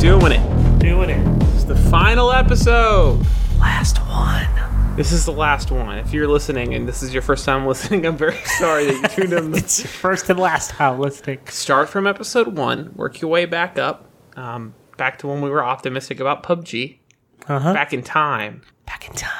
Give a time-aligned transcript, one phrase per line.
[0.00, 0.78] Doing it.
[0.78, 1.42] Doing it.
[1.54, 3.24] It's the final episode.
[3.58, 4.96] Last one.
[4.96, 5.98] This is the last one.
[5.98, 9.08] If you're listening and this is your first time listening, I'm very sorry that you
[9.08, 9.54] tuned in.
[9.54, 11.38] It's your first and last time listening.
[11.48, 15.62] Start from episode one, work your way back up, um, back to when we were
[15.64, 16.98] optimistic about PUBG,
[17.46, 17.74] Uh huh.
[17.74, 18.62] back in time.
[18.86, 19.30] Back in time.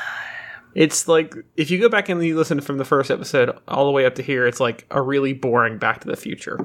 [0.74, 3.92] It's like if you go back and you listen from the first episode all the
[3.92, 6.60] way up to here, it's like a really boring Back to the Future.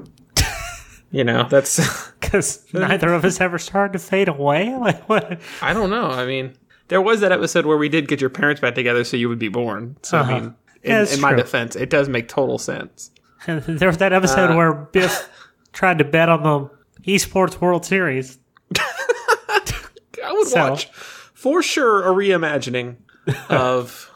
[1.10, 4.74] You know, that's Because neither of us ever started to fade away.
[4.80, 5.40] Like what?
[5.62, 6.06] I don't know.
[6.10, 6.56] I mean,
[6.88, 9.38] there was that episode where we did get your parents back together so you would
[9.38, 9.96] be born.
[10.02, 10.32] So Uh-huh.
[10.32, 13.10] I mean, in, Yeah, in my defense, it does make total sense.
[13.46, 14.56] there was that episode Uh.
[14.56, 15.28] where Biff
[15.72, 16.70] tried to bet on the
[17.12, 18.38] esports World Series.
[18.78, 20.86] I would So- watch
[21.34, 22.96] for sure a reimagining
[23.48, 24.10] of.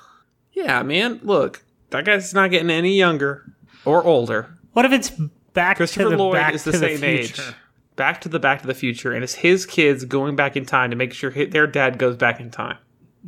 [0.53, 1.21] yeah, man.
[1.23, 3.53] Look, that guy's not getting any younger
[3.85, 4.55] or older.
[4.73, 5.13] What if it's
[5.53, 7.33] back Christopher to the Lloyd back is the to same the age.
[7.33, 7.55] future?
[7.97, 10.91] Back to the Back to the Future, and it's his kids going back in time
[10.91, 12.79] to make sure hi- their dad goes back in time.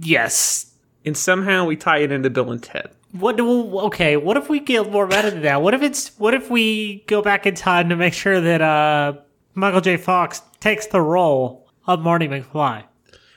[0.01, 0.73] Yes.
[1.05, 2.91] And somehow we tie it into Bill and Ted.
[3.13, 4.17] What do okay?
[4.17, 5.61] What if we get more meta than that?
[5.61, 9.15] What if it's what if we go back in time to make sure that uh,
[9.55, 9.99] Michael J.
[9.99, 12.85] Fox takes the role of Marty McFly?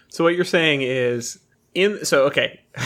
[0.07, 1.39] So what you're saying is
[1.75, 2.59] in so okay.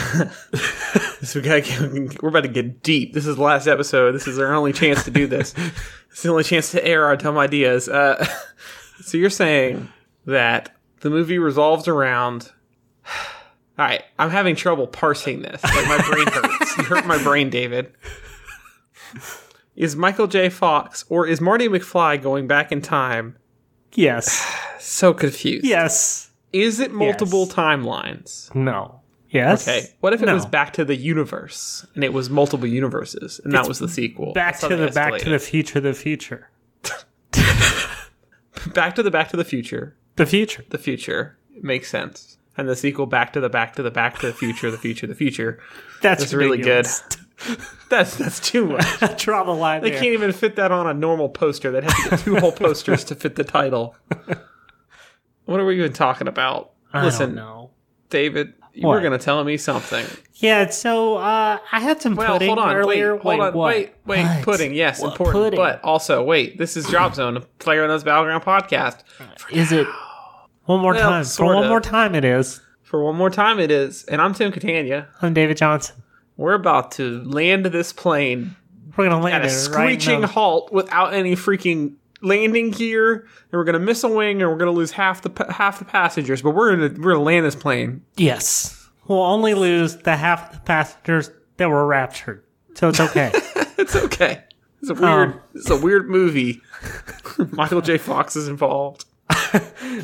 [1.22, 3.14] so we gotta get, we're about to get deep.
[3.14, 4.12] This is the last episode.
[4.12, 5.54] This is our only chance to do this.
[6.12, 7.88] It's the only chance to air our dumb ideas.
[7.88, 8.26] Uh,
[9.00, 9.88] so you're saying
[10.26, 12.50] that the movie revolves around.
[13.78, 15.62] All right, I'm having trouble parsing this.
[15.62, 16.76] Like my brain hurts.
[16.76, 17.92] you hurt my brain, David.
[19.76, 20.50] Is Michael J.
[20.50, 23.36] Fox or is Marty McFly going back in time?
[23.94, 24.46] Yes.
[24.82, 25.64] So confused.
[25.64, 26.29] Yes.
[26.52, 27.54] Is it multiple Yes.
[27.54, 28.54] timelines?
[28.54, 29.00] No.
[29.30, 29.68] Yes.
[29.68, 29.86] Okay.
[30.00, 30.34] What if it No.
[30.34, 34.32] was Back to the Universe and it was multiple universes and that was the sequel?
[34.32, 36.50] Back to the Back to the Future, the future,
[38.74, 39.96] Back to the Back to the Future.
[40.16, 40.64] the future.
[40.70, 42.36] The future makes sense.
[42.56, 45.06] And the sequel Back to the Back to the Back to the Future, the future,
[45.06, 45.60] the future.
[46.02, 46.86] That's, That's really good.
[47.88, 49.16] That's that's too much.
[49.22, 50.00] Draw the line They there.
[50.00, 51.70] can't even fit that on a normal poster.
[51.70, 53.94] They'd have to get two whole posters to fit the title.
[55.50, 56.70] What are we even talking about?
[56.92, 57.70] I Listen, don't.
[58.08, 60.06] David, you were going to tell me something.
[60.36, 60.70] Yeah.
[60.70, 63.14] So uh, I had some Well, pudding hold on, earlier.
[63.16, 63.66] wait, hold wait, on, what?
[63.74, 64.22] wait, wait.
[64.24, 64.44] What?
[64.44, 65.34] Pudding, yes, What important.
[65.42, 65.58] pudding?
[65.58, 69.02] But also, wait, this is Drop Zone, a PlayerUnknown's Battleground podcast.
[69.50, 69.88] Is it
[70.66, 71.24] one more Well, time?
[71.24, 71.58] For sorta.
[71.58, 72.60] one more time, it is.
[72.84, 74.04] For one more time, it is.
[74.04, 75.08] And I'm Tim Catania.
[75.20, 75.96] I'm David Johnson.
[76.36, 78.54] We're about to land this plane
[78.96, 83.52] We're gonna land at a it right screeching halt without any freaking landing here, and
[83.52, 86.42] we're gonna miss a wing, and we're gonna lose half the half the passengers.
[86.42, 88.02] But we're gonna we're gonna land this plane.
[88.16, 92.44] Yes, we'll only lose the half of the passengers that were raptured,
[92.74, 93.32] so it's okay.
[93.80, 94.44] It's okay.
[94.82, 95.28] It's a weird.
[95.30, 95.40] Um.
[95.54, 96.60] It's a weird movie.
[97.52, 97.96] Michael J.
[97.96, 99.06] Fox is involved.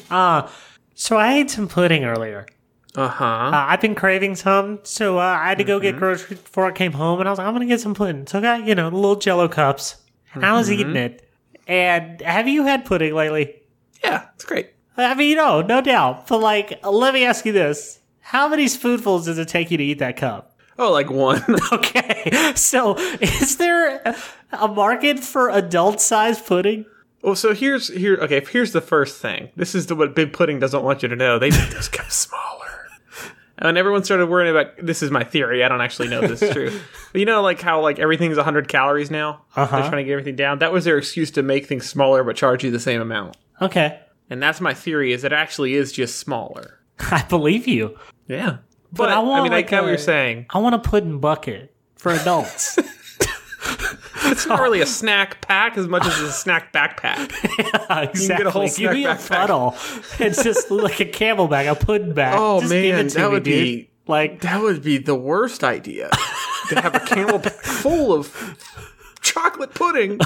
[0.08, 2.46] so I ate some pudding earlier.
[2.94, 3.24] Uh huh.
[3.24, 5.82] Uh, I've been craving some, so uh, I had to go Mm-hmm.
[5.82, 8.26] get groceries before I came home, and I was like, I'm gonna get some pudding.
[8.26, 9.96] So I got you know little Jello cups,
[10.32, 10.80] and I was Mm-hmm.
[10.80, 11.25] eating it.
[11.66, 13.62] And have you had pudding lately?
[14.02, 14.70] Yeah, it's great.
[14.96, 16.26] I mean, you know, no doubt.
[16.26, 19.84] But like, let me ask you this: How many spoonfuls does it take you to
[19.84, 20.56] eat that cup?
[20.78, 21.42] Oh, like one.
[21.72, 24.02] Okay, so is there
[24.52, 26.84] a market for adult-sized pudding?
[27.22, 28.16] Well, so here's here.
[28.22, 29.50] Okay, here's the first thing.
[29.56, 31.38] This is the what Big Pudding doesn't want you to know.
[31.38, 32.65] They make those guys smaller.
[33.58, 34.72] And everyone started worrying about.
[34.84, 35.64] This is my theory.
[35.64, 36.80] I don't actually know if this is true.
[37.12, 39.42] But you know, like how like everything's 100 calories now.
[39.54, 39.64] Uh-huh.
[39.80, 40.58] They're trying to get everything down.
[40.58, 43.36] That was their excuse to make things smaller but charge you the same amount.
[43.62, 43.98] Okay,
[44.28, 45.12] And that's my theory.
[45.12, 46.80] Is it actually is just smaller.
[46.98, 47.98] I believe you.
[48.28, 48.58] Yeah.
[48.92, 50.46] But, I I, want, mean, like, I get what you're saying.
[50.50, 52.78] I want a pudding bucket for adults.
[54.32, 57.32] It's not really a snack pack as much as a snack backpack.
[58.10, 58.46] exactly.
[58.46, 59.74] a whole give me a funnel.
[60.18, 62.34] It's just like a camel bag, a pudding bag.
[62.38, 63.52] Oh, Just man, that me, would dude.
[63.62, 66.10] be- like That would be the worst idea.
[66.68, 68.56] to have a camel pack full of
[69.20, 70.18] chocolate pudding.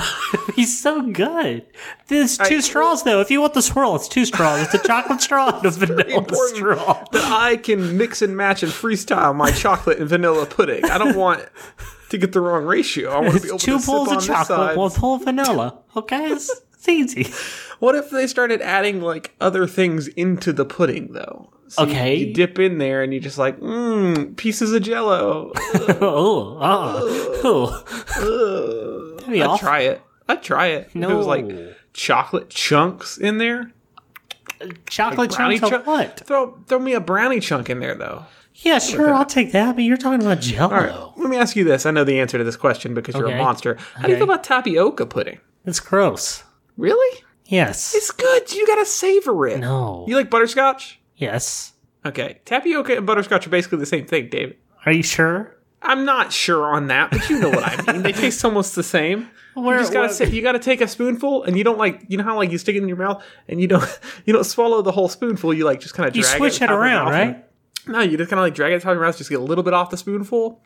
[0.54, 1.64] he's so good.
[2.08, 3.20] There's two I- straws though.
[3.20, 4.62] If you want the swirl, it's two straws.
[4.62, 7.04] It's a chocolate straw and a vanilla straw.
[7.12, 10.84] that I can mix and match and freestyle my chocolate and vanilla pudding.
[10.84, 11.46] I don't want
[12.10, 13.10] to get the wrong ratio.
[13.10, 15.78] I want to be able two to pulls of chocolate, one pull of vanilla.
[15.96, 17.32] Okay, it's, it's easy.
[17.80, 21.50] What if they started adding like other things into the pudding though?
[21.68, 22.16] So Okay.
[22.16, 25.50] You, dip in there and you just like, mmm, pieces of jello.
[26.00, 26.58] oh,
[27.42, 27.84] oh,
[28.18, 29.18] oh.
[29.26, 29.58] I'd awful.
[29.58, 30.02] try it.
[30.28, 30.90] I'd try it.
[30.94, 31.46] If it was like
[31.92, 33.72] chocolate chunks in there.
[34.88, 36.20] Chocolate Brownie chunks chunk- what?
[36.26, 38.26] Throw throw me a brownie chunk in there though.
[38.54, 39.74] Yeah, sure, I'll take that.
[39.76, 40.74] But you're talking about Jello.
[40.74, 41.18] All right.
[41.18, 41.86] Let me ask you this.
[41.86, 43.34] I know the answer to this question because you're Okay.
[43.38, 43.76] a monster.
[43.94, 45.40] How do you feel about tapioca pudding?
[45.64, 46.42] It's gross.
[46.76, 47.22] Really?
[47.46, 47.94] Yes.
[47.94, 48.52] It's good.
[48.52, 49.58] You gotta savor it.
[49.60, 50.04] no.
[50.08, 51.00] You like butterscotch?
[51.16, 51.72] yes.
[52.06, 54.56] Okay, tapioca and butterscotch are basically the same thing, David.
[54.86, 55.54] Are you sure?
[55.82, 58.02] I'm not sure on that, but you know what I mean.
[58.02, 59.28] They taste almost the same.
[59.52, 62.16] Where- you just gotta say, you gotta take a spoonful, and you don't like you
[62.16, 63.84] know how like you stick it in your mouth, and you don't
[64.24, 65.52] you don't swallow the whole spoonful.
[65.52, 67.44] You like just kind of You drag switch it, it top of your around, right?
[67.90, 69.42] No, you just kind of like drag it top of your mouth, just get a
[69.42, 70.62] little bit off the spoonful,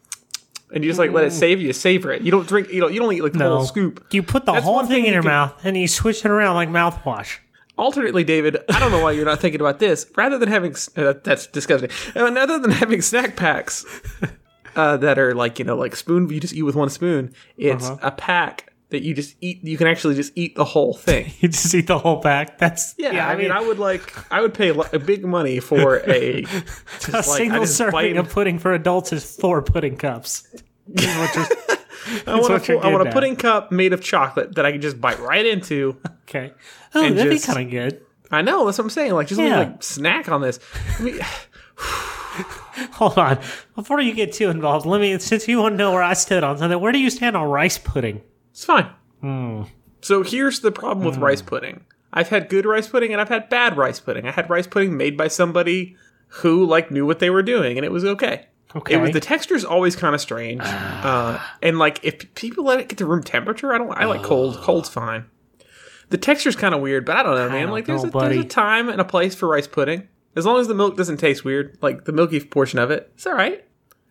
[0.73, 1.73] and you just like let it save you.
[1.73, 2.23] Savor it.
[2.23, 2.69] You don't drink.
[2.71, 2.93] You don't.
[2.93, 3.57] You don't eat like the No.
[3.57, 4.07] whole scoop.
[4.13, 5.89] You put the That's whole one thing thing in you your can- mouth and you
[5.89, 7.39] switch it around like mouthwash.
[7.77, 10.07] Alternately, David, I don't know why you're not thinking about this.
[10.17, 11.91] Rather than having uh, that's disgusting.
[12.15, 13.85] Uh, Rather than having snack packs
[14.77, 17.33] uh, that are like you know like spoon, you just eat with one spoon.
[17.57, 17.99] It's Uh-huh.
[18.03, 19.63] a pack that you just eat.
[19.63, 21.31] You can actually just eat the whole thing.
[21.41, 22.59] You just eat the whole pack.
[22.59, 26.43] That's Yeah, I, mean, I would like I would pay a big money for a
[26.43, 26.47] a
[27.13, 30.49] like, single just bite serving in- of pudding for adults is four pudding cups.
[30.89, 31.07] Is
[32.27, 34.73] I want, what a, you're I want a pudding cup made of chocolate that I
[34.73, 35.97] can just bite right into.
[36.29, 36.53] okay.
[36.95, 38.01] Oh, And that'd just- be kind of good.
[38.31, 39.13] I know that's what I'm saying.
[39.13, 39.59] Like just a Yeah.
[39.59, 40.59] little, like snack on this.
[40.99, 41.21] I mean,
[42.95, 43.39] Hold on.
[43.77, 46.43] Before you get too involved, let me, since you want to know where I stood
[46.43, 48.23] on something, where do you stand on rice pudding?
[48.55, 48.89] It's fine.
[49.21, 49.63] Hmm.
[50.01, 51.85] So here's the problem with rice pudding.
[52.13, 54.29] I've had good rice pudding and I've had bad rice pudding.
[54.29, 55.97] I had rice pudding made by somebody
[56.29, 58.47] who like knew what they were doing and it was okay.
[58.77, 58.95] Okay.
[58.95, 62.89] It was the texture's always kind of strange, uh, and like if people let it
[62.89, 63.91] get to room temperature, I don't.
[63.93, 64.57] I like cold.
[64.63, 65.27] Cold's fine.
[66.11, 67.63] The texture's kind of weird, but I don't know, man.
[67.63, 70.09] don't like there's know, a, there's a time and a place for rice pudding.
[70.37, 73.27] As long as the milk doesn't taste weird, like the milky portion of it, it's
[73.27, 73.65] all right.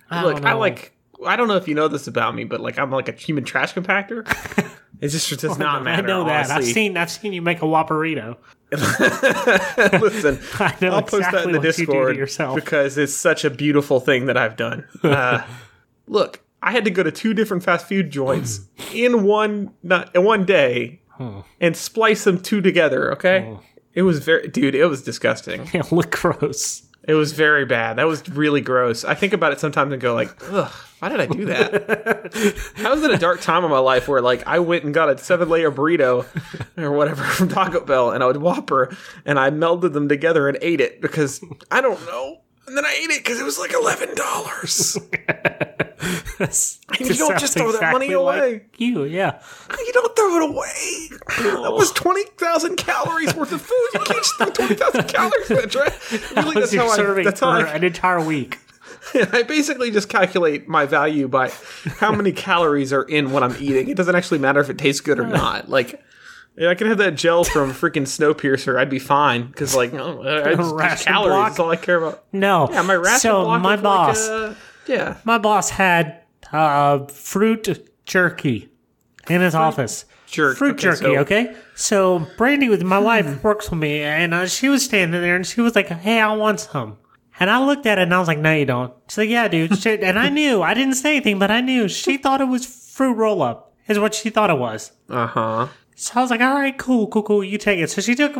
[0.10, 0.93] I Look, I like.
[1.26, 3.44] I don't know if you know this about me, but like I'm like a human
[3.44, 4.26] trash compactor.
[5.04, 6.02] It just does not matter.
[6.04, 6.50] I know that.
[6.50, 8.38] I've seen I've seen you make a Whopperito.
[8.72, 12.56] Listen, I know I'll post that in the you Discord yourself.
[12.56, 14.88] because it's such a beautiful thing that I've done.
[15.04, 15.46] Uh,
[16.08, 18.62] look, I had to go to two different fast food joints
[18.94, 21.02] in one not in one day
[21.60, 23.12] and splice them two together.
[23.12, 23.58] Okay,
[23.94, 24.74] it was very, dude.
[24.74, 25.70] It was disgusting.
[25.74, 26.84] It look gross.
[27.06, 27.98] It was very bad.
[27.98, 29.04] That was really gross.
[29.04, 32.74] I think about it sometimes and go like, ugh, why did I do that?
[32.86, 35.10] I was in a dark time of my life where like I went and got
[35.10, 36.26] a seven layer burrito
[36.78, 38.96] or whatever from Taco Bell and I would Whopper
[39.26, 42.43] and I melded them together and ate it because I don't know.
[42.74, 44.98] And then I ate it because it was like eleven dollars.
[47.00, 48.64] you don't just throw that money away.
[48.78, 49.40] you, yeah.
[49.78, 51.10] you don't throw it away.
[51.62, 51.94] That was oh.
[51.94, 53.90] twenty thousand calories worth of food.
[53.94, 56.12] You can't just throw twenty thousand calories the trash.
[56.36, 57.24] Really, That's that's how I.
[57.24, 58.58] That's for how I an entire week.
[59.14, 61.52] I basically just calculate my value by
[62.00, 63.88] how many calories are in what I'm eating.
[63.88, 65.70] It doesn't actually matter if it tastes good or not.
[65.70, 66.04] Like,
[66.58, 68.78] yeah, I can have that gel from freaking Snowpiercer.
[68.78, 69.98] I'd be fine because, like, I
[70.56, 71.34] just, calories.
[71.34, 71.48] block?
[71.50, 72.24] That's all I care about.
[72.32, 72.70] No.
[72.72, 74.54] Yeah, my ration so block my boss, Like, uh,
[74.88, 76.22] yeah, my boss had
[76.52, 78.70] uh, fruit jerky
[79.30, 80.06] in his office.
[80.28, 80.58] jerk.
[80.58, 81.56] Fruit Okay, jerky, so- okay?
[81.76, 85.46] So Brandy with my wife works with me, and uh, she was standing there, and
[85.48, 86.98] she was like, "Hey, I want some."
[87.40, 89.48] And I looked at it, and I was like, "No, you don't." She's like, "Yeah,
[89.48, 92.64] dude." And I knew, I didn't say anything, but I knew she thought it was
[92.66, 94.92] fruit roll up, is what she thought it was.
[95.10, 95.68] Uh huh.
[95.96, 97.44] So I was like, "All right, cool, cool, cool.
[97.44, 98.36] You take it." So she took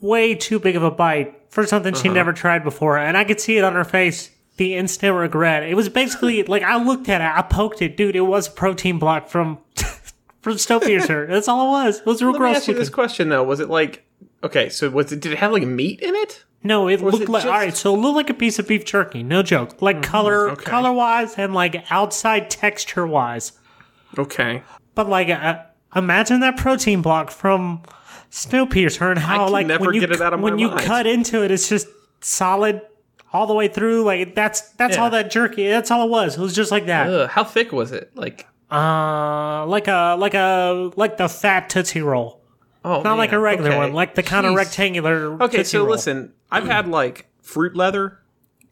[0.00, 2.02] way too big of a bite for something Uh-huh.
[2.02, 4.30] she never tried before, and I could see it on her face.
[4.56, 5.62] The instant regret.
[5.62, 8.16] It was basically like I looked at it, I poked it, dude.
[8.16, 9.58] It was a protein block from
[10.42, 11.28] from Snowpiercer.
[11.28, 11.98] That's all it was.
[12.00, 14.04] It was real Let me gross ask you this question though: Was it like
[14.42, 14.68] okay?
[14.68, 15.20] So was it?
[15.20, 16.44] Did it have like meat in it?
[16.64, 17.76] No, it looked it like just- all right.
[17.76, 19.22] So it looked like a piece of beef jerky.
[19.22, 19.80] No joke.
[19.80, 20.64] Like color, okay.
[20.64, 23.52] color wise, and like outside texture wise.
[24.18, 24.62] Okay.
[24.96, 25.60] But like, uh,
[25.98, 27.82] imagine that protein block from
[28.30, 30.80] Snowpiercer and how like never when you get it out of my when you mind.
[30.80, 31.86] cut into it, it's just
[32.20, 32.80] solid
[33.32, 34.02] all the way through.
[34.04, 35.04] Like that's that's Yeah.
[35.04, 35.68] all that jerky.
[35.68, 36.36] That's all it was.
[36.36, 37.08] It was just like that.
[37.08, 38.10] Ugh, how thick was it?
[38.14, 42.42] Like Uh, like a like a like the fat tootsie roll,
[42.84, 45.42] oh, not like a regular one, like the kind of rectangular.
[45.44, 45.90] Okay, so Roll.
[45.90, 48.18] listen, I've had like fruit leather.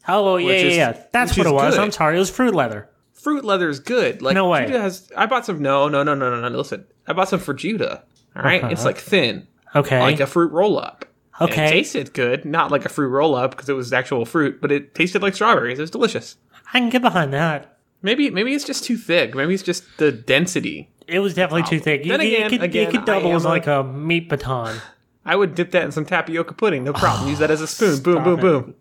[0.06, 1.02] Oh yeah, yeah, is- yeah.
[1.12, 1.74] That's what it was.
[1.74, 1.82] good.
[1.82, 2.16] I'm sorry.
[2.16, 2.90] It was fruit leather.
[3.14, 4.20] Fruit leather is good.
[4.22, 4.70] Like No way.
[4.70, 5.10] Has.
[5.16, 5.60] I bought some.
[5.62, 6.56] No, no, no, no, no, no.
[6.58, 8.02] Listen, I bought some for Judah.
[8.34, 8.62] All right?
[8.70, 8.88] it's uh-huh.
[8.88, 10.00] like thin, Okay.
[10.00, 11.04] like a fruit roll up.
[11.40, 11.66] And Okay.
[11.66, 14.72] it tasted good, not like a fruit roll up because it was actual fruit, but
[14.72, 15.78] it tasted like strawberries.
[15.78, 16.36] It was delicious.
[16.72, 17.78] I can get behind that.
[18.02, 19.34] Maybe, maybe it's just too thick.
[19.34, 20.90] Maybe it's just the density.
[21.06, 22.04] It was definitely too thick.
[22.04, 24.76] You, Then you again- could, again, you could double as like, like- a meat baton.
[25.24, 26.84] I would dip that in some tapioca pudding.
[26.84, 27.28] No problem.
[27.28, 28.00] Use that as a spoon.
[28.02, 28.42] Boom, boom, it.
[28.42, 28.74] boom.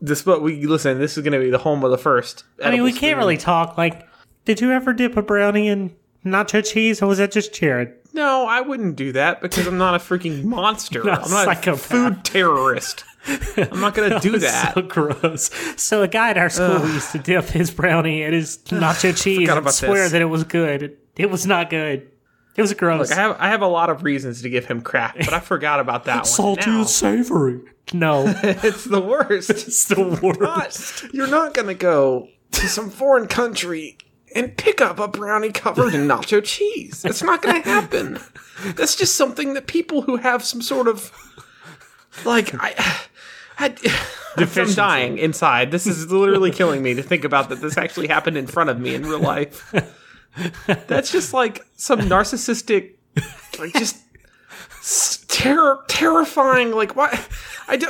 [0.00, 0.98] This, but we listen.
[0.98, 2.44] This is going to be the home of the first.
[2.64, 3.18] I mean, we can't spoon.
[3.18, 3.78] really talk.
[3.78, 4.06] Like,
[4.44, 5.94] did you ever dip a brownie in
[6.26, 7.94] nacho cheese, or was that just Jared?
[8.12, 11.02] No, I wouldn't do that because I'm not a freaking monster.
[11.04, 11.66] Not I'm not psychopath.
[11.68, 13.04] a food terrorist.
[13.56, 14.74] I'm not going to do that.
[14.74, 15.50] So gross.
[15.80, 19.48] So a guy at our school used to dip his brownie in his nacho cheese
[19.48, 20.12] and swear this.
[20.12, 20.96] that it was good.
[21.16, 22.10] It was not good.
[22.56, 23.10] It was gross.
[23.10, 25.40] Look, I have I have a lot of reasons to give him crap, but I
[25.40, 26.24] forgot about that one.
[26.24, 27.60] Salty and savory.
[27.92, 29.50] No, it's the worst.
[29.50, 31.02] it's the worst.
[31.02, 33.98] not, you're not gonna go to some foreign country
[34.34, 37.04] and pick up a brownie covered in nacho cheese.
[37.04, 38.18] It's not gonna happen.
[38.74, 41.12] That's just something that people who have some sort of
[42.24, 42.74] like I.
[43.58, 43.74] I
[44.36, 45.70] I'm dying inside.
[45.70, 48.78] This is literally killing me to think about that this actually happened in front of
[48.78, 49.72] me in real life.
[50.66, 52.96] That's just like some narcissistic,
[53.58, 53.96] like just
[55.28, 56.72] terror, terrifying.
[56.72, 57.18] Like what?
[57.66, 57.88] I do.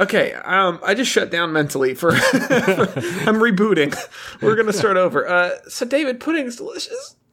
[0.00, 2.12] Okay, um, I just shut down mentally for.
[2.12, 3.96] I'm rebooting.
[4.40, 5.26] We're gonna start over.
[5.28, 7.16] Uh, so David, pudding's delicious.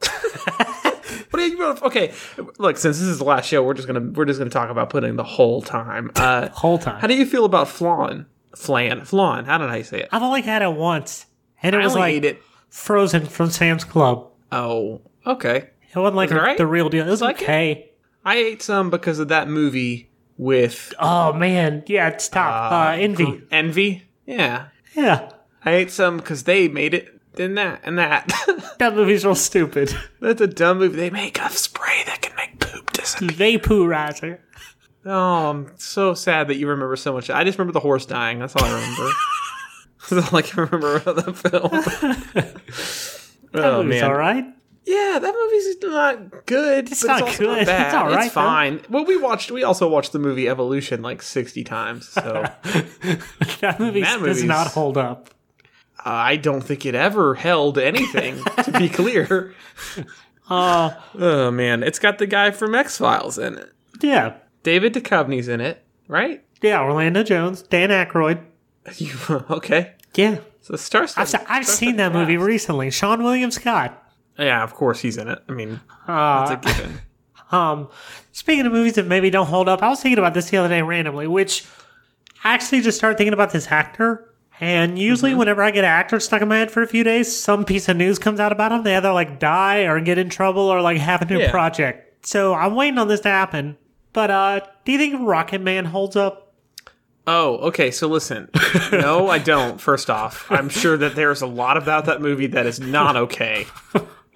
[1.30, 1.62] what are you?
[1.82, 2.12] Okay,
[2.58, 2.76] look.
[2.76, 5.16] Since this is the last show, we're just gonna we're just gonna talk about pudding
[5.16, 6.10] the whole time.
[6.16, 7.00] Uh, Whole time.
[7.00, 8.26] how do you feel about flan?
[8.56, 9.44] Flan, flan.
[9.44, 10.08] How did I say it?
[10.12, 11.26] I've only had it once,
[11.62, 12.42] and it I was like it.
[12.70, 14.28] frozen from Sam's Club.
[14.50, 15.70] Oh, okay.
[15.94, 16.58] It wasn't like Was it alright?
[16.58, 17.06] the real deal.
[17.06, 17.44] It was like it?
[17.44, 17.90] okay.
[18.24, 22.72] I ate some because of that movie with Oh man, yeah, it's top.
[22.72, 23.42] Uh, envy.
[23.50, 24.08] Envy.
[24.26, 25.30] Yeah, Yeah,
[25.64, 27.12] I ate some because they made it.
[27.34, 28.32] Then that and that.
[28.78, 29.94] that movie's real stupid.
[30.20, 30.96] That's a dumb movie.
[30.96, 33.58] They make a spray that can make poop disappear.
[33.58, 34.38] Vaporizer.
[35.04, 37.30] Oh, I'm so sad that you remember so much.
[37.30, 38.40] I just remember the horse dying.
[38.40, 39.10] That's all I remember.
[40.10, 42.52] That's all I can remember about the film.
[43.52, 44.44] That oh movie's man, all right.
[44.86, 46.92] Yeah, that movie's not good.
[46.92, 47.56] It's not also good.
[47.58, 47.86] Not bad.
[47.86, 48.40] It's all right, It's though.
[48.40, 48.80] fine.
[48.88, 49.50] Well, we watched.
[49.50, 52.08] We also watched the movie Evolution like sixty times.
[52.08, 52.44] So
[53.60, 55.30] That movie That does not hold up.
[56.04, 58.42] I don't think it ever held anything.
[58.62, 59.54] to be clear.
[60.48, 63.72] Uh, Oh man, it's got the guy from X Files in it.
[64.00, 66.44] yeah, David Duchovny's in it, right?
[66.62, 66.80] yeah.
[66.80, 68.40] Orlando Jones, Dan Aykroyd.
[68.96, 69.12] You,
[69.50, 69.94] okay.
[70.14, 71.08] Yeah, So Star.
[71.16, 72.90] I've, I've seen that movie recently.
[72.90, 74.00] Seann William Scott.
[74.38, 75.42] Yeah, of course he's in it.
[75.48, 77.00] I mean, Uh, it's a given.
[77.52, 77.88] Um,
[78.32, 80.68] speaking of movies that maybe don't hold up, I was thinking about this the other
[80.68, 81.64] day randomly, which
[82.42, 84.34] I actually just started thinking about this actor.
[84.58, 85.38] And usually, Mm-hmm.
[85.38, 87.88] whenever I get an actor stuck in my head for a few days, some piece
[87.88, 88.82] of news comes out about him.
[88.82, 91.50] They either like die or get in trouble or like have a new Yeah.
[91.52, 92.26] project.
[92.26, 93.76] So I'm waiting on this to happen.
[94.12, 96.52] But uh, do you think Rocket Man holds up?
[97.28, 97.92] Oh, okay.
[97.92, 98.48] So listen.
[98.90, 99.80] No, I don't.
[99.80, 103.66] First off, I'm sure that there's a lot about that movie that is not okay.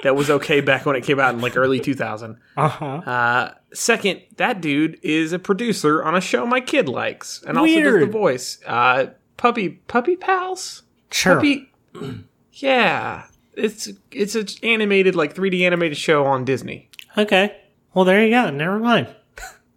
[0.03, 2.39] That was okay back when it came out in like early 2000.
[2.57, 2.85] Uh-huh.
[2.87, 7.81] Uh, second, that dude is a producer on a show my kid likes, and also
[7.81, 8.59] does the voice.
[8.67, 10.83] Uh, puppy, puppy pals.
[11.11, 11.37] Sure.
[11.37, 11.73] Puppy.
[12.53, 16.91] Yeah, it's it's an animated like 3D animated show on Disney.
[17.17, 17.57] Okay.
[17.95, 18.51] Well, there you go.
[18.51, 19.07] Never mind.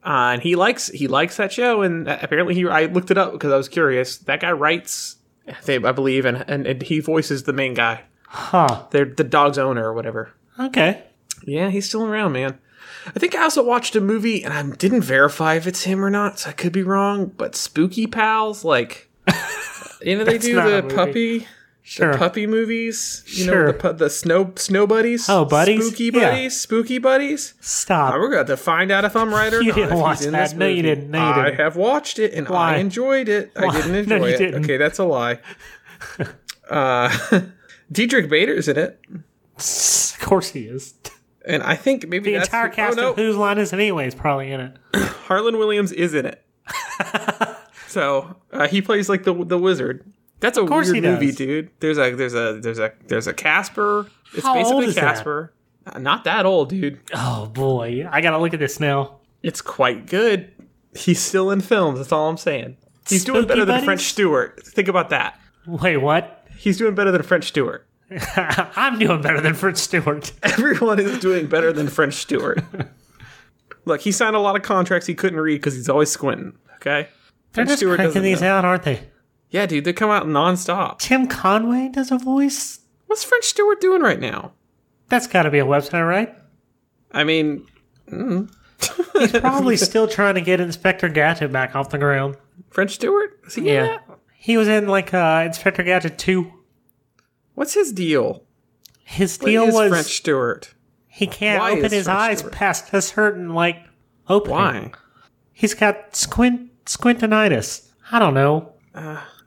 [0.05, 3.31] Uh, and he likes he likes that show, and apparently he I looked it up
[3.31, 4.17] because I was curious.
[4.17, 5.15] That guy writes,
[5.47, 8.01] I think- I believe, and, and and he voices the main guy.
[8.35, 8.85] Huh.
[8.89, 10.31] They're the dog's owner or whatever.
[10.59, 11.03] Okay.
[11.45, 12.57] Yeah, he's still around, man.
[13.05, 16.09] I think I also watched a movie, and I didn't verify if it's him or
[16.09, 17.27] not, so I could be wrong.
[17.37, 19.09] But Spooky Pals, like,
[20.01, 21.47] you know, they do the puppy.
[21.85, 22.13] Sure.
[22.13, 23.65] The puppy movies, you Sure.
[23.65, 25.27] know, the pu- the snow snow buddies.
[25.29, 25.85] Oh, buddies?
[25.85, 26.29] spooky Yeah.
[26.31, 27.55] buddies, spooky buddies.
[27.59, 28.13] Stop.
[28.13, 29.75] We're going to find out if I'm right or You not.
[29.75, 30.55] didn't watch that.
[30.55, 31.11] No, you didn't.
[31.11, 31.59] No, you I didn't.
[31.59, 32.75] have watched it and Why?
[32.75, 33.51] I enjoyed it.
[33.55, 33.67] Why?
[33.67, 34.37] I didn't No, enjoy you it.
[34.37, 34.63] didn't.
[34.63, 35.39] Okay, that's a lie.
[36.69, 37.09] uh,
[37.93, 38.99] Diedrich Bader's in it,
[39.57, 40.95] Of course he is.
[41.45, 43.09] and I think maybe The entire cast oh, no.
[43.11, 44.77] of Whose Line Is It Anyway is probably in it.
[44.95, 46.43] Harland Williams is in it.
[47.87, 50.03] so uh, he plays like the the wizard.
[50.39, 51.35] That's a course weird he movie, does.
[51.37, 51.69] dude.
[51.79, 54.07] There's a there's a there's a there's a Casper.
[54.33, 55.01] It's How old basically is that?
[55.15, 55.53] Casper.
[55.85, 56.99] Uh, Not that old, dude.
[57.13, 59.17] Oh boy, I gotta look at this now.
[59.41, 60.51] It's quite good.
[60.95, 61.99] He's still in films.
[61.99, 62.77] That's all I'm saying.
[63.09, 64.61] He's doing Spooky better than French Stewart.
[64.65, 65.37] Think about that.
[65.67, 66.42] Wait, what?
[66.57, 67.87] He's doing better than French Stewart.
[68.35, 70.31] I'm doing better than French Stewart.
[70.43, 72.63] Everyone is doing better than French Stewart.
[73.85, 76.53] Look, he signed a lot of contracts he couldn't read because he's always squinting.
[76.75, 77.07] Okay.
[77.53, 78.47] They're French just Stewart cranking these know.
[78.57, 79.09] out, aren't they?
[79.49, 80.99] Yeah, dude, they come out nonstop.
[80.99, 82.79] Tim Conway does a voice.
[83.07, 84.53] What's French Stewart doing right now?
[85.09, 86.33] That's got to be a website, right?
[87.11, 87.67] I mean,
[88.09, 88.51] mm.
[89.19, 92.35] He's probably still trying to get Inspector Gadget back off the ground.
[92.71, 93.39] French Stewart?
[93.45, 94.19] Is he Yeah, that?
[94.43, 96.51] He was in like uh, Inspector Gadget two.
[97.55, 98.43] What's his deal?
[99.05, 100.73] His deal was French Stewart?
[101.07, 102.53] he can't Why open his French eyes Stewart?
[102.53, 103.77] past a certain like
[104.27, 104.53] opening.
[104.55, 104.91] Why?
[105.53, 107.89] He's got squint squintinitis.
[108.11, 108.73] I don't know.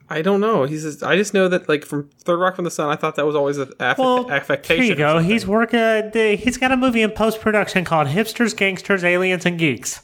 [0.09, 0.65] I don't know.
[0.65, 0.85] He's.
[0.85, 3.27] Just, I just know that like from Third Rock from the Sun, I thought that
[3.27, 4.83] was always an aff- Well, affectation.
[4.85, 5.19] here you go.
[5.19, 5.79] He's working.
[5.79, 10.03] Uh, he's got a movie in post production called Hipsters, Gangsters, Aliens, and Geeks.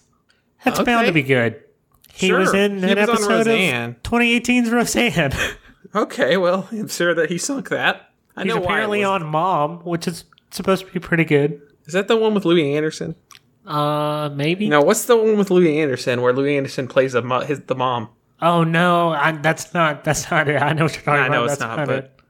[0.65, 1.63] That's bound to be good.
[2.15, 2.41] He Sure.
[2.41, 3.91] was in He an was episode Roseanne.
[3.91, 5.33] of 2018's Roseanne.
[5.95, 8.09] Okay, well, I'm sure that he sunk that.
[8.35, 11.61] I He's know apparently on Mom, which is supposed to be pretty good.
[11.85, 13.15] Is that the one with Louie Anderson?
[13.67, 14.71] Uh, maybe.
[14.71, 17.75] No, what's the one with Louie Anderson where Louie Anderson plays the mo- his the
[17.75, 18.09] mom?
[18.41, 20.03] Oh no, I, that's not.
[20.03, 20.63] That's not it.
[20.63, 21.51] I know what you're talking I know about.
[21.53, 22.21] it's that's not, but it.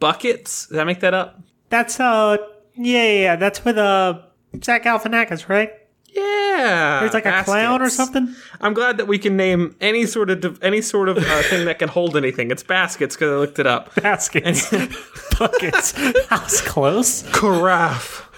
[0.00, 0.66] buckets.
[0.66, 1.40] Did I make that up?
[1.68, 2.38] That's uh,
[2.74, 3.36] yeah, yeah, yeah.
[3.36, 4.20] That's with uh,
[4.64, 5.70] Zach Galifianakis, right?
[6.14, 8.34] Yeah, There's like a clown or something.
[8.60, 11.78] I'm glad that we can name any sort of any sort of uh, thing that
[11.78, 12.50] can hold anything.
[12.50, 13.94] It's baskets because I looked it up.
[13.94, 14.70] Baskets,
[15.38, 15.94] buckets.
[16.30, 17.22] Was close.
[17.32, 18.28] Carafe.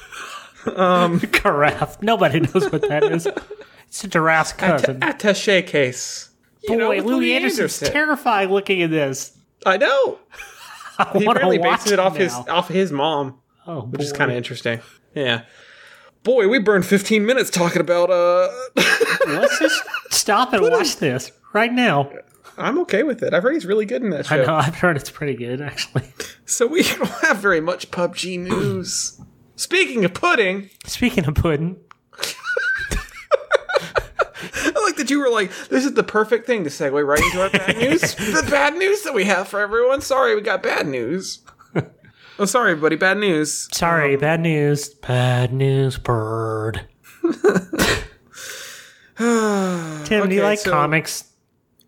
[0.76, 2.00] Um, carafe.
[2.00, 3.26] Nobody knows what that is.
[3.88, 5.02] It's a giraffe's cousin.
[5.02, 6.31] attache case.
[6.62, 9.37] You Boy, with Louie Anderson's terrifying looking at this.
[9.66, 10.19] I know.
[10.99, 14.37] I He apparently bases it off his off his mom, Oh, which is kind of
[14.37, 14.81] interesting.
[15.14, 15.43] Yeah.
[16.25, 18.49] Boy, we burned 15 minutes talking about uh
[19.26, 22.11] Let's just stop and watch this right now.
[22.57, 23.35] I'm okay with it.
[23.35, 24.54] I've heard he's really good in that I know.
[24.54, 26.04] I've heard it's pretty good, actually.
[26.47, 29.21] So we don't have very much PUBG news.
[29.57, 31.76] Speaking of pudding, Speaking of pudding,
[34.57, 37.43] I like that you were like, this is the perfect thing to segue right into
[37.43, 38.14] our bad news.
[38.14, 40.00] the bad news that we have for everyone.
[40.00, 41.40] Sorry, we got bad news.
[42.38, 42.96] Oh, sorry, everybody.
[42.96, 43.68] Bad news.
[43.76, 44.88] sorry, um, bad news.
[44.88, 46.86] Bad news, bird.
[49.16, 51.24] Tim, do you like so- comics?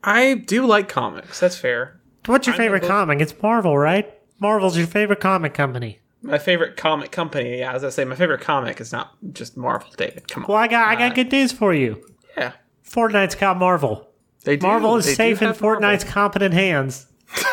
[0.05, 1.41] I do like comics.
[1.41, 2.01] That's fair.
[2.27, 3.21] What's your I'm favorite comic?
[3.21, 4.13] It's Marvel, right?
[4.39, 6.01] Marvel's your favorite comic company.
[6.23, 7.59] My favorite comic company.
[7.59, 9.89] Yeah, as I say, my favorite comic is not just Marvel.
[9.97, 10.49] David, come on.
[10.49, 12.05] Well, I got I got uh, good news for you.
[12.37, 12.53] Yeah,
[12.89, 14.09] Fortnite's got Marvel.
[14.45, 14.67] they do.
[14.67, 15.81] Marvel is They safe in have Marvel.
[15.83, 17.07] Fortnite's competent hands.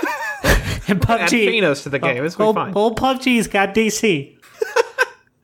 [0.87, 1.47] and Add PUBG.
[1.47, 2.23] Thanos to the game.
[2.25, 2.73] It's old, fine.
[2.75, 4.37] old PUBG's got DC.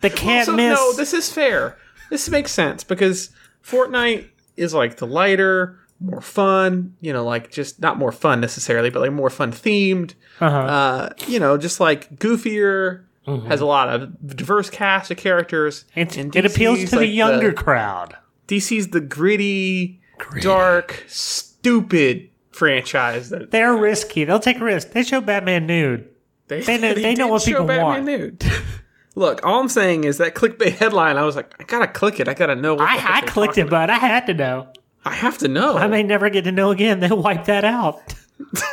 [0.02, 0.80] They can't So, miss.
[0.80, 1.78] no, this is fair.
[2.10, 6.96] This makes sense because Fortnite is like the lighter, more fun.
[7.02, 10.14] You know, like just not more fun necessarily, but like more fun themed.
[10.40, 10.58] uh-huh.
[10.58, 13.04] Uh, you know, just like goofier.
[13.48, 15.86] Has a lot of diverse cast of characters.
[15.96, 18.16] It, it appeals to the like younger crowd.
[18.48, 20.02] DC's the gritty,
[20.42, 22.29] dark, stupid
[22.60, 24.26] franchise that They're risky.
[24.26, 24.92] They'll take a risk.
[24.92, 26.08] They show Batman nude.
[26.48, 28.06] they, They know- they know did what show people Batman want.
[28.06, 28.44] Nude.
[29.16, 31.18] Look, all I'm saying is that clickbait headline.
[31.18, 32.28] I was like, I gotta click it.
[32.28, 32.78] I gotta know.
[32.78, 34.68] I, I clicked it, but I had to know.
[35.04, 35.78] I have to know.
[35.78, 37.00] I may never get to know again.
[37.00, 38.14] They'll wipe that out.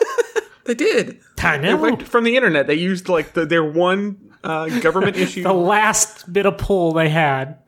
[0.64, 1.20] they did.
[1.42, 1.76] I They know.
[1.76, 2.66] wiped from the internet.
[2.66, 5.42] They used like the, their one uh, government issue.
[5.42, 7.58] The last bit of pull they had.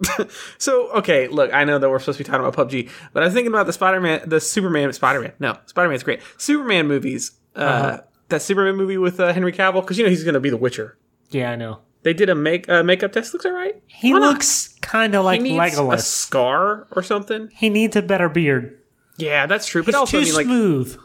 [0.58, 3.26] So okay, look, I know that we're supposed to be talking about PUBG, but I
[3.26, 5.32] was thinking about the Spider-Man, the Superman, Spider-Man.
[5.38, 6.20] No, Spider-Man's great.
[6.38, 7.32] Superman movies.
[7.54, 8.00] Uh, Uh-huh.
[8.28, 10.56] That Superman movie with uh, Henry Cavill, because you know he's going to be the
[10.56, 10.98] Witcher.
[11.30, 11.78] Yeah, I know.
[12.02, 13.32] They did a make uh, makeup test.
[13.32, 13.80] Looks alright.
[13.86, 17.50] He Why looks kind of like He needs a scar or something.
[17.54, 18.78] he needs a better beard.
[19.16, 19.82] Yeah, that's true.
[19.82, 20.98] But It's also, too I mean, like, smooth.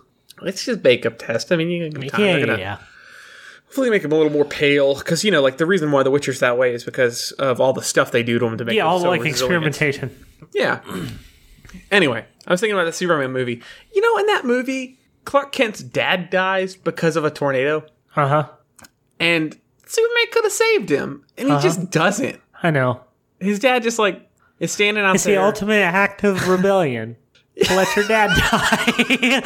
[0.43, 1.51] it's just makeup test.
[1.51, 2.19] I mean, you can time.
[2.21, 2.77] Yeah, yeah, yeah.
[3.71, 6.11] Hopefully make him a little more pale, because you know, like the reason why the
[6.11, 8.75] Witcher's that way is because of all the stuff they do to him to make
[8.75, 9.65] Yeah, him all so like resilient.
[9.65, 10.25] experimentation.
[10.53, 10.81] Yeah.
[11.89, 13.61] anyway, I was thinking about the Superman movie.
[13.93, 17.85] You know, in that movie, Clark Kent's dad dies because of a tornado,
[18.17, 18.49] Uh huh.
[19.21, 21.63] and Superman could have saved him, and he Uh-huh.
[21.63, 22.41] just doesn't.
[22.61, 22.99] I know.
[23.39, 24.29] His dad just like
[24.59, 27.15] is standing out It's the ultimate act of rebellion.
[27.63, 29.41] to let your dad die.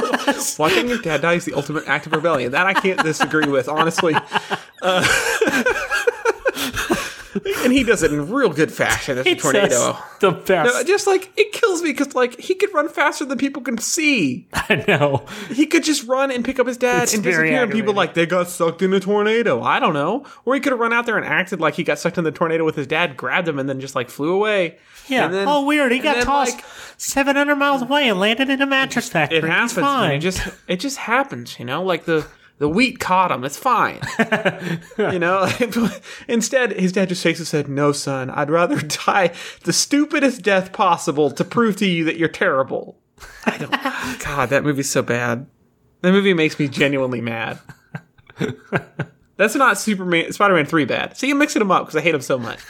[0.58, 2.52] Watching your dad die is the ultimate act of rebellion.
[2.52, 4.14] That I can't disagree with, honestly.
[4.82, 5.06] Uh,
[7.34, 9.68] and he does it in real good fashion as a tornado.
[9.68, 10.74] just the best.
[10.74, 13.78] No, just like it kills me because like he could run faster than people can
[13.78, 14.48] see.
[14.52, 15.26] I know.
[15.48, 18.14] He could just run and pick up his dad It's and disappear, and people like
[18.14, 19.62] they got sucked in a tornado.
[19.62, 21.98] I don't know, or he could have run out there and acted like he got
[21.98, 24.78] sucked in the tornado with his dad, grabbed him, and then just like flew away.
[25.08, 25.28] Yeah.
[25.28, 25.92] Then- oh, weird.
[25.92, 26.64] He got then, tossed like,
[26.96, 29.38] 700 miles away and landed in a mattress factory.
[29.38, 30.12] it happens.
[30.14, 31.58] It just it just happens.
[31.58, 32.26] You know, like the
[32.60, 33.42] the wheat caught him.
[33.42, 34.00] It's fine.
[34.98, 35.50] you know.
[36.28, 37.68] Instead, his dad just shakes his head.
[37.68, 38.28] No, son.
[38.28, 39.32] I'd rather die
[39.64, 42.98] the stupidest death possible to prove to you that you're terrible.
[43.46, 43.70] I don't.
[44.24, 45.46] God, that movie's so bad.
[46.02, 47.58] That movie makes me genuinely mad.
[49.38, 51.16] That's not Superman, Spider-Man three bad.
[51.16, 52.60] See, I'm mixing them up because I hate them so much.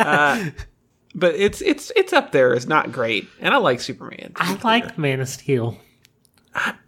[0.00, 0.50] Uh,
[1.14, 2.54] but it's it's it's up there.
[2.54, 4.32] It's not great, and I like Superman.
[4.34, 5.78] I like Man of Steel.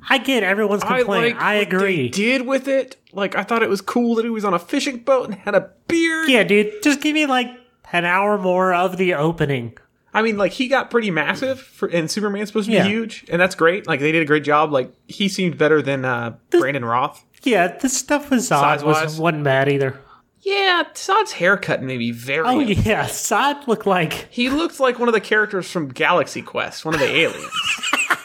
[0.09, 1.35] I get everyone's I complaining.
[1.35, 2.09] like I, agree.
[2.09, 2.97] did with it.
[3.13, 5.55] Like I thought it was cool that he was on a fishing boat and had
[5.55, 6.29] a beard.
[6.29, 6.83] Yeah, dude.
[6.83, 7.49] Just give me like
[7.93, 9.77] an hour more of the opening.
[10.13, 12.85] I mean, like he got pretty massive, for, and Superman's supposed to be Yeah.
[12.89, 13.87] huge, and that's great.
[13.87, 14.73] Like they did a great job.
[14.73, 17.25] Like he seemed better than uh, Brandon Routh.
[17.43, 19.99] Yeah, the stuff with Zod was, wasn't bad either.
[20.43, 22.47] Yeah, Zod's haircut made me very.
[22.47, 26.85] Oh yeah, Zod looked like He looked like one of the characters from Galaxy Quest,
[26.85, 27.53] one of the aliens.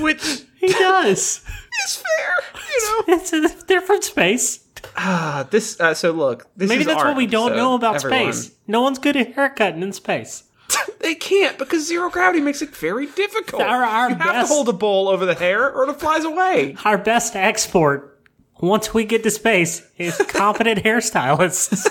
[0.00, 1.44] Which he does.
[1.84, 2.36] It's fair.
[2.70, 3.04] You know.
[3.16, 4.60] It's a different space.
[4.96, 5.80] Ah, this.
[5.80, 8.32] Uh, so look, this Maybe is that's our what we don't episode, know about everyone.
[8.34, 8.54] space.
[8.66, 10.44] No one's good at haircutting in space.
[11.00, 13.62] They can't because zero gravity makes it very difficult.
[13.62, 16.24] Our- our you have best- to hold a bowl over the hair, or it flies
[16.24, 16.76] away.
[16.84, 18.20] Our best export,
[18.60, 21.88] once we get to space, is competent hairstylists.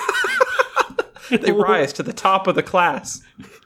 [1.30, 3.22] They rise to the top of the class.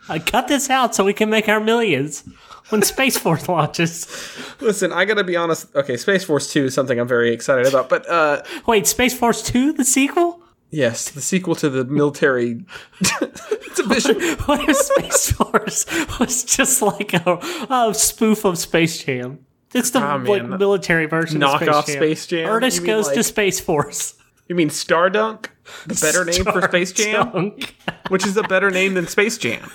[0.07, 2.23] I cut this out so we can make our millions
[2.69, 4.07] when Space Force launches.
[4.61, 5.73] Listen, I gotta be honest.
[5.75, 9.41] Okay, Space Force Two is something I'm very excited about, but uh, Wait, Space Force
[9.43, 10.41] 2, the sequel?
[10.71, 12.65] yes, the sequel to the military
[13.75, 14.19] division.
[14.45, 15.85] What if Space Force
[16.19, 19.39] was just like a, a spoof of Space Jam?
[19.73, 21.97] It's the Ah, like, military version of Knockoff Space Jam.
[21.97, 22.49] Space Jam?
[22.49, 24.15] Ernest goes to Space Force.
[24.47, 25.47] You mean Stardunk,
[25.87, 27.75] the better name for Space Jam, Dunk.
[28.09, 29.69] which is a better name than Space Jam.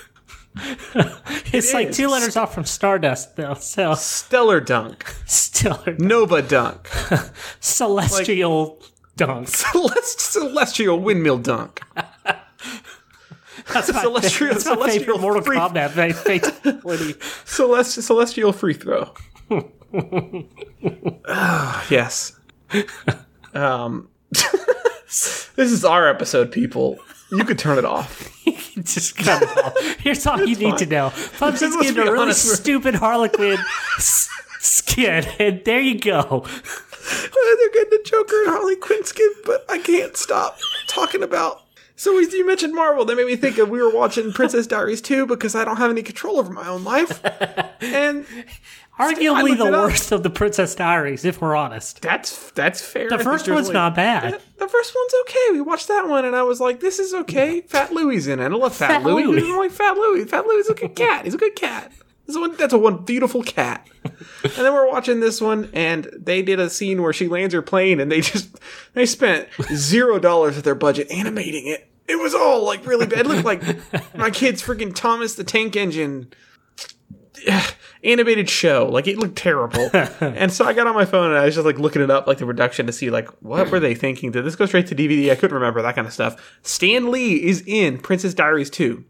[1.53, 1.97] It's like is.
[1.97, 3.53] two letters off from Stardust, though.
[3.55, 6.87] So, Stellar Dunk, still Nova Dunk,
[7.59, 8.81] celestial
[9.17, 9.47] dunk.
[9.49, 11.81] Celest- Celestial Windmill Dunk.
[13.73, 17.13] That's my, Celestial- that's my celestial favorite Mortal free- Kombat fatality.
[17.45, 19.13] Celest- celestial free throw.
[21.27, 22.39] Ah, yes.
[23.53, 26.97] Um, this is our episode, people.
[27.31, 28.29] You could turn it off.
[28.83, 29.77] Just cut it off.
[29.99, 31.13] Here's all you need to know.
[31.39, 33.57] Let's getting a really stupid Harlequin
[33.97, 36.45] s- skin, and there you go.
[36.45, 41.61] They're getting a Joker and Harley Quinn skin, but I can't stop talking about.
[41.95, 45.27] So you mentioned Marvel, that made me think of we were watching Princess Diaries 2
[45.27, 47.21] because I don't have any control over my own life.
[47.83, 48.27] And
[49.01, 52.01] Arguably the worst of the Princess Diaries, if we're honest.
[52.01, 53.09] that's that's fair.
[53.09, 54.41] The first one's not bad.
[54.57, 55.47] The first one's okay.
[55.53, 58.45] We watched that one, and I was like, "This is okay." Fat Louie's in it.
[58.45, 59.25] I love Fat, Fat Louie.
[59.25, 59.51] Louie.
[59.51, 60.25] I like Fat Louie.
[60.25, 61.25] Fat Louie's a good cat.
[61.25, 61.91] He's a good cat.
[62.27, 63.87] This one, that's a one beautiful cat.
[64.05, 67.61] and then we're watching this one, and they did a scene where she lands her
[67.61, 68.57] plane, and they just
[68.93, 71.89] they spent zero dollars of their budget animating it.
[72.07, 73.19] It was all like really bad.
[73.19, 73.63] It looked like
[74.15, 76.31] my kid's freaking Thomas the Tank Engine
[78.03, 78.87] animated show.
[78.91, 79.89] Like it looked terrible.
[80.21, 82.27] and so I got on my phone and I was just like looking it up,
[82.27, 84.31] like the reduction to see like what were they thinking?
[84.31, 85.31] Did this go straight to DVD?
[85.31, 86.59] I couldn't remember that kind of stuff.
[86.63, 89.03] Stan Lee is in Princess Diaries 2.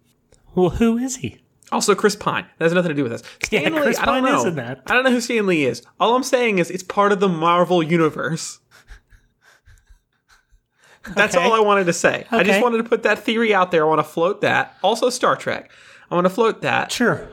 [0.56, 1.38] Well, who is he?
[1.72, 2.46] Also, Chris Pine.
[2.58, 3.24] That has nothing to do with this.
[3.44, 4.40] Stan Yeah, Lee, Chris I don't Pine know.
[4.40, 4.82] is in that.
[4.88, 5.82] I don't know who Stan Lee is.
[6.00, 8.60] All I'm saying is it's part of the Marvel universe.
[11.16, 11.44] That's Okay.
[11.44, 12.26] all I wanted to say.
[12.30, 13.84] I just wanted to put that theory out there.
[13.86, 14.76] I want to float that.
[14.84, 15.72] Also, Star Trek.
[16.12, 16.92] I want to float that.
[16.92, 17.28] Sure.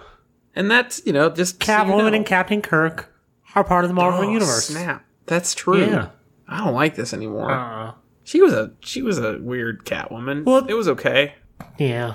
[0.54, 1.62] And that's, you know, just.
[1.62, 2.16] so you Catwoman know.
[2.18, 3.12] and Captain Kirk
[3.54, 4.66] are part of the Marvel Oh, universe.
[4.68, 5.04] Snap.
[5.26, 5.84] That's true.
[5.86, 6.08] Yeah.
[6.48, 7.50] I don't like this anymore.
[7.50, 7.92] Uh,
[8.24, 10.44] she was a she was a weird Catwoman.
[10.44, 11.34] Well- it was okay.
[11.78, 12.14] yeah.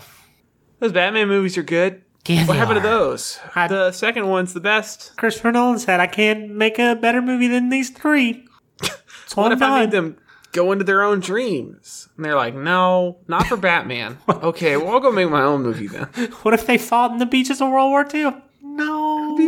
[0.79, 2.01] Those Batman movies are good.
[2.27, 3.39] Yeah, What happened to those?
[3.55, 5.15] I- the second one's the best.
[5.17, 8.45] Christopher Nolan said, I can't make a better movie than these three.
[9.35, 10.17] What if I made them
[10.53, 12.07] go into their own dreams?
[12.15, 14.17] And they're like, no, not for Batman.
[14.29, 16.05] okay, well, I'll go make my own movie then.
[16.43, 18.33] What if they fought in the beaches of World War II?
[18.61, 19.35] No.
[19.35, 19.45] no,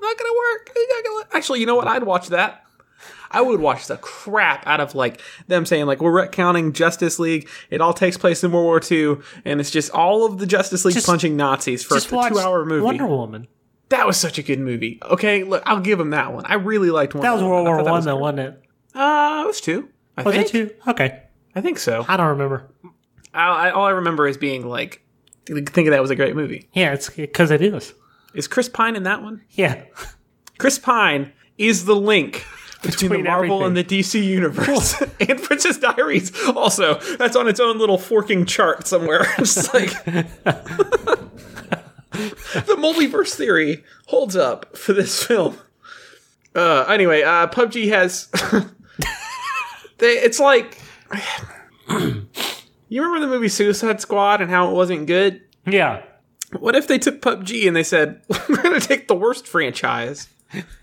[0.00, 0.70] not gonna work.
[0.76, 1.88] Not gonna- Actually, you know what?
[1.88, 2.62] I'd watch that.
[3.30, 7.48] I would watch the crap out of like them saying like we're retcounting Justice League.
[7.70, 10.84] It all takes place in World War II, and it's just all of the Justice
[10.84, 12.84] League Just- punching Nazis for a two-hour movie.
[12.84, 13.48] Wonder Woman.
[13.88, 14.98] That was such a good movie.
[15.02, 16.44] Okay, look, I'll give him that one.
[16.46, 18.62] I really liked Wonder That was World War One, though, wasn't it?
[18.94, 19.88] Uh, it was two.
[20.16, 20.46] I Was think.
[20.46, 20.70] it two?
[20.88, 21.22] Okay.
[21.54, 22.04] I think so.
[22.08, 22.68] I don't remember.
[23.34, 25.02] I, I, all I remember is being like,
[25.46, 26.68] thinking that was a great movie.
[26.72, 27.94] Yeah, it's because it is.
[28.34, 29.42] Is Chris Pine in that one?
[29.50, 29.82] Yeah.
[30.58, 32.44] Chris Pine is the link
[32.82, 33.66] between, Between the Marvel everything.
[33.66, 36.32] and the DC universe and Princess Diaries.
[36.48, 39.26] Also, that's on its own little forking chart somewhere.
[39.38, 39.90] It's like
[42.12, 45.58] the multiverse theory holds up for this film.
[46.54, 48.28] Uh, anyway, uh, PUBG has.
[49.98, 50.80] They, it's like.
[51.88, 55.42] you remember the movie Suicide Squad and how it wasn't good?
[55.66, 56.02] Yeah.
[56.58, 60.28] What if they took PUBG and they said, we're going to take the worst franchise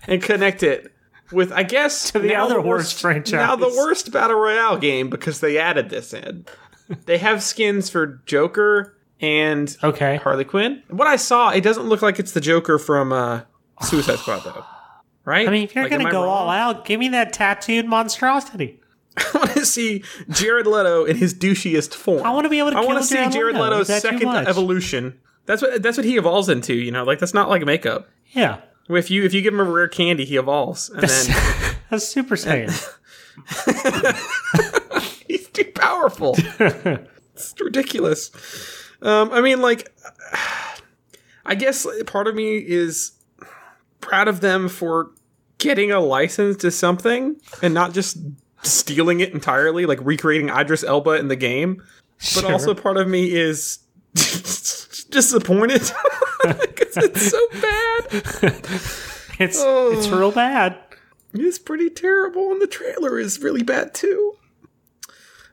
[0.06, 0.92] and connect it
[1.32, 3.32] with, I guess, to the other worst franchise.
[3.32, 6.44] Now the worst battle royale game because they added this in.
[7.06, 10.16] they have skins for Joker and Okay.
[10.16, 10.82] Harley Quinn.
[10.90, 13.42] What I saw, it doesn't look like it's the Joker from uh,
[13.82, 14.64] Suicide Squad, though.
[15.26, 15.48] Right?
[15.48, 16.28] I mean, if you're Like, gonna go wrong?
[16.28, 18.78] all out, give me that tattooed monstrosity.
[19.16, 22.24] I want to see Jared Leto in his douchiest form.
[22.24, 23.70] I want to be able to I want to see Jared Jared Leto.
[23.70, 25.20] Leto's Is that too second evolution.
[25.46, 26.74] That's what that's what he evolves into.
[26.74, 28.08] You know, like that's not like makeup.
[28.32, 28.60] Yeah.
[28.88, 32.34] If you if you give him a rare candy, he evolves, and then That's Super
[32.34, 32.70] Saiyan.
[35.28, 36.34] he's too powerful.
[36.58, 38.30] it's ridiculous.
[39.02, 39.94] Um, I mean, like,
[41.44, 43.12] I guess part of me is
[44.00, 45.12] proud of them for
[45.58, 48.18] getting a license to something and not just
[48.66, 51.82] stealing it entirely, like recreating Idris Elba in the game.
[52.34, 53.78] But also part of me is
[55.10, 55.82] disappointed
[56.42, 58.66] because it's so bad.
[59.36, 59.90] It's Oh.
[59.92, 60.78] it's real bad.
[61.32, 64.34] It's pretty terrible, and the trailer is really bad too.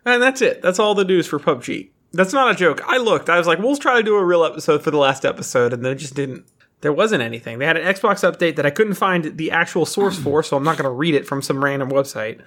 [0.06, 0.62] And that's it.
[0.62, 1.89] That's all the news for PUBG.
[2.13, 2.82] That's not a joke.
[2.86, 3.28] I looked.
[3.28, 5.84] I was like, we'll try to do a real episode for the last episode, and
[5.84, 6.45] then it just didn't.
[6.82, 7.58] There wasn't anything.
[7.58, 10.63] They had an Xbox update that I couldn't find the actual source for, so I'm
[10.63, 12.39] not going to read it from some random website.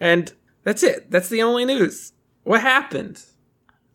[0.00, 1.10] And that's it.
[1.10, 2.12] That's the only news.
[2.42, 3.22] What happened?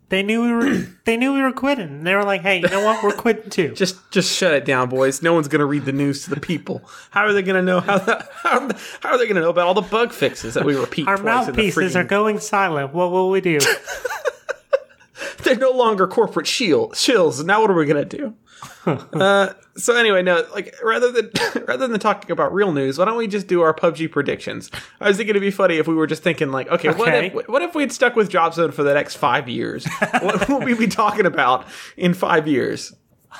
[0.09, 1.88] They knew we were they knew we were quitting.
[1.88, 3.03] And They were like, "Hey, you know what?
[3.03, 5.21] We're quitting too." Just, just shut it down, boys.
[5.21, 6.81] No one's going to read the news to the people.
[7.12, 7.99] How are they going to know how?
[7.99, 8.69] The, how,
[9.01, 11.07] how are they to know about all the bug fixes that we repeat?
[11.07, 12.93] Our twice in the mouthpieces freaking- are going silent.
[12.93, 13.59] What will we do?
[15.43, 17.43] they're no longer corporate shield shills.
[17.45, 18.35] Now what are we gonna do?
[18.86, 21.32] uh, so anyway, no, like rather than
[21.67, 24.69] rather than talking about real news, why don't we just do our PUBG predictions?
[25.00, 27.48] I was thinking it'd be funny if we were just thinking like, okay, what if
[27.48, 29.86] what if we'd stuck with Drop Zone for the next five years?
[30.22, 31.65] what would we be talking about
[31.98, 32.93] in five years?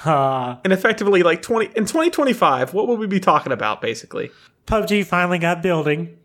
[0.05, 3.82] Uh, And effectively, like twenty in twenty twenty five, what would we be talking about
[3.82, 4.32] basically?
[4.67, 6.15] PUBG finally got building.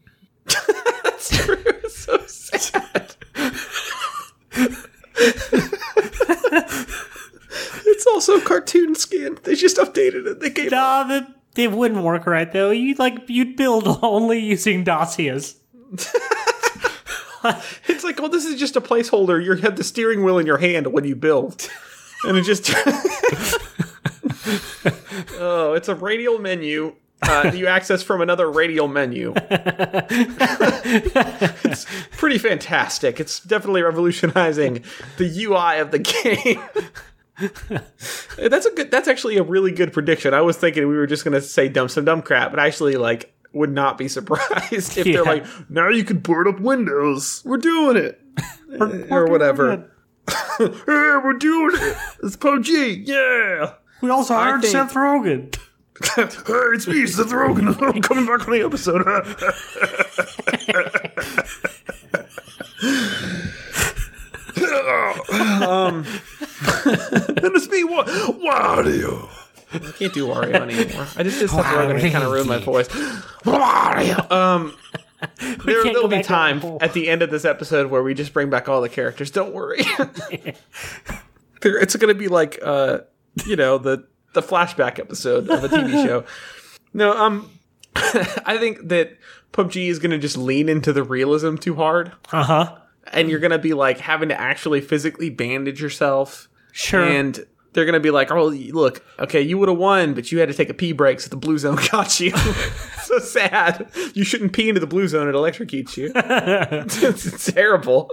[0.47, 1.57] That's true.
[1.67, 3.15] It's so sad.
[7.87, 9.39] It's also cartoon skin.
[9.45, 10.41] They just updated it.
[10.41, 12.71] They gave Nah, that it wouldn't work right though.
[12.71, 15.57] You like you'd build only using Dacias.
[17.89, 19.45] It's like, well, this is just a placeholder.
[19.45, 21.69] You have the steering wheel in your hand when you build,
[22.25, 22.71] and it just.
[25.39, 26.95] oh, it's a radial menu.
[27.23, 29.35] Uh, you access from another radial menu.
[31.65, 33.21] it's pretty fantastic.
[33.21, 34.83] It's definitely revolutionizing
[35.19, 36.63] the UI of the game.
[38.39, 38.91] that's a good.
[38.91, 40.35] That's actually a really good prediction.
[40.35, 42.97] I was thinking we were just gonna say dumb some dumb crap, but I actually
[42.97, 45.15] like would not be surprised if Yeah.
[45.15, 47.43] they're like, now you can board up Windows.
[47.45, 48.21] We're doing it,
[49.11, 49.91] or whatever.
[50.59, 51.97] hey, we're doing it.
[52.23, 53.03] It's PUBG.
[53.07, 53.75] Yeah.
[54.01, 55.55] We also hired think- Seth Rogen.
[56.17, 56.23] hey,
[56.75, 57.81] it's me, Seth Rogen.
[57.81, 59.05] I'm coming back on the episode.
[65.69, 66.05] um,
[66.87, 69.29] and it's me, Wa- Wario.
[69.73, 71.07] I can't do Wario anymore.
[71.17, 72.89] I just did Seth Rogen and it kind of ruined my voice.
[72.89, 74.31] Wario.
[74.31, 74.77] Um,
[75.65, 76.79] there, there'll be back down the time hole.
[76.81, 79.31] at the end of this episode where we just bring back all the characters.
[79.31, 79.81] Don't worry.
[81.67, 82.99] It's going to be like, uh,
[83.47, 86.25] you know, the the flashback episode of a TV show.
[86.93, 87.51] No, um,
[87.97, 89.17] I think that
[89.55, 92.77] PUBG is going to just lean into the realism too hard, Uh huh.
[93.13, 97.03] And you're going to be like having to actually physically bandage yourself, Sure.
[97.05, 100.39] and they're going to be like, "Oh, look, okay, you would have won, but you
[100.39, 102.31] had to take a pee break, so the blue zone got you."
[103.03, 103.91] so sad.
[104.15, 106.13] You shouldn't pee into the blue zone; it electrocutes you.
[106.15, 108.11] it's, it's terrible.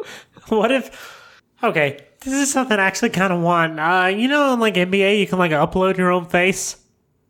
[0.49, 1.19] What if?
[1.63, 3.79] Okay, this is something I actually kind of want.
[3.79, 6.77] Uh, you know, in like NBA, you can like upload your own face.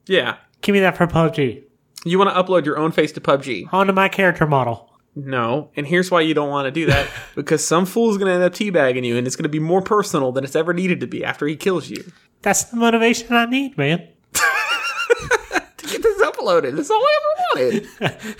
[0.07, 1.63] Yeah, Give me that for PUBG
[2.03, 3.71] you want to upload your own face to PUBG.
[3.71, 4.90] onto my character model.
[5.15, 8.33] No, and here's why you don't want to do that because some fool's going to
[8.33, 11.01] end up teabagging you, and it's going to be more personal than it's ever needed
[11.01, 12.11] to be after he kills you.
[12.41, 14.07] That's the motivation I need, man.
[15.77, 17.61] To get this uploaded, that's all I ever
[17.99, 18.35] wanted.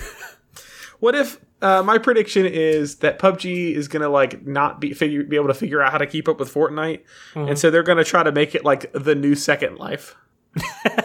[1.00, 5.24] what if uh, my prediction is that PUBG is going to like not be figure
[5.24, 7.02] be able to figure out how to keep up with Fortnite,
[7.36, 10.16] and so they're going to try to make it like the new Second Life.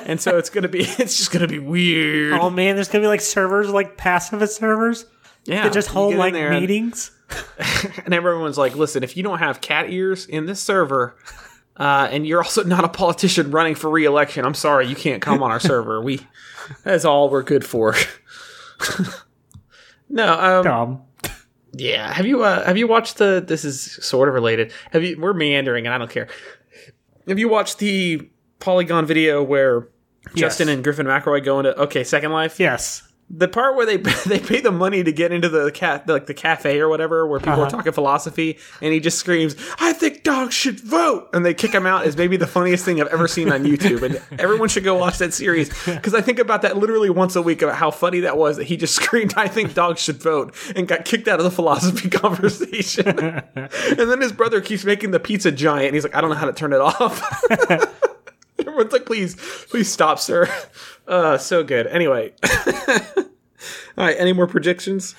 [0.07, 2.33] and so it's gonna be it's just gonna be weird.
[2.33, 5.05] Oh man, there's gonna be like servers, like passive servers
[5.49, 7.13] yeah, that just you hold like there and- meetings.
[8.05, 11.17] and everyone's like, listen, if you don't have cat ears in this server,
[11.77, 15.43] uh, and you're also not a politician running for re-election, I'm sorry, you can't come
[15.43, 16.01] on our server.
[16.01, 16.21] We
[16.85, 17.95] that's all we're good for.
[20.09, 21.03] no, um, Dumb.
[21.73, 22.13] yeah.
[22.13, 23.45] Have you uh, have you watched the?
[23.47, 24.73] This is sort of related.
[24.93, 25.19] Have you?
[25.21, 26.29] We're meandering, and I don't care.
[27.27, 28.29] Have you watched the
[28.61, 29.89] Polygon video where
[30.35, 32.61] Justin and Griffin McElroy go into okay Second Life?
[32.61, 33.03] Yes.
[33.29, 36.35] The part where they they pay the money to get into the cat like the
[36.35, 37.71] cafe or whatever where people are uh-huh.
[37.71, 41.29] talking philosophy and he just screams i think dogs should vote!
[41.33, 42.07] And they kick him out.
[42.07, 45.19] Is maybe the funniest thing i've ever seen on youtube and everyone should go watch
[45.19, 45.69] that series.
[45.85, 48.65] Because i think about that literally once a week about how funny that was that
[48.65, 50.55] he just screamed i think dogs should vote!
[50.75, 53.07] and got kicked out of the philosophy conversation.
[53.07, 56.37] And then his brother keeps making the pizza giant and he's like i don't know
[56.37, 57.23] how to turn it off
[58.77, 59.37] Everyone's like, please,
[59.71, 60.47] please stop, sir.
[61.09, 61.87] Uh, so good.
[61.87, 62.35] Anyway.
[63.17, 63.25] All
[63.97, 65.15] right, any more predictions?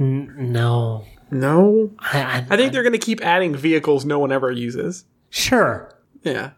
[0.00, 1.04] No.
[1.30, 1.92] No.
[2.00, 5.04] I, I, I think they're going to keep adding vehicles no one ever uses.
[5.28, 5.94] sure.
[6.24, 6.50] Yeah.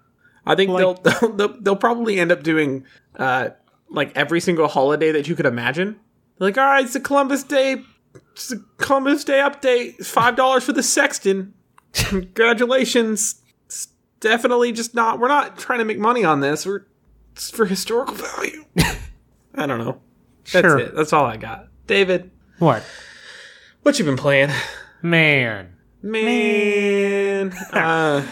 [0.47, 2.85] I think they'll, they'll they'll they'll probably end up doing
[3.17, 3.51] uh
[3.91, 6.01] like every single holiday that you could imagine.
[6.39, 7.77] They're like, all right, it's a Columbus Day,
[8.33, 9.97] it's a Columbus Day update.
[10.01, 11.55] It's five dollars for the sexton.
[11.93, 13.42] Congratulations.
[14.23, 15.19] Definitely just not.
[15.19, 16.65] We're not trying to make money on this.
[16.65, 16.87] We're
[17.33, 18.65] it's for historical value.
[19.55, 20.01] I don't know.
[20.53, 20.79] That's Sure.
[20.79, 20.95] it.
[20.97, 21.69] That's all I got.
[21.87, 22.83] David, What?
[23.83, 24.51] what you been playing?
[25.03, 25.77] Man.
[26.05, 28.27] Man, uh,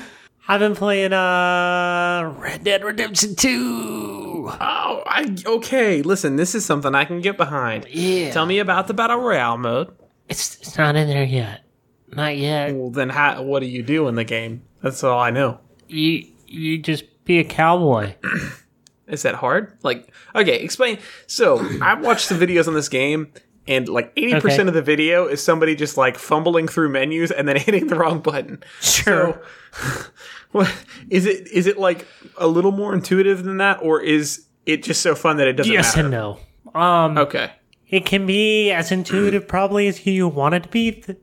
[0.49, 4.49] I've been playing uh Red Dead Redemption 2.
[4.51, 6.03] oh, I okay.
[6.03, 7.87] Listen, this is something I can get behind.
[7.91, 8.31] Yeah.
[8.33, 9.93] Tell me about the battle royale mode.
[10.29, 11.63] It's it's not in there yet.
[12.09, 12.75] Not yet.
[12.75, 14.63] Well, then, how, what do you do in the game?
[14.83, 15.61] That's all I know.
[15.91, 18.15] You you just be a cowboy.
[19.09, 19.77] Is that hard?
[19.83, 20.99] Like, okay, explain.
[21.27, 23.33] So, I've watched some videos on this game,
[23.67, 24.69] and like 80% Okay.
[24.69, 28.21] of the video is somebody just like fumbling through menus and then hitting the wrong
[28.21, 28.63] button.
[28.81, 29.43] Sure.
[29.73, 30.05] So,
[30.53, 30.73] what
[31.09, 31.49] is it?
[31.49, 32.07] Is it like
[32.39, 35.73] a little more intuitive than that, or is it just so fun that it doesn't
[35.73, 35.79] matter?
[35.87, 36.07] yes matter?
[36.07, 36.81] and no.
[36.81, 37.51] Um Okay.
[37.89, 40.93] it can be as intuitive probably as you want it to be.
[40.93, 41.19] Th-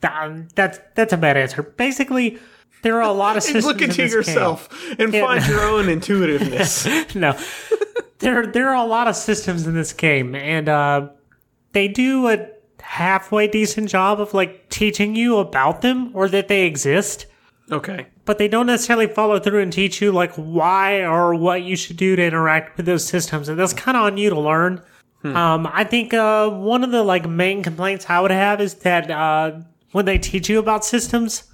[0.00, 1.62] that's that's a bad answer.
[1.62, 2.38] Basically,
[2.82, 3.64] there are a lot of systems.
[3.64, 4.68] Look in into yourself
[4.98, 5.20] and Yeah.
[5.26, 6.86] find your own intuitiveness.
[7.14, 7.38] No,
[8.18, 11.08] there there are a lot of systems in this game, and uh,
[11.72, 12.48] they do a
[12.80, 17.26] halfway decent job of like teaching you about them or that they exist.
[17.70, 18.06] okay.
[18.24, 21.96] but they don't necessarily follow through and teach you like why or what you should
[21.96, 24.82] do to interact with those systems and that's kind of on you to learn
[25.24, 29.10] um, i think uh, one of the like main complaints i would have is that
[29.10, 29.52] uh,
[29.92, 31.44] when they teach you about systems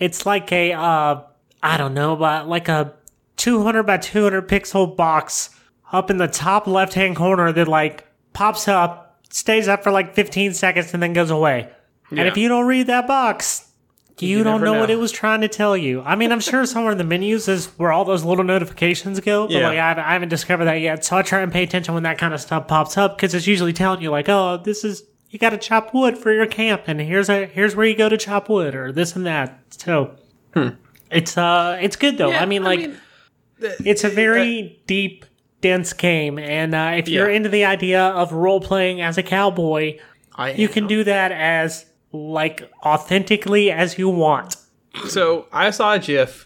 [0.00, 1.20] it's like a uh,
[1.62, 2.94] i don't know but like a
[3.36, 5.50] 200 by 200 pixel box
[5.92, 10.14] up in the top left hand corner that like pops up stays up for like
[10.14, 11.68] 15 seconds and then goes away
[12.10, 13.66] and if you don't read that box
[14.18, 16.02] you, You don't never know, what it was trying to tell you.
[16.02, 19.46] I mean, I'm sure somewhere in the menus is where all those little notifications go,
[19.46, 19.68] but Yeah.
[19.68, 21.06] like I I haven't discovered that yet.
[21.06, 23.46] So I try and pay attention when that kind of stuff pops up because it's
[23.46, 26.82] usually telling you like, oh, this is you got to chop wood for your camp,
[26.86, 29.58] and here's a here's where you go to chop wood or this and that.
[29.70, 30.16] So
[31.10, 32.28] it's uh it's good though.
[32.28, 32.32] Hmm.
[32.34, 32.90] Yeah, I mean, like
[33.60, 35.24] it's a very deep,
[35.60, 37.36] dense game, and uh, if you're Yeah.
[37.36, 39.98] into the idea of role playing as a cowboy,
[40.34, 44.56] I you can do that as like authentically as you want.
[45.08, 46.44] So I saw a GIF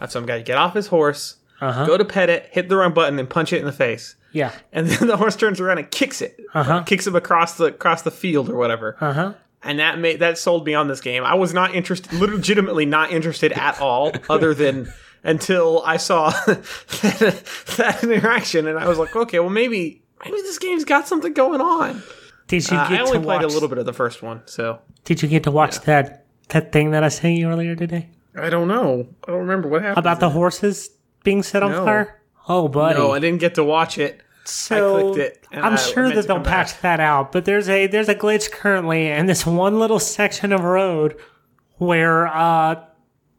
[0.00, 1.86] of some guy get off his horse, Uh-huh.
[1.86, 4.16] go to pet it, hit the wrong button, and punch it in the face.
[4.34, 4.52] Yeah.
[4.72, 6.82] And then the horse turns around and kicks it, Uh-huh.
[6.82, 8.96] kicks him across the across the field or whatever.
[9.00, 9.32] Uh huh.
[9.62, 11.24] And that made that sold me on this game.
[11.24, 14.92] I was not interested, legitimately not interested at all, other than
[15.22, 17.42] until I saw that,
[17.78, 21.60] that interaction, and I was like, okay, well maybe maybe this game's got something going
[21.60, 22.02] on.
[22.48, 23.44] Did you get Uh, get I only played watch?
[23.44, 26.72] a little bit of the first one, so Did you get to watch that that
[26.72, 29.06] thing that I sent you earlier today I don't know.
[29.26, 29.98] I don't remember what happened.
[29.98, 30.90] about the horses
[31.22, 31.84] being set on No.
[31.86, 32.20] fire?
[32.48, 32.98] Oh, buddy.
[32.98, 34.20] no, I didn't get to watch it.
[34.44, 36.66] So clicked it, and I'm I sure that they'll come back.
[36.68, 40.52] patch that out, but there's a there's a glitch currently in this one little section
[40.52, 41.16] of road
[41.78, 42.84] where uh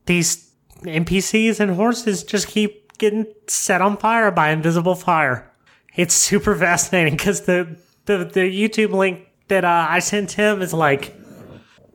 [0.06, 0.52] these
[0.84, 5.52] NPCs and horses just keep getting set on fire by invisible fire.
[5.96, 10.74] It's super fascinating because the, the the YouTube link that uh, I sent him is
[10.74, 11.15] like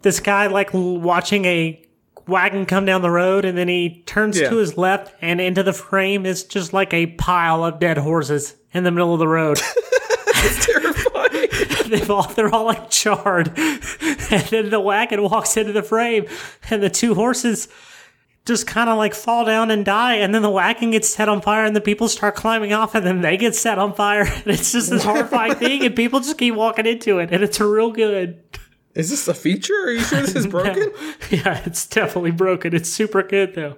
[0.02, 1.84] this guy like watching a
[2.26, 4.50] wagon come down the road and then he turns Yeah.
[4.50, 8.54] to his left and into the frame is just like a pile of dead horses
[8.72, 9.58] in the middle of the road.
[10.42, 11.48] It's terrifying.
[11.90, 13.48] They've all they're all like charred.
[13.58, 16.24] And then the wagon walks into the frame
[16.70, 17.68] and the two horses
[18.46, 21.42] just kind of like fall down and die and then the wagon gets set on
[21.42, 24.46] fire and the people start climbing off and then they get set on fire and
[24.46, 27.90] it's just this horrifying thing and people just keep walking into it and it's real
[27.90, 28.40] good
[28.94, 29.74] Is this a feature?
[29.74, 30.90] Are you sure this is broken?
[31.30, 33.76] yeah it's definitely broken it's super good though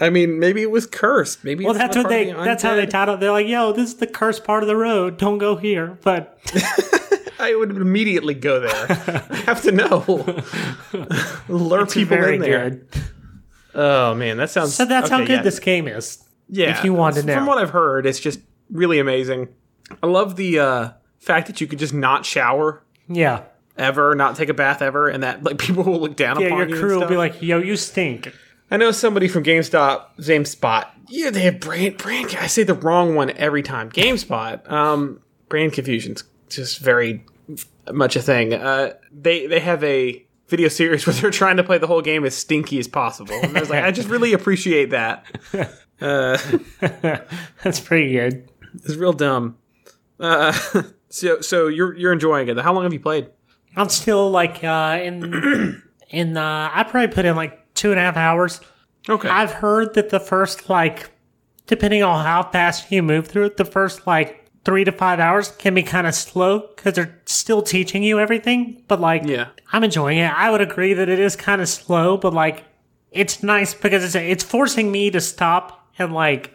[0.00, 1.44] I mean, maybe it was cursed.
[1.44, 3.20] Maybe well it's that's what part of they the that's how they titled it.
[3.20, 6.38] they're like yo this is the cursed part of the road don't go here but
[7.40, 8.86] I would immediately go there.
[9.30, 10.04] I have to know.
[11.48, 12.70] Lure people very in there.
[12.70, 12.88] good
[13.74, 14.74] Oh man, that sounds.
[14.74, 15.42] so that's how good yeah.
[15.42, 17.34] this game is Yeah, if you want to know.
[17.34, 18.40] From what I've heard, it's just
[18.70, 19.48] really amazing.
[20.02, 20.90] I love the uh,
[21.20, 23.44] fact that you could just not shower yeah
[23.76, 26.58] ever, not take a bath ever, and that like people will look down yeah upon
[26.58, 26.74] your you.
[26.74, 28.32] and crew will be like yo you stink
[28.70, 30.86] I know somebody from GameStop, GameSpot.
[31.08, 32.36] Yeah, they have brand brand.
[32.38, 33.90] I say the wrong one every time.
[33.90, 34.70] GameSpot.
[34.70, 37.24] Um, brand confusion's just very
[37.90, 38.52] much a thing.
[38.54, 42.24] Uh, they they have a video series where they're trying to play the whole game
[42.24, 43.38] as stinky as possible.
[43.42, 45.24] And I was like, I just really appreciate that.
[46.00, 46.38] Uh,
[47.64, 48.48] That's pretty good.
[48.72, 49.56] it's real dumb.
[50.20, 50.52] Uh,
[51.08, 52.56] so so you're you're enjoying it.
[52.56, 53.30] How long have you played?
[53.74, 58.02] I'm still like uh, in in uh, I probably put in like two and a
[58.02, 58.60] half hours.
[59.08, 59.28] Okay.
[59.28, 61.10] I've heard that the first like,
[61.66, 65.52] depending on how fast you move through it, the first like three to five hours
[65.52, 68.82] can be kind of slow because they're still teaching you everything.
[68.88, 69.48] But like, Yeah.
[69.72, 70.30] I'm enjoying it.
[70.32, 72.64] I would agree that it is kind of slow, but like,
[73.10, 76.54] it's nice because it's it's forcing me to stop and like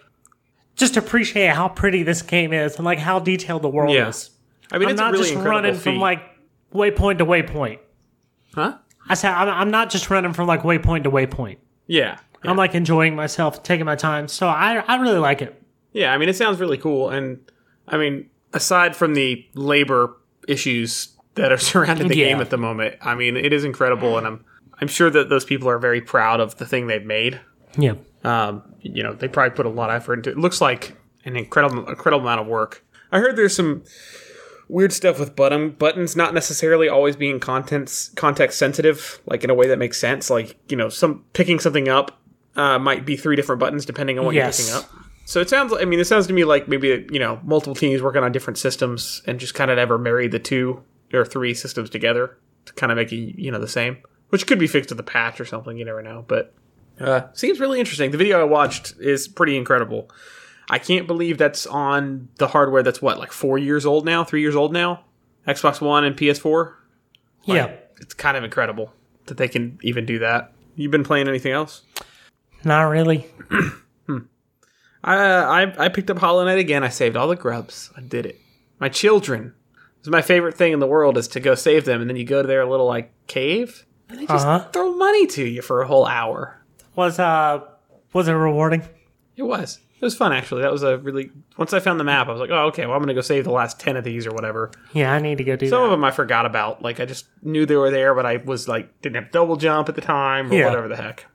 [0.75, 4.09] just appreciate how pretty this game is and like how detailed the world Yeah.
[4.09, 4.29] is.
[4.71, 5.81] I mean, I'm it's not really just running feat.
[5.81, 6.21] from like
[6.73, 7.79] waypoint to waypoint.
[8.53, 8.77] huh?
[9.09, 11.57] I said I'm, I'm not just running from like waypoint to waypoint.
[11.87, 12.17] Yeah.
[12.43, 12.49] yeah.
[12.51, 14.27] I'm like enjoying myself, taking my time.
[14.27, 15.61] So I I really like it.
[15.91, 17.09] Yeah, I mean, it sounds really cool.
[17.09, 17.39] And
[17.87, 20.15] I mean, aside from the labor
[20.47, 22.29] issues that are surrounding the Yeah.
[22.29, 24.17] game at the moment, I mean, it is incredible.
[24.17, 24.45] And I'm,
[24.81, 27.39] I'm sure that those people are very proud of the thing they've made.
[27.77, 27.93] Yeah.
[28.23, 30.33] Um, you know, they probably put a lot of effort into it.
[30.33, 30.95] It looks like
[31.25, 32.83] an incredible, incredible amount of work.
[33.11, 33.83] I heard there's some
[34.67, 39.53] weird stuff with button buttons not necessarily always being contents context sensitive, like in a
[39.53, 40.29] way that makes sense.
[40.29, 42.19] Like you know, some picking something up
[42.55, 44.59] uh, might be three different buttons depending on what Yes.
[44.69, 45.05] you're picking up.
[45.25, 45.73] So it sounds.
[45.73, 48.57] I mean, it sounds to me like maybe you know multiple teams working on different
[48.57, 50.83] systems and just kind of never married the two
[51.13, 53.97] or three systems together to kind of make it you know the same,
[54.29, 55.77] which could be fixed with a patch or something.
[55.77, 56.53] You never know, but
[56.99, 58.11] uh, seems really interesting.
[58.11, 60.09] The video I watched is pretty incredible.
[60.69, 64.41] I can't believe that's on the hardware that's what like four years old now, three
[64.41, 65.03] years old now.
[65.47, 66.73] Xbox One and PS4.
[67.45, 67.71] yeah.
[68.01, 68.91] It's kind of incredible
[69.27, 70.51] that they can even do that.
[70.75, 71.83] You been playing anything else?
[72.63, 73.27] Not really.
[75.03, 75.15] I,
[75.65, 76.83] I I picked up Hollow Knight again.
[76.83, 77.91] I saved all the grubs.
[77.97, 78.39] I did it.
[78.79, 79.53] My children.
[79.99, 82.25] It's my favorite thing in the world is to go save them, and then you
[82.25, 84.67] go to their little like cave, and they just Uh-huh.
[84.71, 86.61] throw money to you for a whole hour.
[86.95, 87.61] Was uh
[88.13, 88.83] was it rewarding?
[89.35, 89.79] It was.
[90.03, 90.61] It was fun actually.
[90.63, 91.31] That was a really.
[91.57, 93.45] Once I found the map, I was like, oh okay, well I'm gonna go save
[93.45, 94.69] the last ten of these or whatever.
[94.91, 96.81] Yeah, I need to go do Some of them I forgot about.
[96.81, 99.87] Like I just knew they were there, but I was like didn't have double jump
[99.87, 100.65] at the time or Yeah.
[100.65, 101.25] whatever the heck.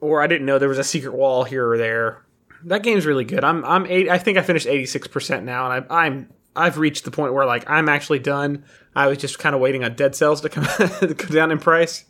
[0.00, 2.24] Or I didn't know there was a secret wall here or there.
[2.64, 3.44] That game's really good.
[3.44, 4.08] I'm I'm eight.
[4.08, 7.32] I think I finished eighty six percent now, and I, I'm I've reached the point
[7.32, 8.64] where like I'm actually done.
[8.96, 10.64] I was just kind of waiting on Dead Cells to come
[11.00, 12.04] to go down in price.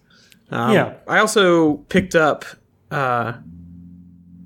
[0.51, 0.95] Um, Yeah.
[1.07, 2.45] I also picked up.
[2.91, 3.35] Uh,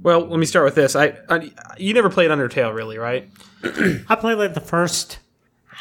[0.05, 0.95] well, let me start with this.
[0.95, 3.29] I, I you never played Undertale, really, right?
[3.65, 5.19] I played like the first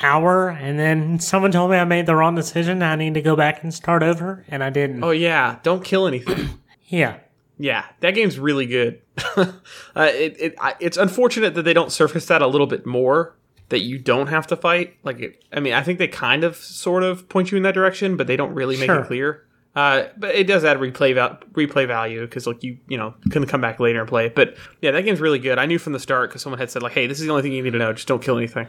[0.01, 2.82] hour and then someone told me I made the wrong decision.
[2.82, 5.03] I need to go back and start over and I didn't.
[5.03, 6.49] Oh yeah, don't kill anything.
[6.86, 7.17] Yeah.
[7.57, 9.01] Yeah, that game's really good.
[9.36, 9.51] uh,
[9.95, 13.36] it, it I, it's unfortunate that they don't surface that a little bit more.
[13.69, 14.97] That you don't have to fight.
[15.01, 17.74] Like, it, I mean, I think they kind of, sort of, point you in that
[17.74, 18.99] direction, but they don't really make Sure.
[18.99, 19.45] it clear.
[19.76, 23.45] Uh, but it does add replay val- replay value because like you you know can
[23.47, 24.36] come back later and play it.
[24.36, 25.57] But yeah, that game's really good.
[25.57, 27.41] I knew from the start because someone had said like, hey, this is the only
[27.41, 27.91] thing you need to know.
[27.93, 28.67] Just don't kill anything.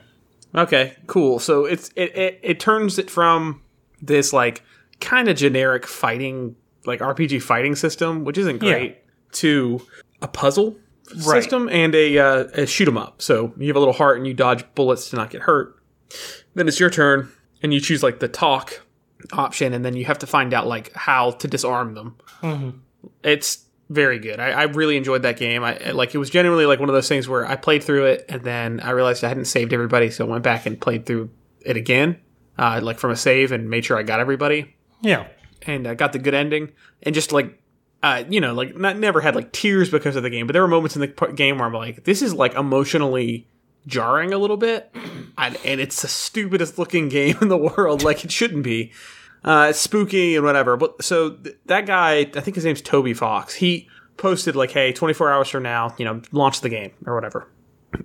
[0.55, 1.38] Okay, cool.
[1.38, 3.61] So it's it it, it turns it from
[4.00, 4.62] this like
[5.00, 8.70] kind of generic fighting like RPG fighting system, which isn't Yeah.
[8.72, 8.98] great,
[9.32, 9.80] to
[10.22, 10.76] a puzzle
[11.18, 13.20] system and a uh, a shoot 'em up.
[13.20, 15.76] So you have a little heart and you dodge bullets to not get hurt.
[16.55, 17.30] Then it's your turn
[17.62, 18.80] and you choose like the talk
[19.33, 22.83] option, and then you have to find out like how to disarm them.
[23.22, 24.41] It's very good.
[24.41, 25.62] I, I really enjoyed that game.
[25.62, 28.25] I like it was genuinely like one of those things where I played through it
[28.29, 31.31] and then I realized I hadn't saved everybody, so I went back and played through
[31.61, 32.18] it again,
[32.59, 35.27] uh, like from a save, and made sure I got everybody Yeah.
[35.66, 36.72] and I got the good ending,
[37.03, 37.61] and just like.
[38.03, 40.61] Uh, you know, like not never had like tears because of the game, but there
[40.61, 43.49] were moments in the game where I'm like, this is like emotionally
[43.87, 44.95] jarring a little bit,
[45.37, 48.03] and, and it's the stupidest looking game in the world.
[48.03, 48.93] Like it shouldn't be.
[49.45, 50.76] Uh, it's spooky and whatever.
[50.76, 53.55] But so th- that guy, I think his name's Toby Fox.
[53.55, 57.49] He posted like, "Hey, 24 hours from now, you know, launch the game or whatever."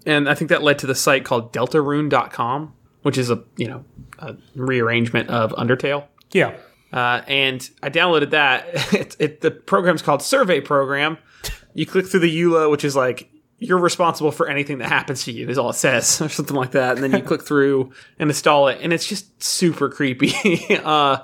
[0.05, 2.73] And I think that led to the site called DeltaRune.com,
[3.03, 3.85] which is a you know
[4.19, 6.05] a rearrangement of Undertale.
[6.31, 6.55] Yeah.
[6.91, 8.65] Uh, and I downloaded that.
[8.93, 11.17] It, it, the program's called Survey Program.
[11.73, 15.31] You click through the EULA, which is like you're responsible for anything that happens to
[15.31, 16.97] you, is all it says, or something like that.
[16.97, 20.33] And then you click through and install it, and it's just super creepy.
[20.83, 21.19] uh,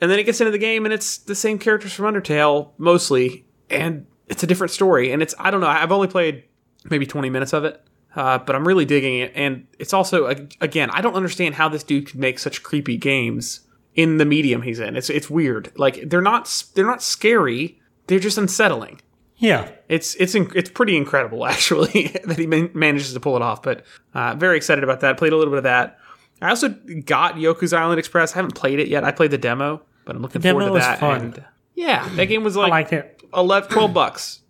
[0.00, 3.46] and then it gets into the game, and it's the same characters from Undertale mostly,
[3.70, 5.12] and it's a different story.
[5.12, 5.68] And it's I don't know.
[5.68, 6.44] I've only played
[6.84, 7.82] maybe 20 minutes of it.
[8.16, 10.26] Uh, but I'm really digging it, and it's also
[10.60, 13.60] again I don't understand how this dude could make such creepy games
[13.94, 14.96] in the medium he's in.
[14.96, 15.70] It's it's weird.
[15.76, 17.80] Like they're not they're not scary.
[18.06, 19.00] They're just unsettling.
[19.38, 19.70] Yeah.
[19.88, 23.62] It's it's it's pretty incredible actually that he man- manages to pull it off.
[23.62, 23.84] But
[24.14, 25.16] uh, very excited about that.
[25.16, 25.98] Played a little bit of that.
[26.40, 28.32] I also got Yoku's Island Express.
[28.32, 29.02] I haven't played it yet.
[29.02, 31.00] I played the demo, but I'm looking forward to was that.
[31.00, 31.20] fun.
[31.20, 33.22] And yeah, that game was I like, liked it.
[33.34, 34.40] 11, 12 bucks.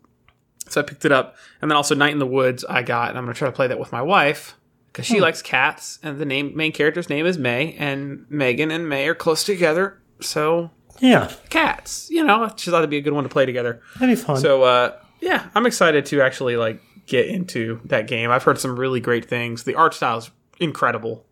[0.69, 1.37] So I picked it up.
[1.63, 3.53] And then also Night in the Woods I got, and I'm going to try to
[3.53, 4.55] play that with my wife
[4.93, 5.99] because she likes cats.
[6.03, 9.99] And the name main character's name is May, and Megan and May are close together.
[10.21, 10.71] So
[11.01, 11.33] Yeah.
[11.51, 13.81] cats, you know, she thought it'd be a good one to play together.
[13.99, 14.37] That'd be fun.
[14.39, 18.31] So uh, yeah, I'm excited to actually like get into that game.
[18.31, 19.65] I've heard some really great things.
[19.65, 20.31] The art style's
[20.61, 21.25] incredible.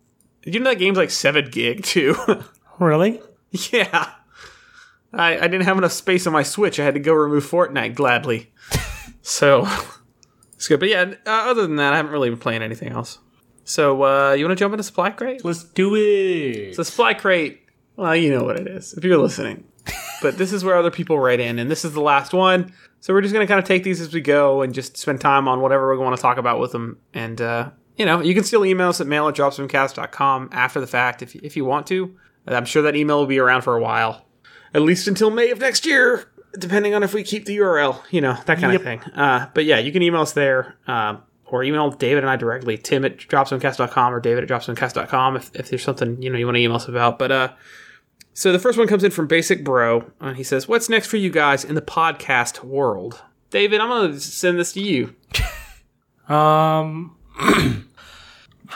[0.42, 2.14] Did you know that game's like seven gig too?
[2.78, 3.20] Really?
[3.72, 4.10] yeah.
[5.12, 6.78] I, I didn't have enough space on my Switch.
[6.78, 8.52] I had to go remove Fortnite gladly.
[9.22, 9.66] so
[10.54, 10.78] it's good.
[10.80, 13.18] But yeah, uh, other than that, I haven't really been playing anything else.
[13.64, 15.42] So uh, you want to jump into supply crate?
[15.44, 16.74] Let's do it.
[16.76, 17.62] So supply crate.
[17.96, 19.64] Well, you know what it is if you're listening.
[20.22, 22.72] but this is where other people write in, and this is the last one.
[23.00, 25.46] So we're just gonna kind of take these as we go and just spend time
[25.48, 26.98] on whatever we want to talk about with them.
[27.14, 30.86] And uh, you know, you can still email us at mail at dropzonecast.com after the
[30.86, 32.16] fact if if you want to.
[32.48, 34.24] I'm sure that email will be around for a while,
[34.72, 38.00] at least until May of next year, depending on if we keep the URL.
[38.10, 38.80] You know that kind Yep.
[38.80, 39.00] of thing.
[39.14, 40.76] Uh, but yeah, you can email us there.
[40.86, 45.50] Um, or email David and I directly, Tim at dropzonecast.com or David at dropzonecast.com if,
[45.54, 47.20] if there's something, you know, you want to email us about.
[47.20, 47.48] But uh,
[48.34, 51.16] so the first one comes in from Basic Bro, and he says, "What's next for
[51.16, 55.14] you guys in the podcast world?" David, I'm gonna send this to you.
[56.28, 57.16] Um,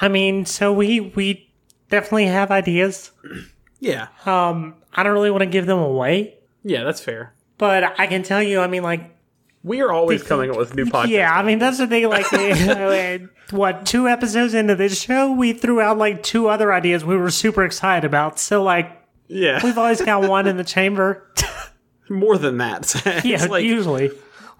[0.01, 1.51] I mean, so we we
[1.89, 3.11] definitely have ideas.
[3.83, 7.33] Yeah, Um, I don't really want to give them away, yeah, that's fair.
[7.57, 9.17] but I can tell you, I mean, like,
[9.63, 11.09] We are always coming up with new podcasts.
[11.09, 12.07] yeah, I mean, that's the thing.
[12.07, 13.19] Like, uh,
[13.57, 17.31] what two episodes into this show, we threw out like two other ideas we were
[17.31, 18.39] super excited about.
[18.39, 19.00] So, like,
[19.31, 21.27] yeah, we've always got one in the chamber.
[22.11, 22.93] more than that.
[23.07, 24.11] It's Yeah, like- usually.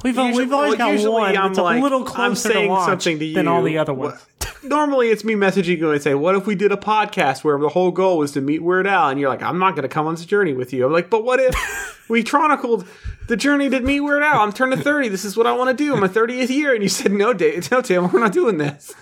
[0.03, 2.71] We've, usually- we've always well, got one I'm a like, little I'm closer to saying
[2.71, 4.25] launch something to than all the other ones.
[4.63, 7.69] Normally, it's me messaging you and say, "What if we did a podcast where the
[7.71, 10.07] whole goal was to meet Weird Al?" And you're like, "I'm not going to come
[10.07, 12.87] on this journey with you." I'm like, "But what if we chronicled
[13.27, 14.41] the journey to meet Weird Al?
[14.41, 15.09] I'm turning 30.
[15.09, 15.97] This is what I want to do.
[15.97, 18.95] My 30th year." And you said, "No, Dave, no, Tim, we're not doing this."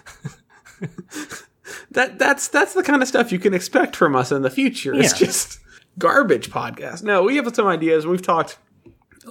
[1.93, 4.95] That that's that's the kind of stuff you can expect from us in the future.
[4.95, 5.61] It's just
[5.99, 7.03] garbage podcast.
[7.03, 8.07] No, we have some ideas.
[8.07, 8.59] We've talked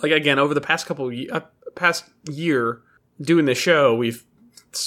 [0.01, 1.41] like again over the past couple uh,
[1.76, 2.82] past year
[3.22, 3.95] doing the show.
[3.95, 4.24] We've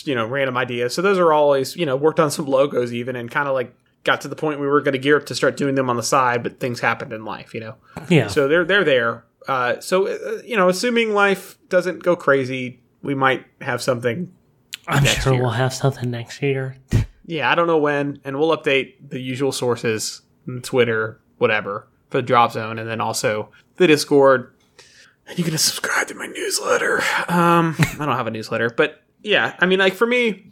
[0.05, 0.95] you know random ideas.
[0.95, 3.75] So those are always you know worked on some logos even and kind of like
[4.05, 5.97] got to the point we were going to gear up to start doing them on
[5.97, 7.75] the side, but things happened in life, you know.
[8.09, 8.29] Yeah.
[8.29, 9.25] So they're they're there.
[9.47, 14.33] Uh, so uh, you know, assuming life doesn't go crazy, we might have something.
[14.89, 15.43] I'm sure year.
[15.43, 16.77] we'll have something next year.
[17.31, 20.23] Yeah, I don't know when, and we'll update the usual sources,
[20.63, 24.53] Twitter, whatever, for the drop zone, and then also the Discord.
[25.29, 26.99] And you can subscribe to my newsletter.
[27.29, 30.47] Um, I don't have a newsletter, but yeah, I mean, like for me,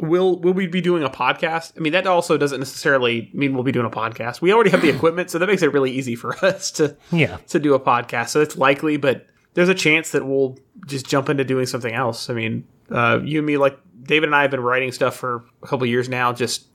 [0.00, 1.72] will will we be doing a podcast?
[1.76, 4.40] I mean, that also doesn't necessarily mean we'll be doing a podcast.
[4.40, 7.36] We already have the equipment, so that makes it really easy for us to Yeah.
[7.48, 8.30] to do a podcast.
[8.30, 12.30] So it's likely, but there's a chance that we'll just jump into doing something else.
[12.30, 15.44] I mean, uh, you and me, like David and I have been writing stuff for
[15.62, 16.66] a couple years now, just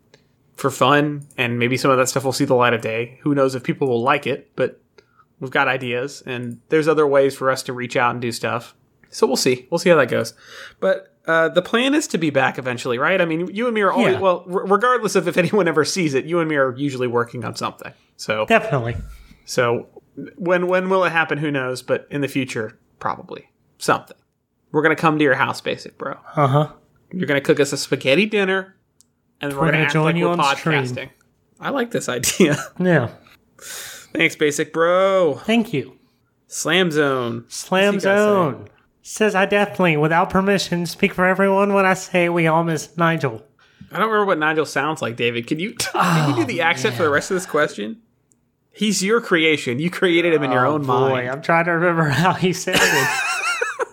[0.56, 3.20] for fun, and maybe some of that stuff will see the light of day.
[3.24, 4.80] Who knows if people will like it, but
[5.40, 8.76] we've got ideas, and there's other ways for us to reach out and do stuff.
[9.10, 9.68] So we'll see.
[9.72, 10.34] We'll see how that goes.
[10.80, 13.20] But uh, the plan is to be back eventually, right?
[13.22, 14.20] I mean, you and me are always Yeah.
[14.20, 17.46] well, r- regardless of if anyone ever sees it, you and me are usually working
[17.46, 17.94] on something.
[18.18, 18.96] So Definitely.
[19.46, 19.88] so
[20.36, 21.38] when when will it happen?
[21.38, 21.82] Who knows?
[21.82, 24.18] But in the future, probably something.
[24.72, 26.18] We're gonna come to your house, basic bro.
[26.36, 26.72] Uh huh.
[27.12, 28.76] You're gonna cook us a spaghetti dinner,
[29.42, 30.84] and we're, We're gonna, gonna join like you on stream.
[30.84, 31.10] podcasting.
[31.60, 32.58] I like this idea.
[32.80, 33.10] Yeah.
[34.14, 35.36] Thanks, basic bro.
[35.46, 35.98] Thank you.
[36.48, 37.46] Slam zone.
[37.48, 38.24] Slam What's he gotta say?
[38.26, 38.70] Zone
[39.02, 43.44] says I definitely, without permission, speak for everyone when I say we all miss Nigel.
[43.92, 45.48] I don't remember what Nigel sounds like, David.
[45.48, 48.02] Can you can you do the accent for the rest of this question?
[48.74, 49.80] He's your creation.
[49.80, 51.30] You created him in your oh, own Oh, Boy, mind.
[51.30, 53.08] I'm trying to remember how he sounded.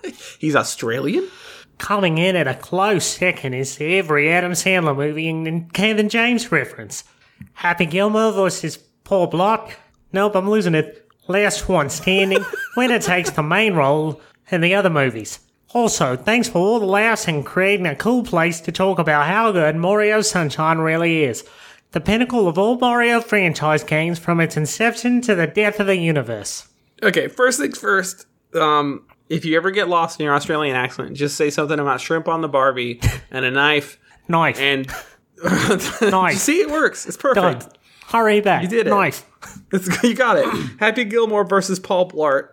[0.38, 1.28] He's Australian.
[1.76, 7.04] Coming in at a close second is every Adam Sandler movie and Kevin James reference.
[7.54, 9.72] Happy Gilmore versus Paul Blart.
[10.12, 11.06] Nope, I'm losing it.
[11.28, 12.44] Last one standing.
[12.76, 14.20] Winner takes the main role
[14.50, 15.40] in the other movies.
[15.72, 19.52] Also, thanks for all the laughs and creating a cool place to talk about how
[19.52, 21.44] good Mario Sunshine really is.
[21.92, 25.96] The pinnacle of all Mario franchise games from its inception to the death of the
[25.96, 26.68] universe.
[27.02, 28.26] Okay, first things first.
[28.54, 32.28] Um, if you ever get lost in your Australian accent, just say something about shrimp
[32.28, 33.98] on the Barbie and a knife.
[34.28, 34.60] Knife.
[34.60, 34.86] And
[36.02, 36.36] Knife.
[36.38, 37.06] see, it works.
[37.06, 37.60] It's perfect.
[37.60, 37.70] Done.
[38.08, 38.62] Hurry back.
[38.62, 38.90] You did it.
[38.90, 39.26] Knife.
[39.72, 40.46] It's, you got it.
[40.80, 42.48] Happy Gilmore versus Paul Blart.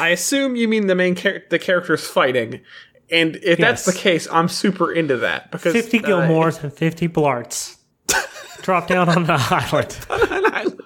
[0.00, 2.60] I assume you mean the main char- the characters fighting,
[3.10, 7.08] and if that's the case, I'm super into that because 50 uh, Gilmores and 50
[7.08, 7.76] Blarts.
[8.62, 9.98] Drop down on the island.
[10.10, 10.80] an island.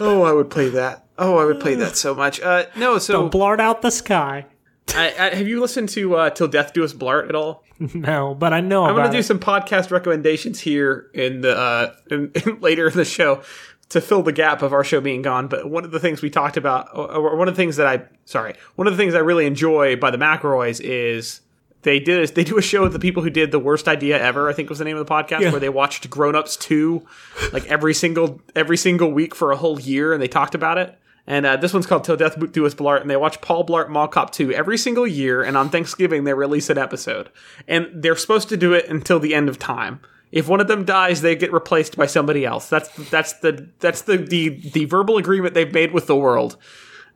[0.00, 1.06] Oh, I would play that.
[1.18, 2.40] Oh, I would play that so much.
[2.40, 4.46] Uh, no, so Don't Blart out the sky.
[4.94, 7.64] I, I, have you listened to uh, "Till Death Do Us Blart" at all?
[7.94, 9.22] No, but I know I'm going to do it.
[9.22, 13.42] some podcast recommendations here in the uh, in, in later in the show
[13.90, 15.46] to fill the gap of our show being gone.
[15.46, 17.86] But one of the things we talked about, or or one of the things that
[17.86, 21.40] I sorry, one of the things I really enjoy by the McElroys is
[21.82, 24.48] they did they do a show with the people who did the worst idea ever.
[24.48, 25.50] I think was the name of the podcast Yeah.
[25.50, 27.06] where they watched Grown Ups two,
[27.52, 30.98] like every single every single week for a whole year, and they talked about it.
[31.26, 33.90] And uh, this one's called Till Death Do Us Blart, and they watch Paul Blart
[33.90, 37.28] Mall Cop 2 every single year, and on Thanksgiving they release an episode.
[37.68, 40.00] And they're supposed to do it until the end of time.
[40.32, 42.68] If one of them dies, they get replaced by somebody else.
[42.68, 46.56] That's that's the that's the the, the verbal agreement they've made with the world.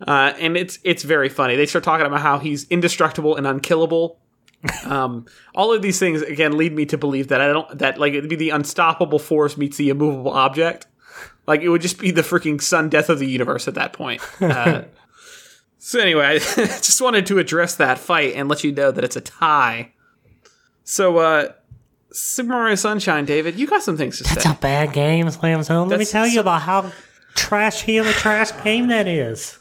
[0.07, 1.57] Uh, and it's it's very funny.
[1.57, 4.19] They start talking about how he's indestructible and unkillable.
[4.85, 8.13] Um, all of these things again lead me to believe that I don't that like
[8.15, 10.87] it'd be the unstoppable force meets the immovable object.
[11.47, 14.23] Like it would just be the freaking sun death of the universe at that point.
[14.41, 14.83] Uh,
[15.79, 19.17] so anyway, I just wanted to address that fight and let you know that it's
[19.17, 19.93] a tie.
[20.85, 21.53] So uh
[22.13, 24.51] Super Mario Sunshine, David, you got some things to It's say.
[24.51, 25.89] a bad game, Slam Zone.
[25.89, 26.93] Let me tell you so- about how
[27.35, 29.59] trashy of a trash game that is.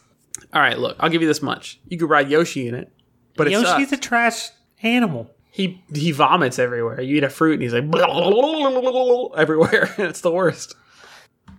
[0.54, 1.80] All right, look, I'll give you this much.
[1.88, 2.92] You could ride Yoshi in it,
[3.38, 3.92] but it Yoshi's sucks.
[3.94, 4.50] a trash
[4.84, 5.30] animal.
[5.52, 7.02] he he vomits everywhere.
[7.02, 7.84] You eat a fruit and he's like
[9.38, 9.94] everywhere.
[9.98, 10.76] it's the worst.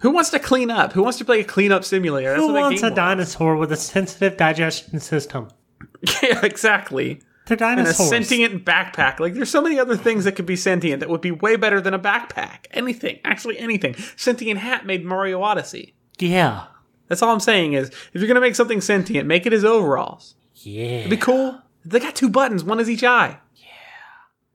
[0.01, 0.93] Who wants to clean up?
[0.95, 2.31] Who wants to play a cleanup simulator?
[2.31, 5.49] That's Who wants a game dinosaur with a sensitive digestion system?
[6.23, 7.21] yeah, exactly.
[7.47, 8.09] They're And a dinosaurs.
[8.09, 9.21] sentient backpack.
[9.21, 11.81] Like there's so many other things that could be sentient that would be way better
[11.81, 12.67] than a backpack.
[12.73, 13.95] Anything, actually anything.
[14.17, 15.95] Sentient hat made Mario Odyssey.
[16.19, 16.67] yeah.
[17.09, 20.35] That's all I'm saying is if you're gonna make something sentient, make it his overalls.
[20.55, 21.09] Yeah.
[21.09, 21.61] Be cool.
[21.85, 23.39] They got two buttons, one is each eye.
[23.57, 23.67] Yeah.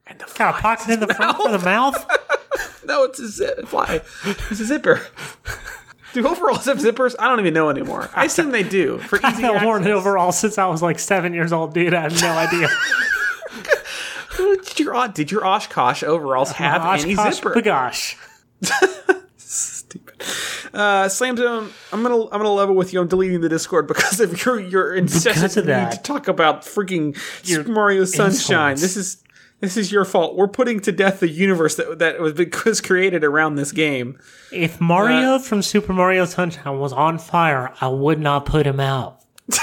[0.08, 2.06] And the Got a pocket in the front for the mouth.
[2.86, 3.68] No, it's a zip.
[3.68, 4.00] Fly.
[4.24, 5.02] It's a zipper.
[6.14, 7.16] Do overalls have zippers?
[7.20, 8.10] I don't even know anymore.
[8.16, 9.98] I assume they do for easy I've worn it access.
[10.00, 11.94] overall since I was like seven years old, dude.
[11.94, 12.70] I have no idea.
[14.38, 17.54] Did your did your Oshkosh overalls uh, have any Oshkosh zipper?
[17.56, 18.16] Bagosh.
[20.74, 21.72] Uh, Slam Zone.
[21.92, 23.02] I'm gonna I'm gonna level with you.
[23.02, 25.92] I'm deleting the Discord because of your your incessant need that.
[25.94, 28.72] to talk about freaking Super Mario Sunshine.
[28.72, 28.82] insolence.
[28.82, 29.24] This is
[29.60, 30.36] this is your fault.
[30.36, 32.34] We're putting to death the universe that that was,
[32.66, 34.20] was created around this game.
[34.52, 38.80] If Mario Uh, from Super Mario Sunshine was on fire, I would not put him
[38.80, 39.22] out.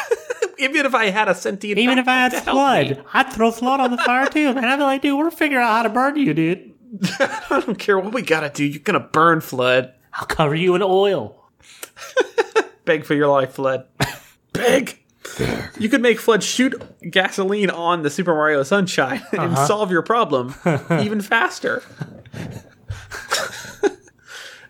[0.58, 3.90] Even if I had a sentient, Even if I had FLUDD, I'd throw FLUDD on
[3.90, 4.64] the fire too, man.
[4.64, 6.72] I'd be like, dude, we're figuring out how to burn you, dude.
[7.20, 8.64] I don't care what we gotta do.
[8.64, 9.92] You're gonna burn FLUDD.
[10.14, 11.50] I'll cover you in oil.
[12.84, 13.86] Beg for your life, FLUDD.
[14.52, 15.00] Beg.
[15.78, 19.66] You could make FLUDD shoot gasoline on the Super Mario Sunshine and uh-huh.
[19.66, 20.54] solve your problem
[21.00, 21.82] even faster.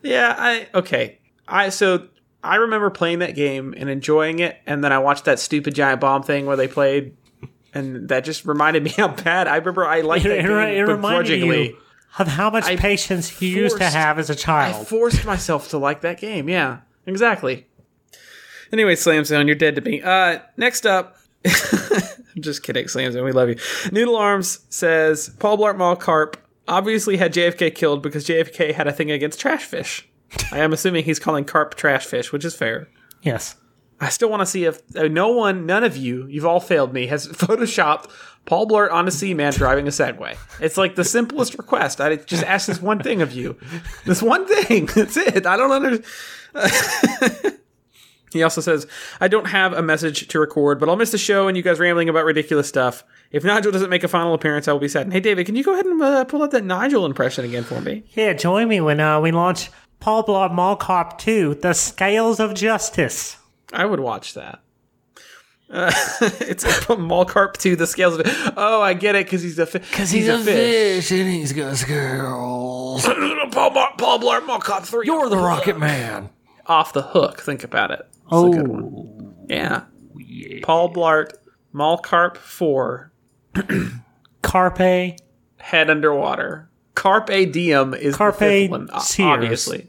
[0.03, 1.18] yeah, I okay.
[1.47, 2.09] I so
[2.42, 6.01] I remember playing that game and enjoying it, and then I watched that stupid giant
[6.01, 7.16] bomb thing where they played,
[7.74, 9.49] and that just reminded me how bad.
[9.49, 11.76] I remember I liked It, that it, game it reminded you
[12.19, 14.83] of how much I patience you used to have as a child.
[14.83, 16.49] I forced myself to like that game.
[16.49, 17.67] Yeah, exactly.
[18.73, 20.03] Anyway, Slam Zone, you're dead to me.
[20.03, 23.25] Uh, next up, I'm just kidding, Slam Zone.
[23.25, 23.57] We love you.
[23.93, 26.37] Noodle Arms says Paul Blart Mall Carp
[26.67, 30.09] obviously had JFK killed because JFK had a thing against trash fish.
[30.53, 32.89] I am assuming he's calling carp trash fish, which is fair.
[33.23, 33.57] yes.
[34.05, 36.92] I still want to see if uh, no one, none of you, you've all failed
[36.92, 38.11] me, has photoshopped
[38.44, 40.36] Paul Blart on a Seaman driving a Segway.
[40.61, 42.00] It's like the simplest request.
[42.00, 43.57] I just ask this one thing of you.
[44.05, 44.86] This one thing.
[44.94, 45.46] That's it.
[45.46, 47.59] I don't understand.
[48.32, 48.86] he also says,
[49.20, 51.78] I don't have a message to record, but I'll miss the show and you guys
[51.80, 53.05] rambling about ridiculous stuff.
[53.32, 55.11] If Nigel doesn't make a final appearance, I will be sad.
[55.11, 57.80] Hey, David, can you go ahead and uh, pull up that Nigel impression again for
[57.80, 58.05] me?
[58.11, 62.55] Yeah, join me when uh, we launch Paul Blart Mall Cop 2, The Scales of
[62.55, 63.38] Justice.
[63.73, 64.61] I would watch that.
[65.71, 65.91] Uh,
[66.41, 68.53] it's from Mall to the scales of it.
[68.57, 69.89] Oh, I get it because he's a fish.
[69.91, 71.11] Because he's, a, fish.
[71.11, 73.05] and he's got scales.
[73.07, 75.07] Paul, Blart, Paul Blart Mall Cop three.
[75.07, 76.29] You're the Rocket Man.
[76.67, 77.41] off the hook.
[77.41, 78.07] Think about it.
[78.11, 79.35] It's Oh, a good one.
[79.49, 79.85] Yeah.
[80.62, 81.33] Paul Blart
[81.73, 83.12] Mall Carp four.
[84.43, 85.17] Carpe.
[85.59, 86.69] Head underwater.
[86.95, 89.89] Carpe diem is Carpe the fifth one, obviously.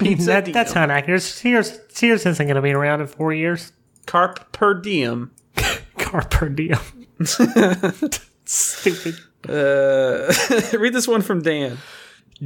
[0.00, 0.52] Pizza That, diem.
[0.54, 1.22] that's not accurate.
[1.22, 3.72] Sears, Sears isn't going to be around in four years.
[4.06, 5.30] Carp per diem.
[5.98, 6.78] Carpe diem.
[8.44, 9.16] Stupid.
[9.48, 10.30] Uh,
[10.78, 11.78] read this one from Dan.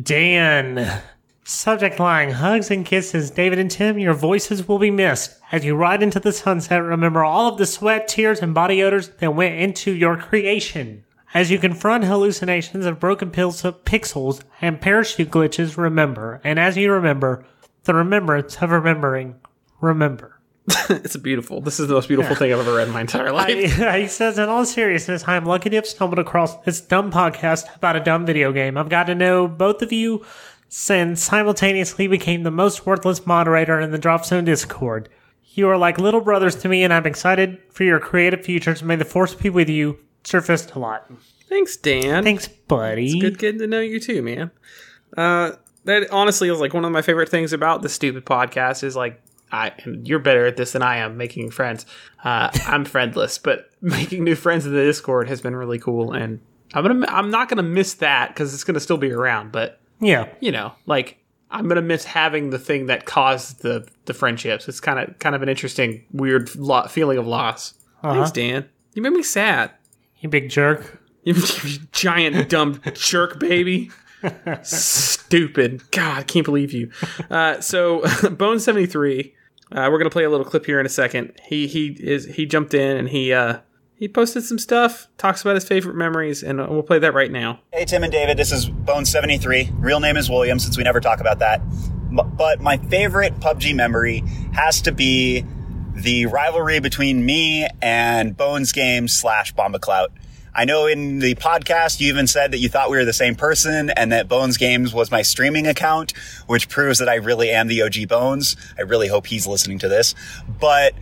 [0.01, 1.03] Dan.
[1.43, 3.33] Subject line Hugs and kisses.
[3.33, 5.37] David and Tim, your voices will be missed.
[5.51, 9.09] As you ride into the sunset, remember all of the sweat, tears, and body odors
[9.19, 11.05] that went into your creation.
[11.35, 16.41] As you confront hallucinations of broken pixels and parachute glitches, remember.
[16.45, 17.45] And as you remember,
[17.83, 19.35] the remembrance of remembering,
[19.81, 20.41] remember.
[20.89, 21.61] It's beautiful.
[21.61, 23.49] This is the most beautiful thing I've ever read in my entire life.
[23.97, 27.97] he says, in all seriousness, I'm lucky to have stumbled across this dumb podcast about
[27.97, 28.79] a dumb video game.
[28.79, 30.25] I've got to know both of you
[30.89, 35.09] and simultaneously became the most worthless moderator in the Drop Zone Discord.
[35.55, 38.85] You are like little brothers to me, and I'm excited for your creative futures.
[38.85, 39.99] May the force be with you.
[40.25, 41.11] Surfaced a lot.
[41.49, 42.25] Thanks, Dan.
[42.25, 43.21] Thanks, buddy.
[43.21, 44.51] Good getting to know you too, man.
[45.17, 45.53] Uh,
[45.85, 49.21] that honestly is like one of my favorite things about the stupid podcast is like
[49.53, 51.87] I and you're better at this than I am making friends.
[52.25, 56.41] Uh, I'm friendless, but making new friends in the Discord has been really cool, and
[56.73, 59.53] I'm gonna I'm not gonna miss that because it's gonna still be around.
[59.53, 60.29] But Yeah.
[60.41, 61.19] you know, like
[61.51, 64.67] I'm gonna miss having the thing that caused the the friendships.
[64.69, 67.75] It's kind of kind of an interesting, weird lo- feeling of loss.
[68.03, 68.15] Uh-huh.
[68.15, 68.69] Thanks, Dan.
[68.95, 69.71] You made me sad.
[70.25, 71.01] You big jerk.
[71.27, 71.35] You
[71.93, 73.91] giant dumb jerk baby.
[74.63, 75.91] Stupid.
[75.91, 76.91] God, I can't believe you.
[77.31, 79.35] Uh, so Bone seventy three.
[79.73, 81.33] Uh, we're gonna play a little clip here in a second.
[81.47, 83.61] He he is he jumped in and he uh,
[83.95, 87.31] he posted some stuff, talks about his favorite memories, and uh, we'll play that right
[87.31, 87.61] now.
[87.73, 89.73] Hey, Tim and David, this is Bone73.
[89.79, 91.63] Real name is William, since we never talk about that.
[92.37, 94.23] But my favorite PUBG memory
[94.53, 95.47] has to be
[95.95, 100.13] the rivalry between me and Bones Games slash Bomba Clout.
[100.53, 103.35] I know in the podcast you even said that you thought we were the same
[103.35, 106.13] person and that Bones Games was my streaming account,
[106.47, 108.57] which proves that I really am the OG Bones.
[108.79, 110.15] I really hope he's listening to this.
[110.61, 110.95] But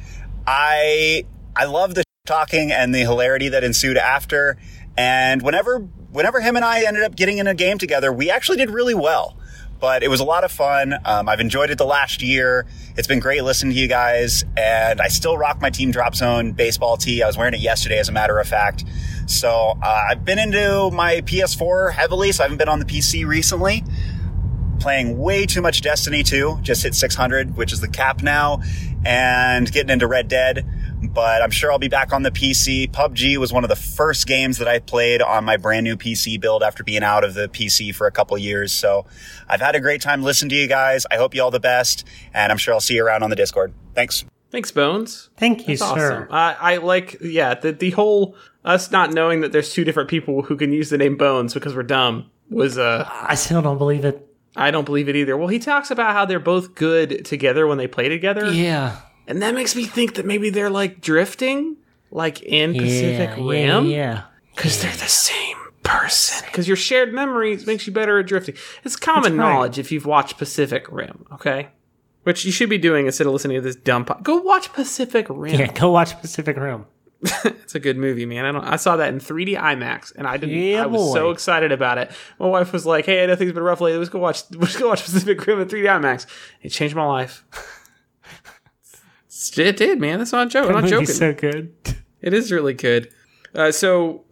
[0.47, 1.24] I
[1.57, 4.57] I love the talking and the hilarity that ensued after.
[4.97, 5.78] And whenever
[6.12, 8.95] whenever him and I ended up getting in a game together, we actually did really
[8.95, 9.36] well.
[9.83, 10.95] But it was a lot of fun.
[11.05, 12.66] Um, I've enjoyed it the last year.
[12.97, 16.53] It's been great listening to you guys, and I still rock my Team Drop Zone
[16.53, 17.20] baseball tee.
[17.20, 18.85] I was wearing it yesterday, as a matter of fact.
[19.26, 23.26] So uh, I've been into my PS4 heavily, so I haven't been on the PC
[23.26, 23.83] recently
[24.83, 28.61] playing way too much Destiny 2, just hit 600, which is the cap now,
[29.05, 30.66] and getting into Red Dead.
[31.03, 32.91] But I'm sure I'll be back on the PC.
[32.91, 36.41] PUBG was one of the first games that I played on my brand new PC
[36.41, 38.72] build after being out of the PC for a couple years.
[38.72, 39.07] So
[39.49, 41.07] I've had a great time listening to you guys.
[41.11, 42.05] I hope you all the best,
[42.35, 43.72] and I'm sure I'll see you around on the Discord.
[43.95, 44.24] Thanks.
[44.51, 45.30] Thanks, Bones.
[45.37, 46.22] Thank you, That's sir.
[46.22, 46.28] awesome.
[46.30, 50.43] I, I like, yeah, the the whole us not knowing that there's two different people
[50.43, 54.05] who can use the name Bones because we're dumb was uh I still don't believe
[54.05, 54.28] it.
[54.57, 55.37] I don't believe it either.
[55.37, 58.97] Well, he talks about how they're both good together when they play together, Yeah.
[59.27, 61.77] and that makes me think that maybe they're like drifting,
[62.11, 64.23] like in Pacific yeah, Rim, Yeah.
[64.55, 66.45] because they're the same person.
[66.47, 68.55] Because your shared memories makes you better at drifting.
[68.85, 69.53] It's common right.
[69.53, 71.69] knowledge if you've watched Pacific Rim, okay?
[72.25, 74.05] Which you should be doing instead of listening to this dumb.
[74.05, 75.59] Po- Go watch Pacific Rim.
[75.59, 75.73] Yeah.
[75.73, 76.87] Go watch Pacific Rim.
[77.62, 78.45] It's a good movie, man.
[78.45, 78.64] I don't.
[78.64, 80.57] I saw that in 3D IMAX, and I didn't.
[80.57, 81.14] Yeah, I was boy.
[81.14, 82.11] so excited about it.
[82.39, 83.99] My wife was like, "Hey, I know things been rough lately.
[83.99, 84.43] Let's go watch.
[84.51, 86.27] Let's go watch Pacific Rim in 3D IMAX."
[86.61, 87.45] It changed my life.
[89.57, 90.18] it did, man.
[90.18, 90.66] That's not a joke.
[90.66, 91.07] I'm not joking.
[91.07, 91.75] So good.
[92.20, 93.11] It is really good.
[93.55, 94.25] Uh, so,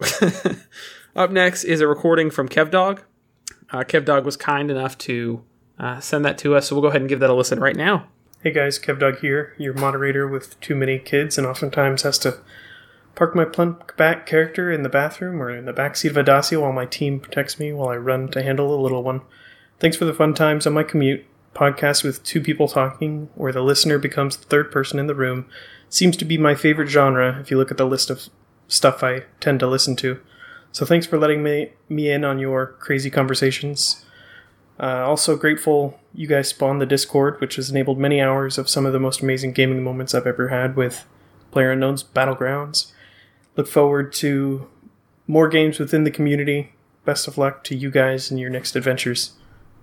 [1.16, 3.00] up next is a recording from KevDog.
[3.70, 5.42] Uh, KevDog was kind enough to
[5.78, 7.76] uh, send that to us, so we'll go ahead and give that a listen right
[7.76, 8.08] now.
[8.42, 12.38] Hey guys, KevDog here, your moderator with too many kids and oftentimes has to
[13.20, 16.72] park my Plunkbat character in the bathroom or in the backseat of a Dacia while
[16.72, 19.20] my team protects me while I run to handle a little one.
[19.78, 21.26] Thanks for the fun times on my commute.
[21.54, 25.44] Podcast with two people talking, where the listener becomes the third person in the room,
[25.90, 28.30] seems to be my favorite genre if you look at the list of
[28.68, 30.18] stuff I tend to listen to.
[30.72, 34.02] So thanks for letting me, me in on your crazy conversations.
[34.82, 38.86] Uh, also grateful you guys spawned the Discord, which has enabled many hours of some
[38.86, 41.06] of the most amazing gaming moments I've ever had with
[41.52, 42.92] PlayerUnknown's Battlegrounds.
[43.60, 44.70] Look forward to
[45.26, 46.72] more games within the community.
[47.04, 49.34] Best of luck to you guys in your next adventures.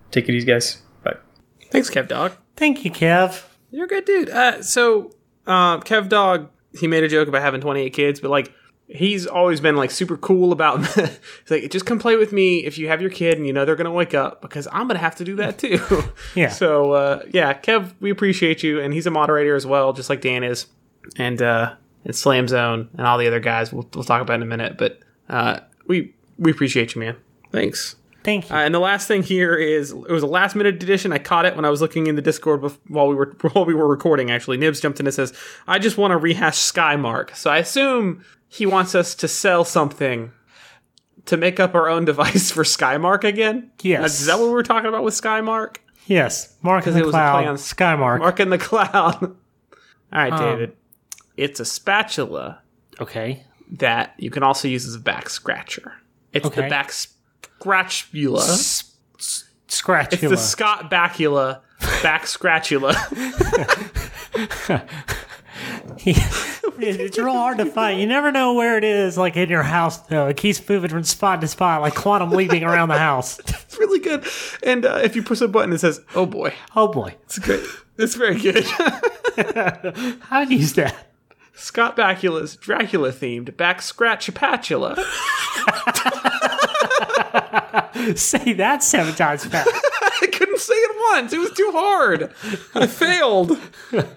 [0.09, 0.81] Take it easy, guys.
[1.03, 1.17] Bye.
[1.69, 2.31] Thanks, Kev Dog.
[2.55, 3.43] Thank you, Kev.
[3.69, 4.31] You're a good dude.
[4.31, 5.11] Uh, so,
[5.45, 6.49] uh, Kev Dog,
[6.79, 8.51] he made a joke about having 28 kids, but like,
[8.87, 10.83] he's always been like super cool about.
[10.95, 11.11] he's
[11.47, 13.75] like, just come play with me if you have your kid and you know they're
[13.75, 15.79] gonna wake up because I'm gonna have to do that too.
[16.33, 16.49] Yeah.
[16.49, 20.21] So, uh, yeah, Kev, we appreciate you, and he's a moderator as well, just like
[20.21, 20.65] Dan is,
[21.15, 21.75] and uh,
[22.05, 23.71] and Slam Zone and all the other guys.
[23.73, 27.15] We'll we'll talk about in a minute, but uh, we we appreciate you, man.
[27.51, 27.95] Thanks.
[28.23, 28.55] Thank you.
[28.55, 31.13] Uh, and the last thing here is it was a last minute edition.
[31.13, 33.63] I caught it when I was looking in the Discord bef- while we were while
[33.65, 34.31] we were recording.
[34.31, 35.33] Actually, Nibs jumped in and says,
[35.67, 40.31] "I just want to rehash Skymark." So I assume he wants us to sell something
[41.25, 43.71] to make up our own device for Skymark again.
[43.81, 44.19] Yes.
[44.21, 45.77] is that what we were talking about with Skymark?
[46.05, 46.55] yes.
[46.61, 47.39] Mark in it the was a cloud.
[47.41, 48.19] play on- Skymark.
[48.19, 48.95] Mark in the cloud.
[49.23, 49.35] All
[50.13, 50.77] right, Um, David.
[51.37, 52.59] It's a spatula
[52.99, 53.43] Okay.
[53.71, 55.93] that you can also use as a back scratcher.
[56.33, 56.69] It's the Okay.
[56.69, 58.41] back scratchula.
[59.69, 60.13] Scratch.
[60.13, 61.59] It's the Scott Bakula
[62.01, 62.95] back scratchula.
[66.05, 67.99] it's real hard to find.
[67.99, 70.27] You never know where it is, like in your house, though.
[70.27, 73.39] It keeps moving from spot to spot, like quantum leaping around the house.
[73.67, 74.25] It's really good.
[74.63, 77.13] And uh, if you push a button, it says, "Oh boy, Oh boy.
[77.25, 77.63] it's great.
[77.99, 78.65] It's very good."
[80.31, 80.95] I'd use that.
[81.57, 84.95] Scott Bakula's Dracula themed back scratch patula.
[88.15, 89.69] Say that seven times fast.
[90.21, 91.33] I couldn't say it once.
[91.33, 92.31] It was too hard.
[92.75, 93.57] I failed.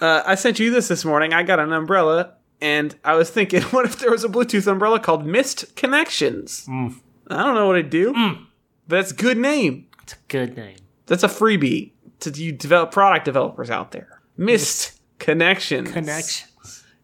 [0.00, 1.32] Uh, I sent you this this morning.
[1.32, 4.98] I got an umbrella, and I was thinking, what if there was a Bluetooth umbrella
[4.98, 6.66] called Mist Connections?
[6.68, 6.90] I
[7.28, 8.12] don't know what I'd do,
[8.88, 9.86] but it's a good name.
[10.02, 10.76] It's a good name.
[11.06, 14.20] That's a freebie to you develop product developers out there.
[14.36, 15.92] Mist Connections.
[15.92, 16.50] Connections.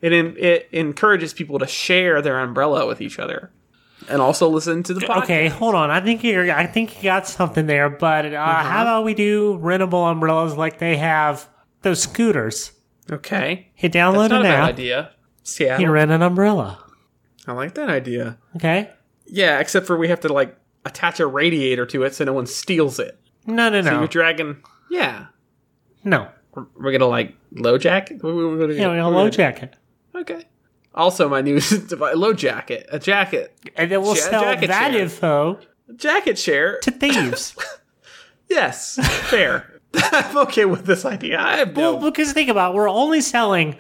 [0.03, 3.51] It it encourages people to share their umbrella with each other,
[4.09, 5.23] and also listen to the podcast.
[5.25, 5.91] Okay, hold on.
[5.91, 6.51] I think you're.
[6.51, 10.79] I think you got something there, but uh, how about we do rentable umbrellas like
[10.79, 11.49] they have
[11.83, 12.73] those scooters?
[13.11, 14.69] Okay, You download that's an a bad app.
[14.71, 15.11] idea.
[15.13, 15.89] You Seattle.
[15.89, 16.83] rent an umbrella.
[17.47, 18.39] I like that idea.
[18.57, 18.89] Okay.
[19.27, 22.47] Yeah, except for we have to like attach a radiator to it so no one
[22.47, 23.19] steals it.
[23.47, 24.63] No, no, So no, you're dragging.
[24.91, 25.27] Yeah,
[26.05, 26.29] no.
[26.55, 28.23] we're, we're gonna like low jacket.
[28.23, 29.77] What- what- what are we Yeah, gonna- we got a what are gonna- jacket,
[30.21, 30.45] Okay.
[30.95, 34.61] Also, my new device, low jacket, a jacket, and then we'll Ja- sell that
[34.93, 34.97] share.
[35.01, 35.61] info
[35.97, 36.79] jacket share.
[36.81, 37.55] to thieves.
[38.49, 38.99] Yes,
[39.31, 39.81] fair.
[39.95, 41.39] I'm okay with this idea.
[41.41, 41.95] I have no.
[41.97, 43.77] well, because think about, it, we're only selling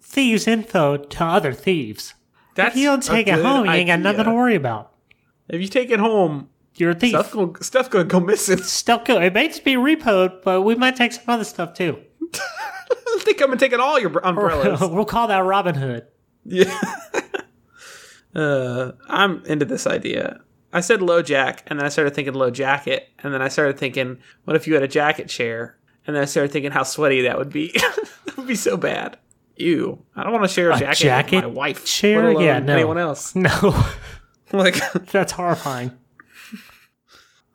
[0.00, 2.14] thieves info to other thieves.
[2.54, 4.92] that's If you don't take it home, you ain't got nothing to worry about.
[5.50, 7.10] If you take it home, You're a thief.
[7.10, 8.56] stuff Stuff, gonna, stuff gonna go missing.
[8.62, 9.20] Stuff go.
[9.20, 11.98] It may just be repoed, but we might take some other stuff too.
[12.34, 14.80] I think I'm taking all your umbrellas.
[14.80, 16.06] we'll call that Robin Hood.
[16.44, 16.78] Yeah.
[18.34, 20.40] uh, I'm into this idea.
[20.72, 24.18] I said LoJack, and then I started thinking low jacket, and then I started thinking,
[24.44, 25.76] what if you had a jacket chair?
[26.06, 27.72] And then I started thinking how sweaty that would be.
[28.26, 29.18] that would be so bad.
[29.56, 30.02] Ew.
[30.14, 31.84] I don't want to share a, jacket, jacket with my wife.
[31.86, 32.30] chair?
[32.40, 32.74] Yeah, no.
[32.74, 33.34] anyone else.
[33.34, 33.84] No,
[34.52, 34.76] Like,
[35.10, 35.92] that's horrifying.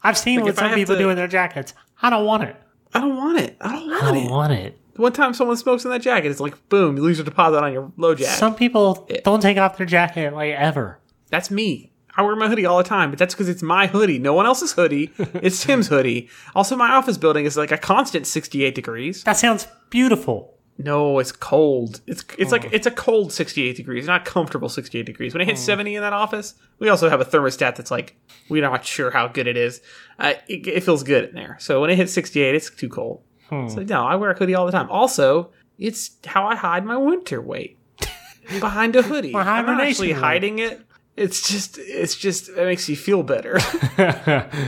[0.04, 1.74] I've seen Like, what some people to- do in their jackets.
[2.02, 2.56] I don't want it.
[2.94, 3.58] I don't want it.
[3.62, 4.04] I don't want it.
[4.04, 4.32] I don't it.
[4.32, 4.78] want it.
[4.94, 7.64] The one time someone smokes in that jacket, it's like, boom, you lose your deposit
[7.64, 8.26] on your LoJack.
[8.26, 11.00] Some people don't take off their jacket like ever.
[11.30, 11.92] That's me.
[12.16, 14.20] I wear my hoodie all the time, but that's because it's my hoodie.
[14.20, 15.12] No one else's hoodie.
[15.42, 16.30] It's Tim's hoodie.
[16.54, 19.24] Also, my office building is like a constant 68 degrees.
[19.24, 20.58] That sounds beautiful.
[20.84, 22.02] No, it's cold.
[22.08, 25.34] It's it's like it's a cold 68 degrees, not comfortable 68 degrees.
[25.34, 28.16] When it hits 70 in that office, we also have a thermostat that's like
[28.50, 29.82] we're not sure how good it is.
[30.18, 31.58] Uh, it, it feels good in there.
[31.60, 33.24] So when it hits 68, it's too cold.
[33.50, 34.90] So no, I wear a hoodie all the time.
[34.90, 37.78] Also, it's how I hide my winter weight
[38.62, 39.36] behind a hoodie.
[39.36, 40.80] I'm not actually hiding it.
[41.18, 43.60] It's just it's just it makes you feel better.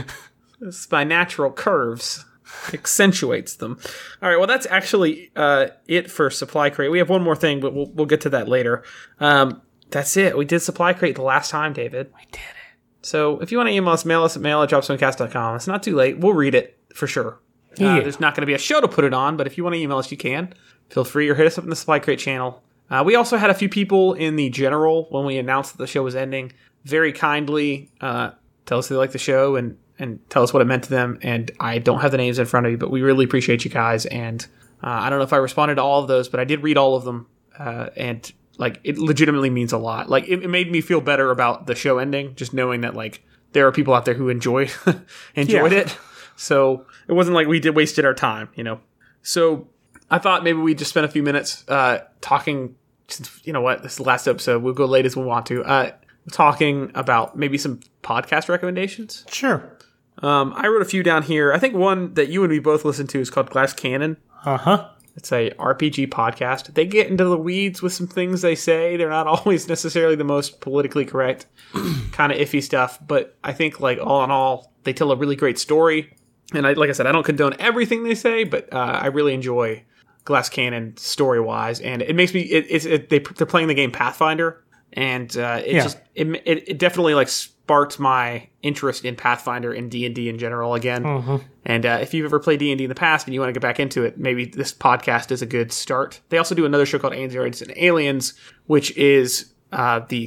[0.60, 2.26] it's my natural curves
[2.72, 3.78] accentuates them.
[4.22, 6.90] All right, well that's actually uh, it for supply crate.
[6.90, 8.82] We have one more thing, but we'll we'll get to that later.
[9.20, 10.36] Um, that's it.
[10.36, 12.10] We did supply crate the last time, David.
[12.14, 13.06] We did it.
[13.06, 15.56] So if you want to email us, mail us at mail at dropzonecast.com.
[15.56, 16.18] It's not too late.
[16.18, 17.38] We'll read it for sure.
[17.72, 18.00] Uh, Yeah.
[18.00, 19.74] there's not going to be a show to put it on, but if you want
[19.74, 20.54] to email us, you can.
[20.88, 22.62] Feel free or hit us up in the Supply Crate channel.
[22.90, 25.86] Uh, we also had a few people in the general when we announced that the
[25.86, 26.52] show was ending
[26.84, 28.30] very kindly uh,
[28.66, 31.18] tell us they like the show and, and tell us what it meant to them.
[31.22, 33.70] And I don't have the names in front of you, but we really appreciate you
[33.70, 34.06] guys.
[34.06, 34.44] And
[34.82, 36.76] uh, I don't know if I responded to all of those, but I did read
[36.76, 37.26] all of them.
[37.58, 40.08] Uh, and like it legitimately means a lot.
[40.10, 43.22] Like it, it made me feel better about the show ending, just knowing that like
[43.52, 44.72] there are people out there who enjoyed
[45.34, 45.78] enjoyed Yeah.
[45.78, 45.98] it.
[46.36, 48.80] So it wasn't like we did wasted our time, you know.
[49.22, 49.68] So
[50.10, 52.74] I thought maybe we'd just spend a few minutes uh, talking.
[53.06, 54.62] Since you know what, this is the last episode.
[54.62, 55.62] We'll go late as we want to.
[55.62, 55.92] Uh,
[56.32, 59.24] talking about maybe some podcast recommendations.
[59.30, 59.76] Sure.
[60.18, 61.52] Um, I wrote a few down here.
[61.52, 64.16] I think one that you and me both listen to is called Glass Cannon.
[64.44, 64.88] Uh huh.
[65.16, 66.74] It's a RPG podcast.
[66.74, 68.96] They get into the weeds with some things they say.
[68.96, 71.46] They're not always necessarily the most politically correct,
[72.12, 72.98] kind of iffy stuff.
[73.06, 76.16] But I think, like all in all, they tell a really great story.
[76.52, 79.34] And I, like I said, I don't condone everything they say, but uh, I really
[79.34, 79.84] enjoy
[80.24, 82.40] Glass Cannon story wise, and it makes me.
[82.40, 84.63] It, it's it, they they're playing the game Pathfinder,
[84.94, 85.82] and uh, it Yeah.
[85.82, 90.28] just it, it it definitely like sparked my interest in Pathfinder and D and D
[90.28, 91.40] in general again.
[91.66, 93.48] And uh, if you've ever played D and D in the past and you want
[93.50, 96.20] to get back into it, maybe this podcast is a good start.
[96.30, 98.34] They also do another show called Androids and Aliens,
[98.66, 100.26] which is uh, the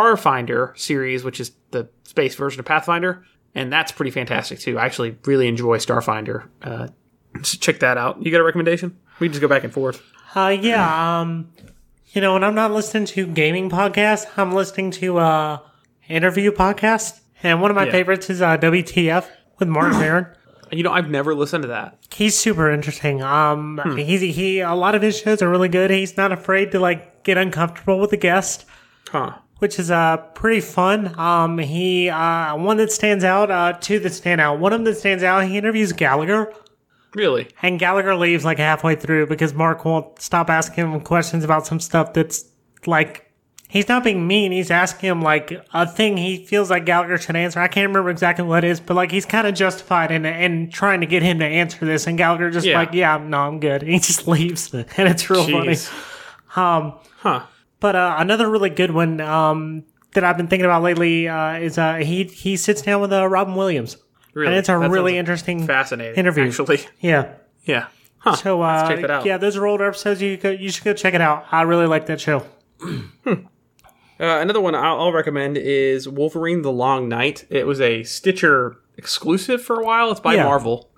[0.00, 4.78] Starfinder series, which is the space version of Pathfinder, and that's pretty fantastic too.
[4.78, 6.48] I actually really enjoy Starfinder.
[6.62, 6.88] Uh,
[7.42, 8.22] so check that out.
[8.24, 8.96] You got a recommendation?
[9.20, 10.02] We can just go back and forth.
[10.34, 11.20] Uh, yeah.
[11.20, 11.50] Um,
[12.16, 15.58] you know, when I'm not listening to gaming podcasts, I'm listening to uh
[16.08, 17.92] interview podcasts, and one of my Yeah.
[17.92, 19.26] favorites is uh, WTF
[19.58, 20.26] with Martin Maron.
[20.72, 21.98] You know, I've never listened to that.
[22.12, 23.22] He's super interesting.
[23.22, 23.96] Um, Hmm.
[23.96, 25.90] he's he a lot of his shows are really good.
[25.90, 28.64] He's not afraid to like get uncomfortable with the guest.
[29.10, 29.32] Huh.
[29.58, 31.18] which is uh pretty fun.
[31.18, 34.58] Um, he uh one that stands out, uh two that stand out.
[34.58, 36.52] One of them that stands out, he interviews Gallagher,
[37.16, 37.48] Really?
[37.62, 41.80] And Gallagher leaves like halfway through because Mark won't stop asking him questions about some
[41.80, 42.44] stuff that's
[42.84, 43.32] like
[43.68, 44.52] he's not being mean.
[44.52, 47.58] He's asking him like a thing he feels like Gallagher should answer.
[47.58, 50.70] I can't remember exactly what it is, but like he's kind of justified in in
[50.70, 52.06] trying to get him to answer this.
[52.06, 52.78] And Gallagher just Yeah.
[52.78, 53.82] like, yeah, no, I'm good.
[53.82, 55.88] And he just leaves, and it's real Jeez.
[55.88, 56.76] funny.
[56.86, 57.46] Um, Huh.
[57.80, 61.76] but uh, another really good one um, that I've been thinking about lately uh, is
[61.78, 63.96] uh, he he sits down with uh, Robin Williams,
[64.36, 64.48] Really?
[64.48, 66.14] and it's a That really interesting fascinating.
[66.16, 66.44] interview.
[66.48, 66.80] Actually.
[67.00, 67.32] Yeah.
[67.64, 67.86] Yeah.
[68.18, 68.36] Huh.
[68.36, 69.24] So uh, check that out.
[69.24, 70.20] yeah, those are older episodes.
[70.20, 71.46] You go, you should go check it out.
[71.50, 72.44] I really like that show.
[73.24, 73.36] Uh,
[74.18, 77.46] another one I'll, I'll recommend is Wolverine: The Long Night.
[77.50, 80.10] It was a Stitcher exclusive for a while.
[80.10, 80.44] It's by Yeah.
[80.44, 80.90] Marvel.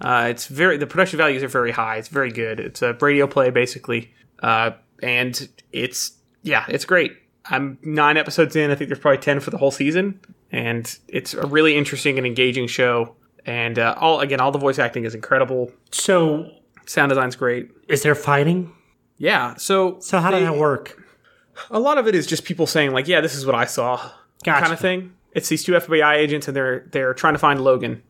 [0.00, 1.96] Uh, it's very the production values are very high.
[1.96, 2.60] It's very good.
[2.60, 4.12] It's a radio play basically,
[4.42, 4.70] uh,
[5.02, 6.12] and it's
[6.42, 7.12] yeah, it's great.
[7.50, 8.70] I'm nine episodes in.
[8.70, 10.20] I think there's probably ten for the whole season,
[10.52, 13.16] and it's a really interesting and engaging show.
[13.46, 15.72] And uh, all again, all the voice acting is incredible.
[15.90, 16.50] So
[16.86, 17.70] Sound design's great.
[17.88, 18.72] is there fighting?
[19.16, 19.54] Yeah.
[19.56, 20.96] So So how they- did that work?
[21.70, 23.96] a lot of it is just people saying like, "Yeah, this is what I saw,"
[24.44, 24.60] Gotcha.
[24.60, 25.12] kind of thing.
[25.32, 28.02] It's these two FBI agents, and they're they're trying to find Logan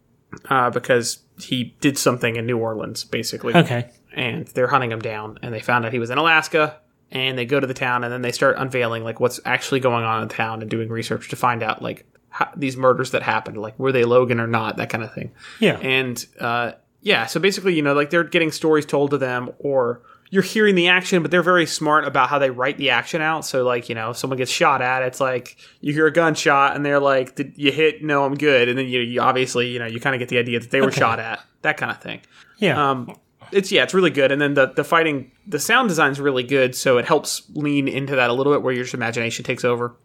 [0.49, 3.91] uh, because he did something in New Orleans, basically, Okay.
[4.15, 5.39] and they're hunting him down.
[5.43, 6.77] And they found out he was in Alaska,
[7.11, 10.05] and they go to the town, and then they start unveiling like what's actually going
[10.05, 13.23] on in the town and doing research to find out like how, these murders that
[13.23, 15.33] happened, like were they Logan or not, that kind of thing.
[15.59, 15.79] Yeah.
[15.79, 20.03] And uh, yeah, so basically, you know, like they're getting stories told to them, or
[20.33, 23.45] you're hearing the action, but they're very smart about how they write the action out.
[23.45, 26.77] So, like, you know, if someone gets shot at, it's like you hear a gunshot,
[26.77, 28.05] and they're like, "Did you hit?
[28.05, 30.39] No, I'm good." And then you, you obviously, you know, you kind of get the
[30.39, 31.01] idea that they were Okay.
[31.01, 32.21] shot at, that kind of thing.
[32.59, 32.91] yeah.
[32.91, 33.17] Um,
[33.53, 34.33] it's yeah, it's really good.
[34.33, 38.17] And then the the fighting, the sound design's really good, so it helps lean into
[38.17, 39.97] that a little bit, where your imagination takes over.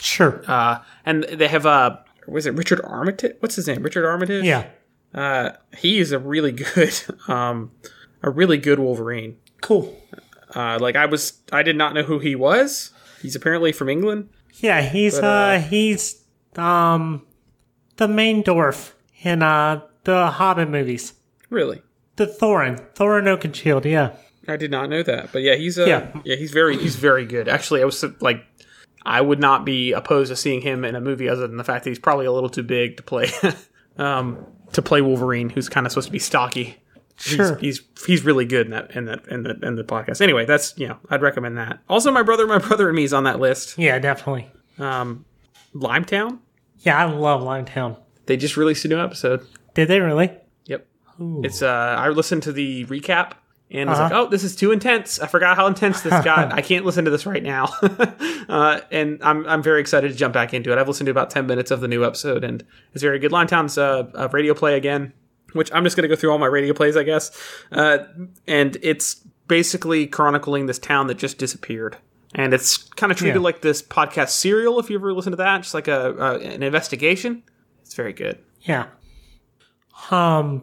[0.00, 0.42] sure.
[0.46, 1.96] Uh, and they have uh,
[2.26, 3.36] was it Richard Armitage?
[3.40, 3.82] What's his name?
[3.82, 4.44] Richard Armitage.
[4.44, 4.66] yeah.
[5.14, 6.92] Uh, he is a really good,
[7.28, 7.70] um,
[8.22, 9.36] a really good Wolverine.
[9.60, 9.96] Cool.
[10.54, 12.90] Uh, like I was, I did not know who he was.
[13.22, 14.28] He's apparently from England.
[14.54, 16.24] Yeah, he's But, uh, uh, he's
[16.56, 17.26] um
[17.96, 18.92] the main dwarf
[19.22, 21.14] in uh the Hobbit movies.
[21.50, 21.82] Really,
[22.16, 23.84] The Thorin, Thorin Oakenshield.
[23.84, 24.12] Yeah.
[24.46, 25.32] I did not know that.
[25.32, 26.12] But yeah, he's uh, Yeah.
[26.24, 27.48] yeah, he's very, he's very good.
[27.48, 28.44] Actually, I was like,
[29.04, 31.84] I would not be opposed to seeing him in a movie, other than the fact
[31.84, 33.28] that he's probably a little too big to play,
[33.98, 36.76] um, to play Wolverine, who's kind of supposed to be stocky.
[37.16, 37.56] Sure.
[37.58, 40.20] He's, he's he's really good in that in that in the in the podcast.
[40.20, 41.78] Anyway, that's you know I'd recommend that.
[41.88, 43.78] Also, my brother, my brother and me is on that list.
[43.78, 44.50] Yeah, definitely.
[44.80, 45.24] Um,
[45.74, 46.38] Limetown.
[46.80, 47.98] Yeah, I love Limetown.
[48.26, 49.46] They just released a new episode.
[49.74, 50.32] Did they really?
[51.18, 51.44] Yep.
[51.44, 53.32] It's uh I listened to the recap
[53.70, 54.14] and was Uh-huh.
[54.14, 55.18] like, "Oh, this is too intense.
[55.20, 56.52] I forgot how intense this got.
[56.58, 57.64] I can't listen to this right now."
[58.48, 60.78] uh, and I'm I'm very excited to jump back into it.
[60.78, 63.32] I've listened to about 10 minutes of the new episode and it's very good.
[63.32, 65.12] Limetown's uh, a radio play again,
[65.52, 67.30] which I'm just going to go through all my radio plays, I guess.
[67.72, 67.98] Uh,
[68.46, 69.14] and it's
[69.48, 71.96] basically chronicling this town that just disappeared.
[72.36, 73.42] And it's kind of treated Yeah.
[73.42, 76.62] like this podcast serial if you ever listen to that, just like a, a an
[76.64, 77.42] investigation.
[77.82, 78.38] It's very good.
[78.62, 78.86] Yeah.
[80.10, 80.62] Um,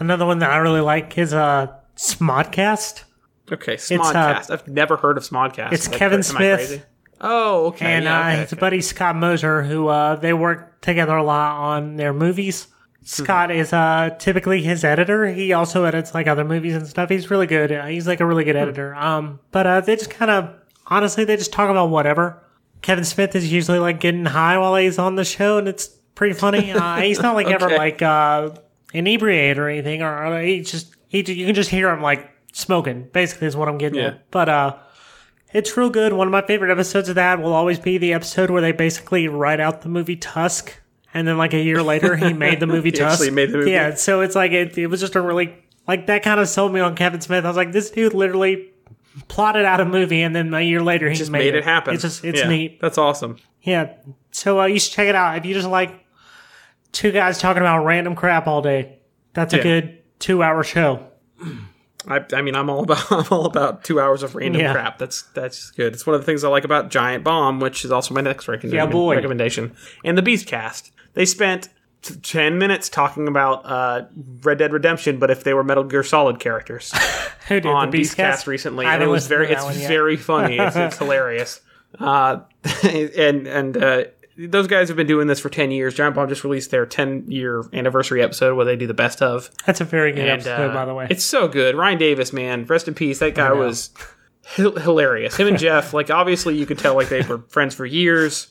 [0.00, 3.04] another one that I really like is uh Smodcast,
[3.52, 4.50] Okay, uh, Smodcast.
[4.50, 5.72] I've never heard of Smodcast.
[5.72, 6.86] it's I- Kevin Smith.
[7.20, 7.84] Oh, okay.
[7.86, 8.60] and yeah, uh, his okay.
[8.60, 12.68] buddy Scott Mosier, who uh they work together a lot on their movies.
[13.02, 15.26] Scott is uh typically his editor.
[15.26, 17.08] He also edits like other movies and stuff.
[17.10, 17.72] He's really good.
[17.72, 18.94] Uh, he's like a really good editor.
[18.94, 20.54] Um, but uh, they just kind of
[20.86, 22.42] honestly they just talk about whatever.
[22.82, 26.34] Kevin Smith is usually like getting high while he's on the show, and it's pretty
[26.34, 26.72] funny.
[26.72, 28.50] Uh, he's not like ever like uh
[28.92, 33.08] inebriated or anything, or, or he just he you can just hear him like smoking.
[33.12, 34.06] Basically, is what I'm getting Yeah.
[34.08, 34.30] at.
[34.30, 34.76] But uh.
[35.52, 36.12] It's real good.
[36.12, 39.26] One of my favorite episodes of that will always be the episode where they basically
[39.26, 40.72] write out the movie Tusk,
[41.12, 43.14] and then like a year later he made the movie Tusk.
[43.20, 43.72] actually made the movie.
[43.72, 45.52] Yeah, so it's like it, it was just a really
[45.88, 47.44] like that kind of sold me on Kevin Smith.
[47.44, 48.70] I was like, this dude literally
[49.26, 51.94] plotted out a movie, and then a year later he just made, made it happen.
[51.94, 52.80] It's just it's Yeah, neat.
[52.80, 53.36] That's awesome.
[53.62, 53.94] Yeah.
[54.30, 55.92] So uh, you should check it out if you just like
[56.92, 58.98] two guys talking about random crap all day.
[59.32, 59.62] That's a Yeah.
[59.62, 61.06] good two hour show.
[62.08, 64.72] I, I mean, I'm all about I'm all about two hours of random Yeah.
[64.72, 64.98] crap.
[64.98, 65.92] That's that's good.
[65.92, 68.48] It's one of the things I like about Giant Bomb, which is also my next
[68.48, 69.16] recommend- Yeah, boy.
[69.16, 69.72] recommendation.
[70.04, 70.90] And the Beastcast.
[71.14, 71.68] They spent
[72.02, 74.06] t- ten minutes talking about uh,
[74.42, 76.92] Red Dead Redemption, but if they were Metal Gear Solid characters
[77.48, 80.58] Who did on the Beastcast Beastcast recently, I and it was very it's very funny.
[80.58, 81.60] It's, it's hilarious.
[81.98, 82.40] Uh,
[82.84, 84.04] and and uh,
[84.36, 85.94] those guys have been doing this for ten years.
[85.94, 89.50] Giant Bomb just released their ten year anniversary episode where they do the best of.
[89.66, 91.06] That's a very good And, episode, uh, by the way.
[91.10, 91.74] It's so good.
[91.74, 93.18] Ryan Davis, man, rest in peace.
[93.18, 93.90] That guy was
[94.44, 95.36] hi- hilarious.
[95.36, 98.48] Him and Jeff, like obviously you could tell like they were friends for years.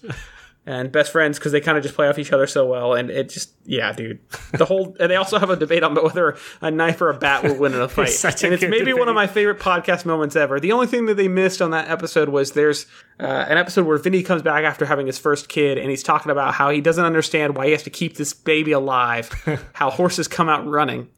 [0.69, 2.93] And best friends because they kind of just play off each other so well.
[2.93, 4.19] And it just, yeah, dude.
[4.53, 7.41] The whole, and they also have a debate on whether a knife or a bat
[7.41, 8.09] will win in a fight.
[8.09, 10.59] such a and it's maybe one of my favorite podcast moments ever.
[10.59, 12.85] The only thing that they missed on that episode was there's
[13.19, 16.31] uh, an episode where Vinny comes back after having his first kid, and he's talking
[16.31, 19.31] about how he doesn't understand why he has to keep this baby alive,
[19.73, 21.09] how horses come out running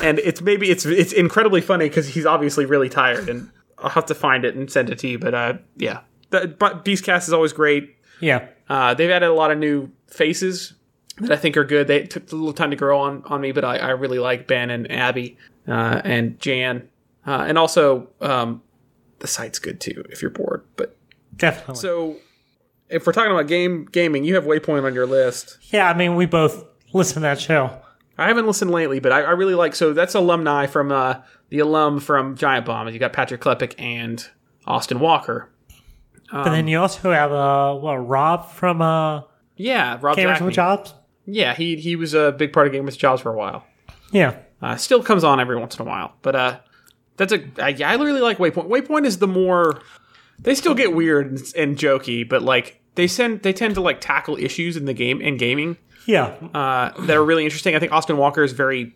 [0.00, 4.06] and it's maybe it's it's incredibly funny because he's obviously really tired, and I'll have
[4.06, 5.18] to find it and send it to you.
[5.18, 7.96] But uh, yeah, the, but Beastcast is always great.
[8.20, 8.48] Yeah.
[8.68, 10.74] Uh, they've added a lot of new faces
[11.18, 11.86] that I think are good.
[11.86, 14.46] They took a little time to grow on on me, but I, I really like
[14.46, 15.36] Ben and Abby
[15.68, 16.88] uh, and Jan,
[17.26, 18.62] uh, and also um,
[19.20, 20.64] the site's good too if you're bored.
[20.76, 20.96] But
[21.36, 21.76] Definitely.
[21.76, 22.16] so
[22.88, 25.58] if we're talking about game gaming, you have Waypoint on your list.
[25.72, 27.80] yeah, I mean, we both listen to that show.
[28.16, 29.74] I haven't listened lately, but I, I really like.
[29.74, 31.16] So that's alumni from uh,
[31.48, 32.88] the alum from Giant Bomb.
[32.88, 34.24] You got Patrick Klepek and
[34.66, 35.50] Austin Walker.
[36.42, 39.22] But then you also have uh, what Rob from uh,
[39.56, 40.46] Yeah, Rob Gamers Zacny.
[40.46, 40.94] with Jobs.
[41.26, 43.64] Yeah, he he was a big part of Game with Jobs for a while.
[44.12, 44.36] Yeah.
[44.60, 46.58] Uh, still comes on every once in a while, but uh,
[47.16, 48.68] that's a I, yeah, I really like Waypoint.
[48.68, 49.80] Waypoint is the more
[50.38, 54.00] they still get weird and, and jokey, but like they send they tend to like
[54.00, 55.76] tackle issues in the game in gaming
[56.06, 56.34] Yeah.
[56.54, 57.74] uh, that are really interesting.
[57.76, 58.94] I think Austin Walker is very,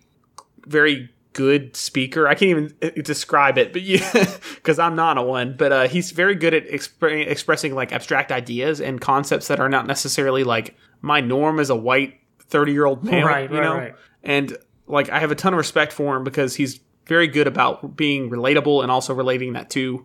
[0.66, 2.26] very good speaker.
[2.26, 4.10] I can't even uh, describe it, but yeah,
[4.56, 5.54] because I'm not a one.
[5.56, 9.68] But uh, he's very good at expre- expressing like abstract ideas and concepts that are
[9.68, 12.18] not necessarily like my norm as a white
[12.48, 13.24] 30 year old male.
[13.24, 13.94] Right, you right, know, right.
[14.24, 14.58] and
[14.88, 18.30] like I have a ton of respect for him because he's very good about being
[18.30, 20.04] relatable and also relating that to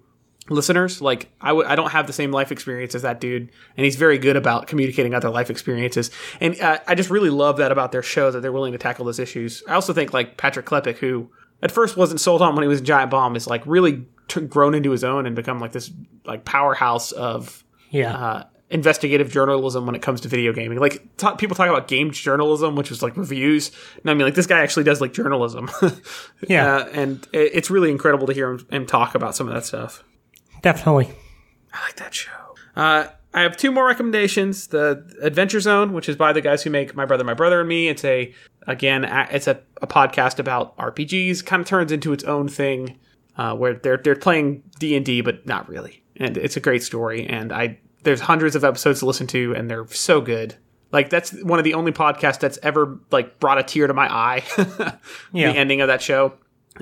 [0.49, 1.01] listeners.
[1.01, 3.95] Like I w- I don't have the same life experience as that dude, and he's
[3.95, 6.11] very good about communicating other life experiences.
[6.39, 9.05] And uh, I just really love that about their show that they're willing to tackle
[9.05, 9.63] those issues.
[9.67, 11.29] I also think like Patrick Klepek, who
[11.61, 14.41] at first wasn't sold on when he was in Giant Bomb, is like really t-
[14.41, 15.89] grown into his own and become like this
[16.25, 18.13] like powerhouse of Yeah.
[18.17, 20.79] uh, investigative journalism when it comes to video gaming.
[20.79, 23.71] Like ta people talk about game journalism, which was like reviews.
[24.01, 25.69] And I mean, like this guy actually does like journalism.
[26.49, 26.75] Yeah.
[26.77, 29.63] uh, and it, it's really incredible to hear him, him talk about some of that
[29.65, 30.03] stuff.
[30.63, 31.11] Definitely.
[31.71, 32.31] I like that show.
[32.75, 34.67] Uh, I have two more recommendations.
[34.67, 37.69] The Adventure Zone, which is by the guys who make My Brother, My Brother and
[37.69, 37.87] Me.
[37.87, 38.33] It's a
[38.67, 41.45] again, it's a, a podcast about RPGs.
[41.45, 42.97] Kind of turns into its own thing,
[43.37, 46.03] uh, where they're they're playing D and D, but not really.
[46.17, 47.27] And it's a great story.
[47.27, 50.55] And I there's hundreds of episodes to listen to, and they're so good.
[50.91, 54.07] Like that's one of the only podcasts that's ever like brought a tear to my
[54.13, 54.43] eye.
[55.33, 55.51] Yeah.
[55.51, 56.33] The ending of that show,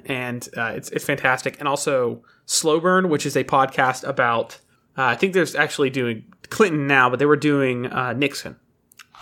[0.05, 1.59] and uh, it's it's fantastic.
[1.59, 4.59] And also Slow Burn, which is a podcast about.
[4.97, 8.57] Uh, I think there's actually doing Clinton now, but they were doing uh, Nixon.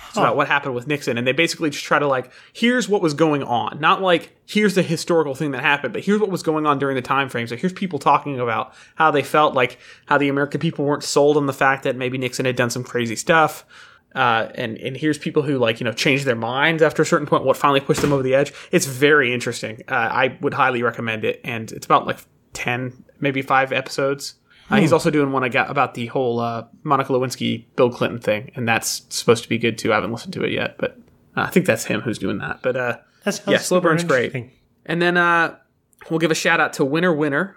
[0.09, 3.03] It's about what happened with Nixon, and they basically just try to like, here's what
[3.03, 6.41] was going on, not like here's the historical thing that happened, but here's what was
[6.41, 7.45] going on during the time frame.
[7.45, 11.37] So here's people talking about how they felt like how the American people weren't sold
[11.37, 13.65] on the fact that maybe Nixon had done some crazy stuff.
[14.15, 17.27] Uh, and and here's people who like you know change their minds after a certain
[17.27, 17.43] point.
[17.43, 18.51] What finally pushed them over the edge?
[18.71, 19.83] It's very interesting.
[19.87, 22.17] Uh, I would highly recommend it, and it's about like
[22.53, 24.35] ten, maybe five episodes.
[24.71, 28.19] Uh, he's also doing one I got about the whole uh, Monica Lewinsky Bill Clinton
[28.19, 29.91] thing, and that's supposed to be good too.
[29.91, 30.91] I haven't listened to it yet, but
[31.35, 32.61] uh, I think that's him who's doing that.
[32.61, 34.35] But uh, That Yeah, Slow Burn's great.
[34.85, 35.55] and then uh,
[36.09, 37.55] we'll give a shout out to Winner Winner,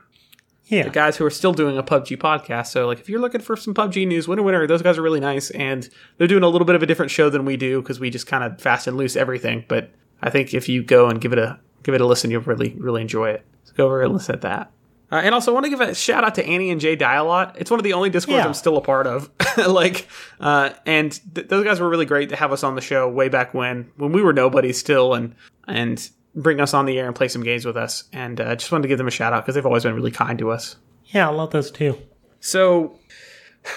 [0.67, 0.85] Yeah.
[0.85, 2.69] the guys who are still doing a PUBG podcast.
[2.69, 5.21] So like if you're looking for some PUBG news, Winner Winner, those guys are really
[5.21, 8.01] nice, and they're doing a little bit of a different show than we do because
[8.01, 9.65] we just kind of fast and loose everything.
[9.69, 9.91] But
[10.23, 12.75] I think if you go and give it a give it a listen, you'll really
[12.79, 13.45] really enjoy it.
[13.65, 14.71] So go over and listen to that.
[15.11, 17.57] Uh, and also, I want to give a shout out to Annie and Jay Dialot.
[17.57, 18.47] It's one of the only discords Yeah.
[18.47, 19.31] I'm still a part of.
[19.69, 20.09] like,
[20.41, 23.29] uh, and th- those guys were really great to have us on the show way
[23.29, 25.35] back when, when we were nobody still, and
[25.69, 28.05] and bring us on the air and play some games with us.
[28.13, 30.11] And uh, just wanted to give them a shout out because they've always been really
[30.11, 30.77] kind to us.
[31.07, 31.99] Yeah, I love those too.
[32.41, 32.99] So,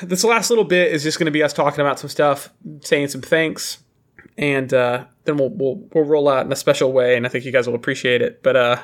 [0.01, 2.49] this last little bit is just going to be us talking about some stuff,
[2.81, 3.83] saying some thanks,
[4.37, 7.45] and uh, then we'll, we'll we'll roll out in a special way, and I think
[7.45, 8.41] you guys will appreciate it.
[8.41, 8.77] But uh,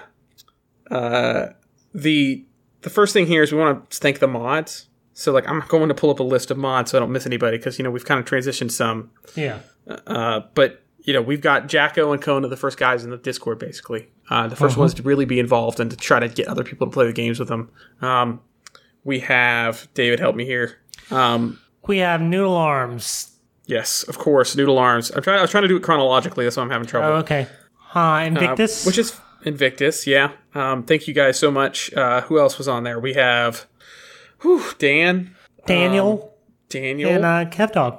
[0.91, 1.48] uh,
[1.93, 2.45] the
[2.81, 4.88] the first thing here is we want to thank the mods.
[5.14, 7.26] So, like, I'm going to pull up a list of mods so I don't miss
[7.26, 9.11] anybody because you know we've kind of transitioned some.
[9.35, 9.60] Yeah.
[9.88, 13.60] Uh, but you know, we've got Jacko and Kona, the first guys in the Discord,
[13.60, 14.10] basically.
[14.30, 16.88] Uh, the 1st ones to really be involved and to try to get other people
[16.88, 17.69] to play the games with them.
[18.02, 18.40] Um,
[19.03, 20.78] we have David, help me here.
[21.10, 23.36] Um, We have noodle arms.
[23.65, 25.11] yes, of course, Noodle Arms.
[25.11, 25.40] I'm trying.
[25.40, 26.45] I was trying to do it chronologically.
[26.45, 27.07] That's why I'm having trouble.
[27.10, 27.48] Oh, okay.
[27.95, 28.86] Uh, Uh, Invictus.
[28.86, 30.06] which is Invictus.
[30.07, 30.32] Yeah.
[30.53, 31.91] Um, thank you guys so much.
[31.94, 32.99] Uh, who else was on there?
[32.99, 33.65] We have,
[34.41, 36.34] whew, Dan, Daniel
[36.69, 37.98] Daniel, and uh, Kevdog.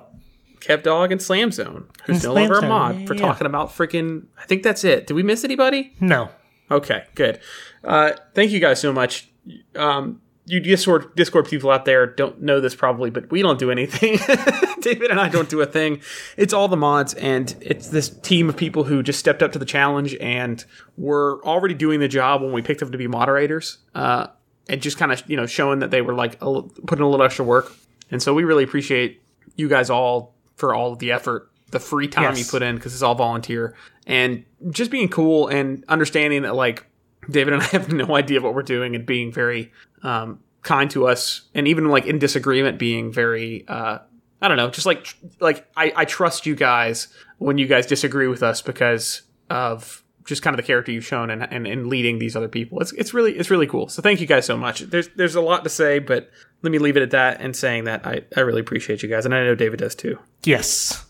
[0.62, 3.20] Kev Dog, and Slam Zone, who's And no longer a mod Zone, for yeah.
[3.20, 4.26] talking about freaking.
[4.38, 5.06] I think that's it.
[5.06, 5.92] Did we miss anybody?
[6.00, 6.30] No.
[6.70, 7.40] Okay, good.
[7.84, 9.28] Uh, thank you guys so much.
[9.76, 13.70] Um, you Discord Discord people out there don't know this probably, but we don't do
[13.70, 14.18] anything.
[14.80, 16.00] David and I don't do a thing.
[16.36, 19.58] It's all the mods, and it's this team of people who just stepped up to
[19.58, 20.64] the challenge and
[20.96, 24.28] were already doing the job when we picked them to be moderators, uh,
[24.68, 27.24] and just kind of you know showing that they were like a, putting a little
[27.24, 27.72] extra work.
[28.10, 29.22] And so we really appreciate
[29.56, 32.38] you guys all for all of the effort, the free time Yes.
[32.38, 33.74] you put in because it's all volunteer,
[34.06, 36.86] and just being cool and understanding that like
[37.28, 39.72] David and I have no idea what we're doing and being very
[40.04, 43.98] um, kind to us, and even like in disagreement, being very uh,
[44.40, 47.08] I don't know, just like tr- like I, I trust you guys
[47.38, 51.30] when you guys disagree with us because of just kind of the character you've shown
[51.30, 52.80] and, and, and leading these other people.
[52.80, 53.88] It's it's really it's really cool.
[53.88, 54.80] So thank you guys so much.
[54.80, 56.30] There's there's a lot to say, but
[56.62, 59.24] let me leave it at that and saying that I, I really appreciate you guys,
[59.24, 60.18] and I know David does too.
[60.44, 61.04] Yes.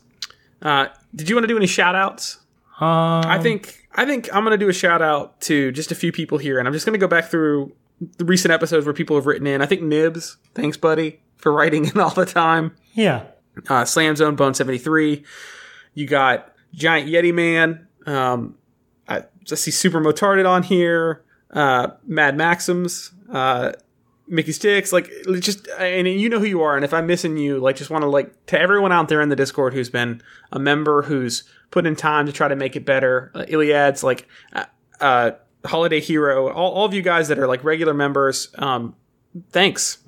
[0.62, 2.38] Uh, did you want to do any shout outs?
[2.80, 5.94] Um, I think I think I'm going to do a shout out to just a
[5.94, 7.74] few people here, and I'm just going to go back through
[8.18, 9.60] the recent episodes where people have written in.
[9.62, 12.74] I think Nibs, thanks, buddy, for writing in all the time.
[12.94, 13.24] yeah.
[13.68, 15.22] Uh, Slam Zone Bone 73.
[15.92, 17.86] You got Giant Yeti Man.
[18.06, 18.56] Um,
[19.50, 21.24] I see Super Motarded on here.
[21.50, 23.12] Uh, Mad Maxims.
[23.30, 23.72] Uh,
[24.28, 25.10] Mickey Sticks, like
[25.40, 26.74] just, and you know who you are.
[26.76, 29.28] And if I'm missing you, like, just want to like to everyone out there in
[29.28, 32.86] the Discord who's been a member, who's put in time to try to make it
[32.86, 33.30] better.
[33.34, 34.64] Uh, Iliad's like, uh,
[35.00, 35.32] uh,
[35.64, 38.48] Holiday Hero, all, all of you guys that are like regular members.
[38.56, 38.96] Um,
[39.50, 39.98] thanks.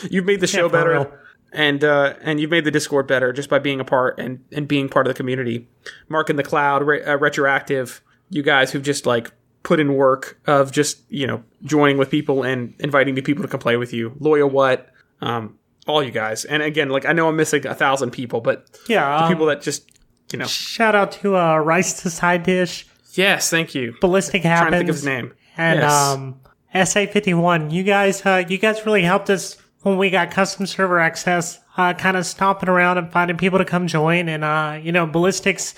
[0.10, 1.12] You've made the show for better real.
[1.52, 4.68] and uh, and you've made the Discord better just by being a part and, and
[4.68, 5.68] being part of the community.
[6.08, 8.00] Mark in the Cloud, re- uh, Retroactive,
[8.30, 9.30] you guys who've just like
[9.62, 13.48] put in work of just you know joining with people and inviting new people to
[13.48, 14.14] come play with you.
[14.18, 14.88] Loyal what,
[15.20, 16.44] um, all you guys.
[16.46, 19.18] And again, like I know I'm missing a thousand people, but Yeah.
[19.18, 19.90] the um, people that just
[20.32, 23.94] you know, shout out to uh, Rice to Side Dish, yes, thank you.
[24.00, 24.60] Ballistic happens.
[24.60, 25.32] trying to think of his name.
[25.56, 25.92] and Yes.
[25.92, 26.40] um,
[26.72, 27.70] SA51.
[27.72, 31.58] You guys, uh, you guys really helped us when we got custom server access.
[31.76, 35.06] Uh, kind of stomping around and finding people to come join, and uh, you know,
[35.06, 35.74] Ballistics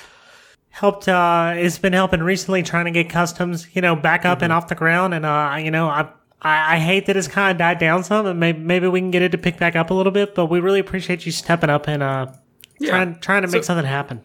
[0.73, 1.09] helped.
[1.09, 4.45] Uh, has been helping recently trying to get customs, you know, back up Mm-hmm.
[4.45, 6.09] and off the ground, and uh, you know, I.
[6.45, 9.13] I I hate that it's kind of died down some, and maybe, maybe we can
[9.13, 10.35] get it to pick back up a little bit.
[10.35, 12.27] But we really appreciate you stepping up and uh,
[12.85, 14.23] trying trying to make something happen.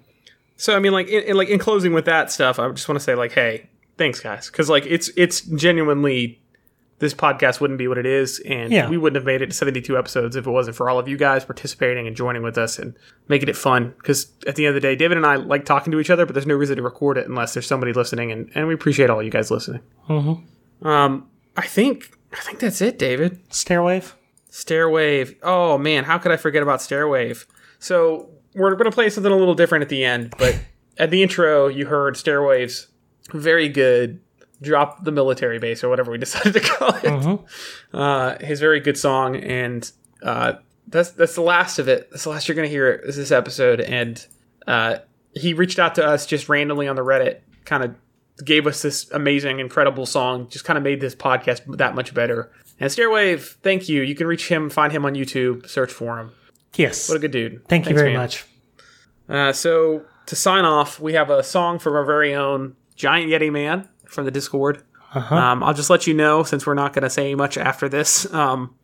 [0.56, 2.98] So I mean, like, in, in- like in closing with that stuff, I just want
[2.99, 3.69] to say, like, hey,
[3.99, 6.41] thanks, guys, because like it's it's genuinely
[6.99, 8.90] this podcast wouldn't be what it is, and Yeah.
[8.90, 11.07] we wouldn't have made it to seventy two episodes if it wasn't for all of
[11.07, 12.95] you guys participating and joining with us and
[13.28, 13.94] making it fun.
[13.98, 16.26] Because at the end of the day, David and I like talking to each other,
[16.26, 19.10] but there's no reason to record it unless there's somebody listening, and, and we appreciate
[19.10, 19.82] all you guys listening.
[20.10, 20.88] Mm-hmm.
[20.88, 23.48] Um, I think I think that's it, David.
[23.49, 24.14] Stairwave.
[24.52, 25.36] Stairwave.
[25.44, 27.45] Oh man, how could I forget about Stairwave?
[27.80, 30.60] So we're gonna play something a little different at the end, but
[30.98, 32.88] at the intro you heard Stairwave's
[33.34, 34.19] very good
[34.62, 37.40] drop the military base or whatever we decided to call it.
[37.94, 39.92] Uh, his very good song, and
[40.24, 40.54] uh,
[40.88, 42.10] that's that's the last of it.
[42.12, 44.26] That's the last you're gonna hear is this episode, and
[44.68, 44.98] uh,
[45.34, 47.96] he reached out to us just randomly on the Reddit, kind of
[48.44, 52.52] gave us this amazing, incredible song, just kind of made this podcast that much better.
[52.80, 54.04] And Stairwave, thank you.
[54.04, 56.32] You can reach him, find him on YouTube, search for him.
[56.76, 57.10] Yes.
[57.10, 57.68] What a good dude.
[57.68, 58.20] Thank you very man.
[58.20, 58.46] much.
[59.28, 63.52] Uh, so to sign off, we have a song from our very own Giant Yeti
[63.52, 64.84] Man from the Discord.
[65.14, 65.36] Uh-huh.
[65.36, 68.32] Um, I'll just let you know, since we're not going to say much after this,
[68.34, 68.76] um,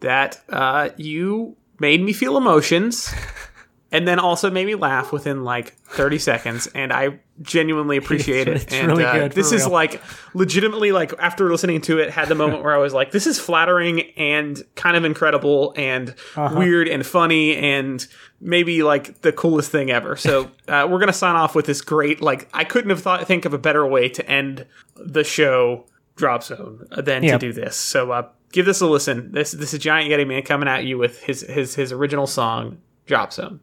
[0.00, 3.12] that uh, you made me feel emotions,
[3.92, 8.56] and then also made me laugh within like 30 seconds, and I genuinely appreciate it.
[8.62, 9.72] It's and really uh, good, this is real.
[9.72, 10.00] like
[10.34, 13.38] legitimately like after listening to it, had the moment where I was like, this is
[13.38, 16.54] flattering and kind of incredible and Uh-huh.
[16.58, 18.06] weird and funny and
[18.42, 20.16] maybe like the coolest thing ever.
[20.16, 23.44] So uh, we're gonna sign off with this great like I couldn't have thought think
[23.44, 24.66] of a better way to end
[24.96, 25.86] the show
[26.16, 27.76] drop zone than to do this.
[27.76, 29.32] So uh, give this a listen.
[29.32, 32.78] This this is Giant Yeti Man coming at you with his his his original song
[33.06, 33.60] Drop Zone.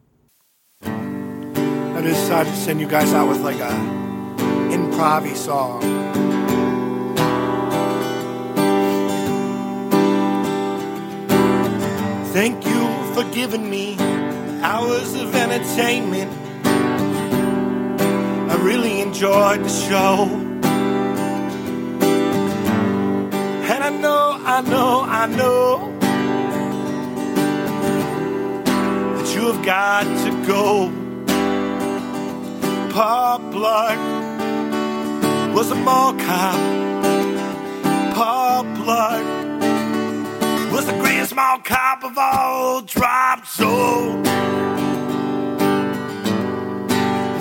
[0.82, 3.70] I just decided to send you guys out with like a
[4.70, 5.82] improv song.
[12.32, 13.96] Thank you for giving me
[14.62, 16.30] hours of entertainment.
[18.50, 20.28] I really enjoyed the show.
[23.72, 25.96] And I know, I know, I know
[29.16, 30.90] that you have got to go.
[32.92, 33.98] Paul Blart
[35.54, 36.60] was a mall cop.
[38.14, 39.39] Paul Blart
[41.40, 42.82] the greatest mall cop of all.
[42.82, 44.24] Drop Zone.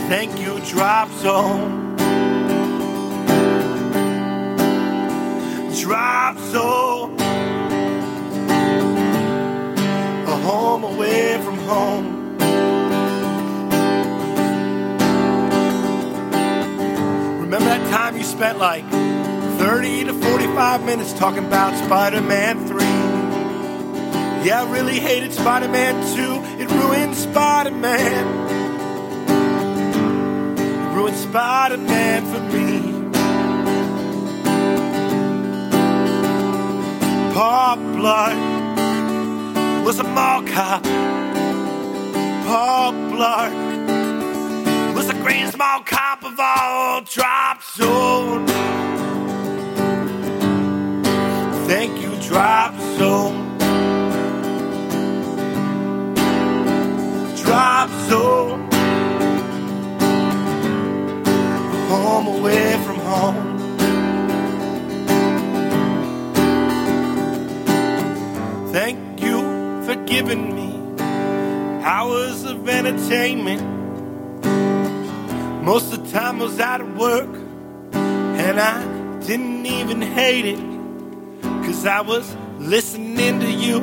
[0.10, 1.96] Thank you, Drop Zone.
[5.82, 7.20] Drop Zone.
[10.28, 12.16] A home away from home.
[17.42, 18.86] Remember that time you spent like
[19.60, 22.99] 30 to 45 minutes talking about Spider Man 3?
[24.42, 26.64] Yeah, I really hated Spider Man 2.
[26.64, 28.26] It ruined Spider Man.
[30.58, 32.80] It ruined Spider Man for me.
[37.34, 38.38] Paul Blart
[39.84, 40.84] was a mall cop.
[42.46, 42.94] Paul
[44.96, 47.02] was the greatest mall cop of all.
[47.02, 48.48] Drop Zone.
[51.68, 53.39] Thank you, Drop Zone.
[61.90, 63.58] Home away from home.
[68.72, 69.40] Thank you
[69.86, 70.70] for giving me
[71.84, 73.62] hours of entertainment.
[75.64, 77.30] Most of the time I was out of work,
[77.94, 78.84] and I
[79.22, 80.60] didn't even hate it,
[81.64, 83.80] cause I was listening to you.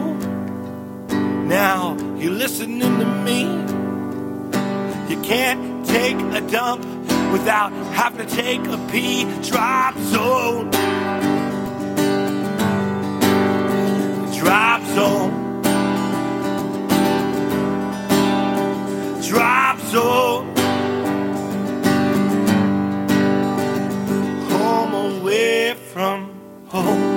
[1.47, 3.76] Now you're listening to me.
[5.09, 6.85] You can't take a dump
[7.33, 9.24] without having to take a pee.
[9.49, 10.70] Drop zone.
[14.37, 15.62] Drop zone.
[19.23, 20.57] Drop zone.
[24.51, 26.31] Home away from
[26.69, 27.16] home.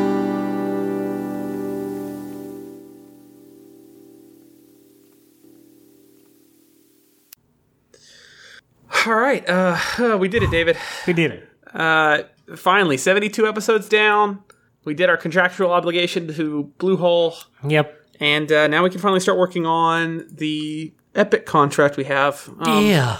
[9.09, 10.77] All right, uh, we did it, David.
[11.07, 11.49] We did it.
[11.73, 12.19] Uh,
[12.55, 14.43] finally, seventy-two episodes down.
[14.85, 18.05] We did our contractual obligation to Bluehole, Yep.
[18.19, 22.47] and uh, now we can finally start working on the Epic contract we have.
[22.59, 23.17] Um, yeah.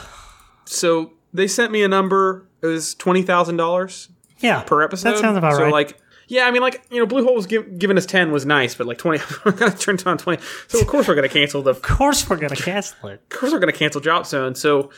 [0.66, 2.48] So they sent me a number.
[2.62, 4.62] It was twenty thousand dollars Yeah.
[4.62, 5.14] per episode.
[5.14, 5.72] That sounds about so right.
[5.72, 8.76] like, yeah, I mean, like you know, Bluehole was give, giving us ten was nice,
[8.76, 10.40] but like twenty, we're gonna turn on twenty.
[10.68, 11.72] So of course we're gonna cancel the.
[11.72, 13.22] Of of course we're gonna cancel it.
[13.24, 14.54] Of course we're gonna cancel Drop Zone.
[14.54, 14.92] So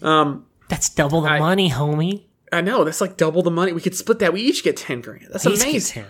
[0.00, 2.24] That's double the I- money, homie.
[2.52, 3.72] I know that's like double the money.
[3.72, 4.32] We could split that.
[4.32, 5.28] We each get ten grand.
[5.30, 6.04] That's amazing.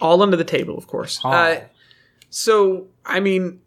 [0.00, 1.20] all under the table, of course.
[1.24, 1.30] Oh.
[1.30, 1.60] Uh,
[2.28, 3.60] so, I mean,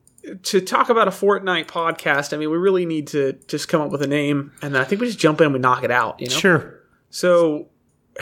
[0.44, 3.90] to talk about a Fortnite podcast, I mean, we really need to just come up
[3.91, 5.90] with a name, and then I think we just jump in and we knock it
[5.91, 6.19] out.
[6.22, 6.35] You know.
[6.35, 6.80] Sure.
[7.10, 7.68] So,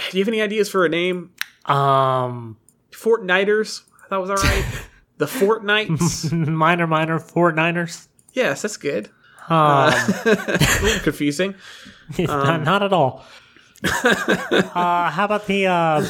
[0.09, 1.31] do you have any ideas for a name?
[1.65, 2.57] Um,
[2.91, 3.81] Fortniters.
[4.05, 4.65] I thought was all right.
[5.17, 6.31] the Fortnites.
[6.47, 8.07] minor, minor, Fort Niners.
[8.33, 9.09] yes, that's good.
[9.49, 9.93] Um,
[10.25, 11.55] A little confusing.
[12.19, 13.25] not, not at all.
[13.83, 16.05] uh, how about the uh,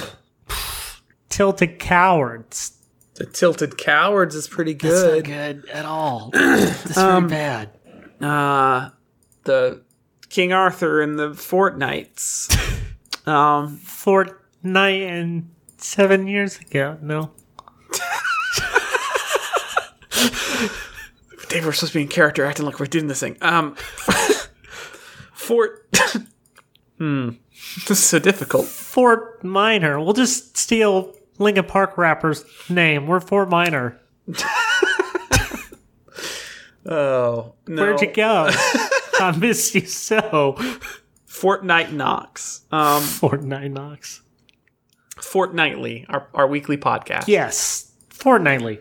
[1.29, 2.73] tilted cowards?
[3.15, 5.25] The Tilted Cowards is pretty That's not good.
[5.25, 6.29] good at all.
[6.33, 7.69] That's very bad.
[8.19, 8.89] Uh,
[9.43, 9.83] the
[10.29, 12.49] King Arthur and the Fortnights.
[13.27, 16.97] um, Fortnite and seven years ago.
[17.01, 17.31] No.
[21.51, 23.35] Dave, we're supposed to be in character, acting like we're doing this thing.
[23.41, 23.75] Um,
[25.33, 25.85] Fort.
[26.97, 27.29] hmm.
[27.87, 28.67] This is so difficult.
[28.67, 29.99] Fort Minor.
[29.99, 33.05] We'll just steal Linkin Park rapper's name.
[33.05, 33.99] We're Fort Minor.
[36.85, 37.81] Oh no.
[37.81, 38.49] Where'd you go?
[39.19, 40.55] I missed you so.
[41.27, 42.61] Fortnite Knox.
[42.71, 44.21] Um, Fortnite Knox.
[45.17, 47.27] Fortnightly, our our weekly podcast.
[47.27, 47.91] Yes.
[48.09, 48.79] Fortnightly.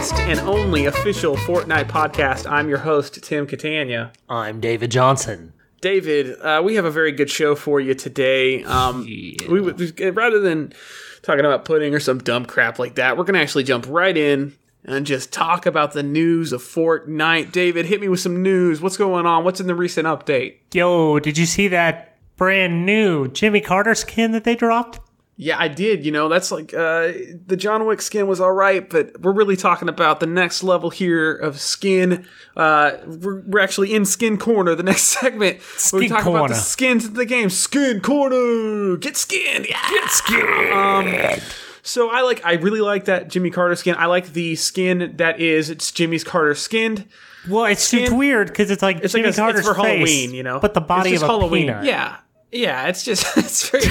[0.00, 2.50] The best and only official Fortnite podcast.
[2.50, 4.12] I'm your host, Tim Catania.
[4.30, 5.52] I'm David Johnson.
[5.82, 8.64] David, uh, we have a very good show for you today.
[8.64, 10.72] Um, we would rather than
[11.20, 14.16] talking about pudding or some dumb crap like that, we're going to actually jump right
[14.16, 14.56] in
[14.86, 17.52] and just talk about the news of Fortnite.
[17.52, 18.80] David, hit me with some news.
[18.80, 19.44] What's going on?
[19.44, 20.56] What's in the recent update?
[20.72, 25.00] Yo, did you see that brand new Jimmy Carter skin that they dropped?
[25.42, 26.04] Yeah, I did.
[26.04, 27.12] You know, that's like uh,
[27.46, 30.90] the John Wick skin was all right, but we're really talking about the next level
[30.90, 32.26] here of skin.
[32.54, 35.56] Uh, we're, we're actually in Skin Corner, the next segment.
[35.58, 37.48] we Skin talk about the skins of the game.
[37.48, 40.72] Skin Corner, get skinned, yeah, get skinned.
[40.74, 41.40] Um,
[41.82, 43.94] so I like, I really like that Jimmy Carter skin.
[43.98, 47.06] I like the skin that is it's Jimmy's Carter skinned.
[47.48, 49.86] Well, it's, it's weird because it's like It's Jimmy like a, Carter's it's for face,
[50.06, 51.68] Halloween, you know, but the body of a Halloween.
[51.68, 51.84] peanut.
[51.84, 52.18] Yeah,
[52.52, 52.86] yeah.
[52.88, 53.84] It's just it's very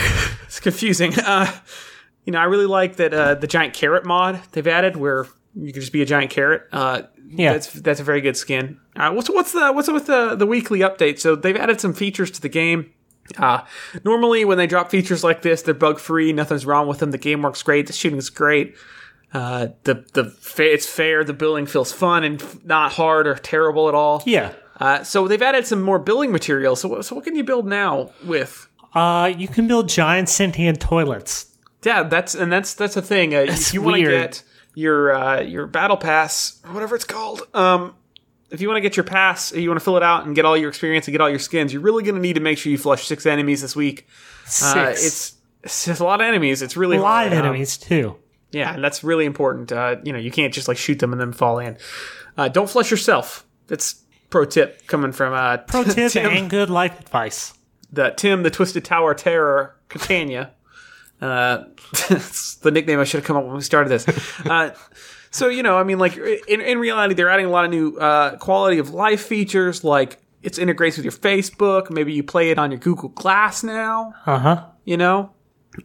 [0.46, 1.14] it's confusing.
[1.20, 1.52] Uh,
[2.26, 5.26] you know, I really like that uh, the giant carrot mod they've added, where
[5.56, 6.64] You can just be a giant carrot.
[6.72, 7.54] Uh, Yeah.
[7.54, 8.80] that's that's a very good skin.
[8.96, 11.20] Uh, what's what's the what's up with the the weekly update?
[11.20, 12.92] So they've added some features to the game.
[13.38, 13.62] Uh,
[14.04, 16.34] normally when they drop features like this, they're bug free.
[16.34, 17.12] Nothing's wrong with them.
[17.12, 17.86] The game works great.
[17.88, 18.76] The shooting's great.
[19.32, 21.24] Uh, the the fa- it's fair.
[21.24, 24.24] The building feels fun and f- not hard or terrible at all.
[24.26, 24.54] Yeah.
[24.80, 26.82] Uh, so they've added some more building materials.
[26.82, 28.68] So what- so what can you build now with?
[28.94, 31.48] Uh, you can build giant sentient toilets.
[31.84, 33.36] Yeah, that's and that's that's a thing.
[33.36, 34.44] Uh, if you want to get
[34.76, 37.94] your uh, your battle pass or whatever it's called, um,
[38.52, 40.44] if you want to get your pass, you want to fill it out and get
[40.46, 42.58] all your experience and get all your skins, you're really going to need to make
[42.58, 44.08] sure you flush six enemies this week.
[44.46, 44.76] Six.
[44.76, 45.34] Uh, it's
[45.64, 46.62] it's a lot of enemies.
[46.62, 47.40] It's really live hard.
[47.42, 48.16] Um, enemies too.
[48.52, 49.72] yeah, and that's really important.
[49.72, 51.78] Uh, you know, you can't just like shoot them and then fall in.
[52.38, 53.46] Uh, don't flush yourself.
[53.68, 57.54] That's pro tip coming from uh, Pro tip Tim, and good life advice.
[57.92, 60.52] the Tim the Twisted Tower Terror Catania.
[61.22, 61.66] Uh,
[62.10, 64.08] it's the nickname I should have come up with when we started this.
[64.46, 64.74] Uh,
[65.32, 67.98] so you know, I mean, like in, in reality, they're adding a lot of new
[67.98, 71.90] uh, quality of life features, like it's integrates with your Facebook.
[71.90, 74.14] Maybe you play it on your Google Glass now.
[74.26, 74.66] Uh huh.
[74.86, 75.32] You know,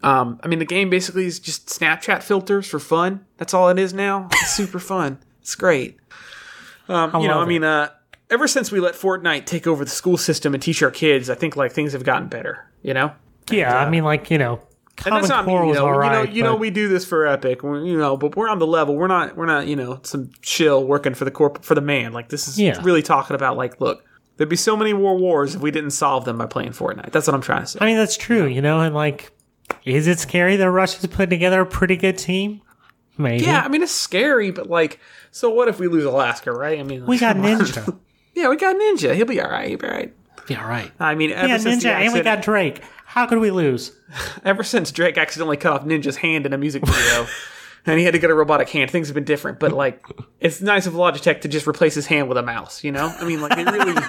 [0.02, 3.24] um, I mean, the game basically is just Snapchat filters for fun.
[3.36, 4.28] That's all it is now.
[4.32, 5.18] It's super fun.
[5.40, 5.98] It's great.
[6.88, 7.90] Um, you know, I mean, uh,
[8.34, 11.34] ever since we let Fortnite take over the school system and teach our kids, I
[11.34, 12.70] think like things have gotten better.
[12.82, 13.12] You know,
[13.50, 14.60] Yeah, I uh, mean, like you know,
[15.06, 15.52] and that's Common not me.
[15.52, 16.32] Core You was know, all you know, right.
[16.32, 17.62] you know, we do this for Epic.
[17.62, 18.94] you know, but we're on the level.
[18.96, 19.36] We're not.
[19.36, 19.66] We're not.
[19.66, 22.12] You know, some shill working for the corp for the man.
[22.12, 22.78] Like this is Yeah.
[22.82, 24.04] really talking about like, look,
[24.36, 27.10] there'd be so many more wars if we didn't solve them by playing Fortnite.
[27.12, 27.78] That's what I'm trying to say.
[27.80, 29.32] I mean, that's true, you know, and like,
[29.84, 32.60] is it scary that Russia's put together a pretty good team?
[33.16, 33.44] Maybe.
[33.44, 34.98] yeah, I mean it's scary, but like,
[35.30, 36.78] so what if we lose Alaska, right?
[36.80, 37.96] I mean, We got Ninja.
[38.34, 39.14] yeah, we got Ninja.
[39.14, 39.68] He'll be all right.
[39.68, 40.14] He'll be all right.
[40.46, 40.90] Be all right.
[41.00, 42.82] I mean, ever yeah, since the Ninja, and we got Drake.
[43.06, 43.92] How could we lose?
[44.44, 47.26] ever since Drake accidentally cut off Ninja's hand in a music video,
[47.86, 49.58] and he had to get a robotic hand, things have been different.
[49.60, 50.04] But like,
[50.40, 52.84] it's nice of Logitech to just replace his hand with a mouse.
[52.84, 54.00] You know, I mean, like they really,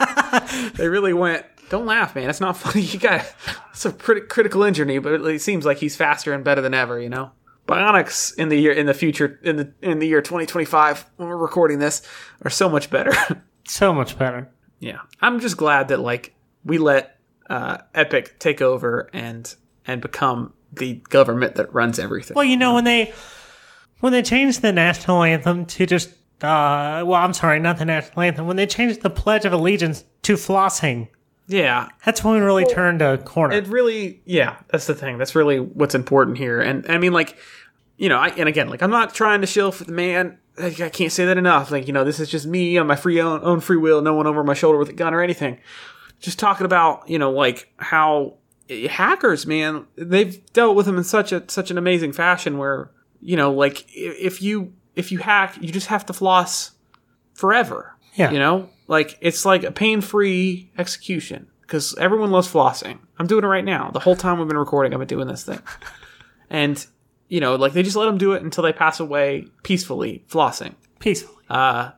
[0.76, 1.46] they really went.
[1.70, 2.30] Don't laugh, man.
[2.30, 2.82] It's not funny.
[2.82, 3.26] You got
[3.72, 7.00] it's a crit- critical injury, but it seems like he's faster and better than ever.
[7.00, 7.32] You know,
[7.68, 11.38] Bionics in the year in the future in the in the year 2025 when we're
[11.38, 12.02] recording this
[12.44, 13.14] are so much better.
[13.68, 14.50] So much better.
[14.80, 16.34] yeah, I'm just glad that like
[16.64, 17.18] we let
[17.50, 19.54] uh, Epic take over and
[19.88, 22.36] and become the government that runs everything.
[22.36, 23.14] Well, you know, when they
[24.00, 26.10] when they changed the national anthem to just
[26.42, 28.46] uh well, I'm sorry, not the national anthem.
[28.48, 31.08] When they changed the Pledge of Allegiance to flossing,
[31.48, 33.56] Yeah, that's when we really turned a corner.
[33.56, 34.22] it really.
[34.26, 35.18] Yeah, that's the thing.
[35.18, 36.60] That's really what's important here.
[36.62, 37.38] And I mean, like,
[37.98, 40.38] you know, I, and again, like, I'm not trying to shill for the man.
[40.57, 41.72] I, I can't say that enough.
[41.72, 44.02] Like, you know, this is just me on my free own, own free will.
[44.02, 45.60] No one over my shoulder with a gun or anything.
[46.19, 48.36] Just talking about, you know, like how
[48.69, 52.57] eh, hackers, man, they've dealt with them in such a such an amazing fashion.
[52.57, 52.90] Where
[53.22, 56.72] you know, like, if you if you hack, you just have to floss
[57.34, 57.95] forever.
[58.14, 58.32] Yeah.
[58.32, 62.99] You know, like it's like a pain free execution because everyone loves flossing.
[63.18, 63.91] I'm doing it right now.
[63.91, 65.60] The whole time we've been recording, I've been doing this thing.
[66.49, 66.86] And,
[67.28, 70.76] you know, like they just let them do it until they pass away peacefully, flossing.
[71.00, 71.44] Peacefully.
[71.50, 71.94] And-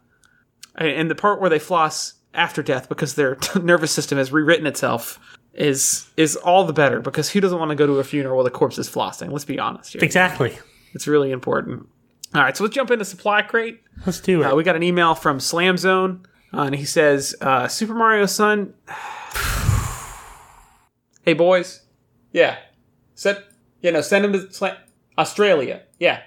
[0.75, 5.19] And the part where they floss after death because their nervous system has rewritten itself
[5.53, 8.43] is is all the better because who doesn't want to go to a funeral where
[8.43, 9.31] the corpse is flossing?
[9.31, 10.03] Let's be honest here.
[10.03, 10.55] Exactly.
[10.93, 11.87] It's really important.
[12.35, 13.81] All right, so let's jump into supply crate.
[14.05, 14.45] Let's do it.
[14.45, 18.27] Uh, we got an email from Slam Zone, uh, and he says, uh, "Super Mario
[18.27, 18.73] Sun."
[21.23, 21.81] hey boys,
[22.31, 22.57] yeah,
[23.15, 23.43] send
[23.81, 24.77] yeah no send him to Sla-
[25.17, 25.81] Australia.
[25.99, 26.21] Yeah,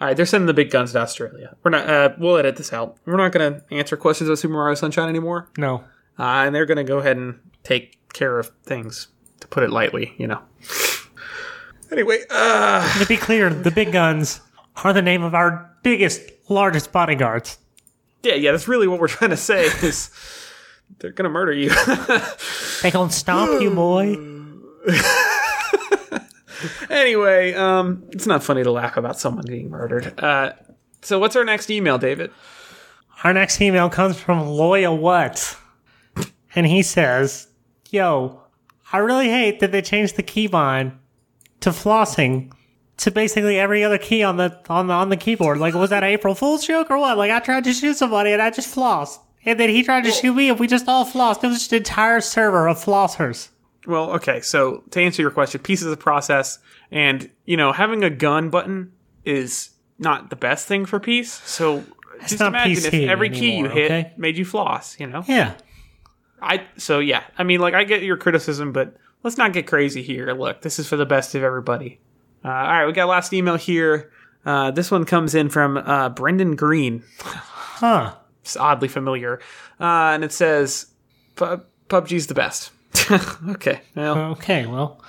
[0.00, 1.56] all right, they're sending the big guns to Australia.
[1.62, 1.88] We're not.
[1.88, 2.96] Uh, we'll edit this out.
[3.04, 5.84] We're not going to answer questions about Super Mario Sunshine anymore, no.
[6.18, 9.08] uh, and they're going to go ahead and take care of things.
[9.40, 10.40] To put it lightly, you know.
[11.90, 14.42] Anyway, uh, To be clear, the big guns
[14.84, 17.56] are the name of our biggest, largest bodyguards.
[18.22, 20.10] yeah, yeah, that's really what we're trying to say is
[20.98, 21.70] they're going to murder you.
[22.82, 24.16] They gonna stomp you, boy.
[26.90, 30.18] Anyway, um, it's not funny to laugh about someone being murdered.
[30.18, 30.52] Uh,
[31.02, 32.30] so what's our next email, David?
[33.24, 35.56] Our next email comes from Loya What,
[36.54, 37.48] and he says,
[37.90, 38.42] "Yo,
[38.92, 40.92] I really hate that they changed the keybind
[41.60, 42.52] to flossing
[42.98, 45.58] to basically every other key on the on the on the keyboard.
[45.58, 47.18] Like, was that April Fool's joke or what?
[47.18, 50.10] Like, I tried to shoot somebody and I just flossed, and then he tried to
[50.10, 51.44] shoot me and we just all flossed.
[51.44, 53.48] It was just an entire server of flossers.
[53.88, 56.58] Well, okay, so to answer your question, pieces of process,
[56.90, 58.92] and you know, having a gun button
[59.24, 61.32] is not the best thing for peace.
[61.32, 61.82] So
[62.26, 64.12] just not imagine if PC every key you hit okay?
[64.18, 65.00] made you floss.
[65.00, 65.54] You know, Yeah,
[66.42, 67.22] I so yeah.
[67.38, 70.34] I mean, like I get your criticism, but let's not get crazy here.
[70.34, 71.98] Look, this is for the best of everybody.
[72.44, 74.12] Uh, all right, we got last email here.
[74.44, 77.04] Uh, this one comes in from uh, Brendan Greene.
[77.20, 78.14] Huh.
[78.42, 79.40] It's oddly familiar.
[79.80, 80.88] Uh, and it says,
[81.36, 82.70] "Pu- PUBG's the best.
[83.50, 83.80] okay.
[83.94, 85.02] Well, Okay, well,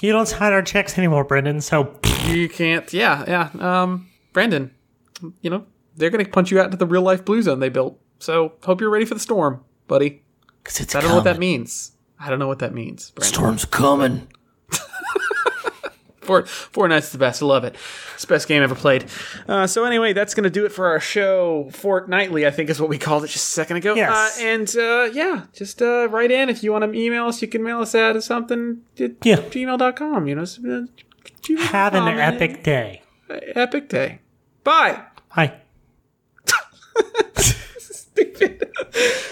[0.00, 1.60] you don't sign our checks anymore, Brendan.
[1.60, 2.92] So you can't.
[2.92, 3.82] Yeah, yeah.
[3.82, 4.70] Um, Brandon,
[5.40, 5.66] you know,
[5.96, 7.98] they're going to punch you out into the real life blue zone they built.
[8.18, 10.22] So hope you're ready for the storm, buddy.
[10.64, 11.92] Cause it's I don't know what that means.
[12.18, 13.10] I don't know what that means.
[13.10, 13.32] Brandon.
[13.34, 14.28] Storm's coming.
[16.26, 17.42] Fort, Fortnite's the best.
[17.42, 17.74] I love it.
[18.14, 19.06] It's the best game ever played.
[19.48, 21.70] Uh, so anyway, that's going to do it for our show.
[21.72, 23.94] Fortnightly, I think is what we called it just a second ago.
[23.94, 24.38] Yes.
[24.38, 27.40] Uh, and uh, yeah, just uh, write in if you want to email us.
[27.40, 29.36] You can mail us at something at Yeah.
[29.36, 30.26] gmail.com.
[30.28, 30.44] You know, uh,
[31.42, 31.56] gmail.com.
[31.68, 33.02] have an epic day.
[33.30, 34.20] epic day.
[34.64, 35.00] Bye.
[35.34, 35.54] Bye.
[37.36, 38.70] Stupid.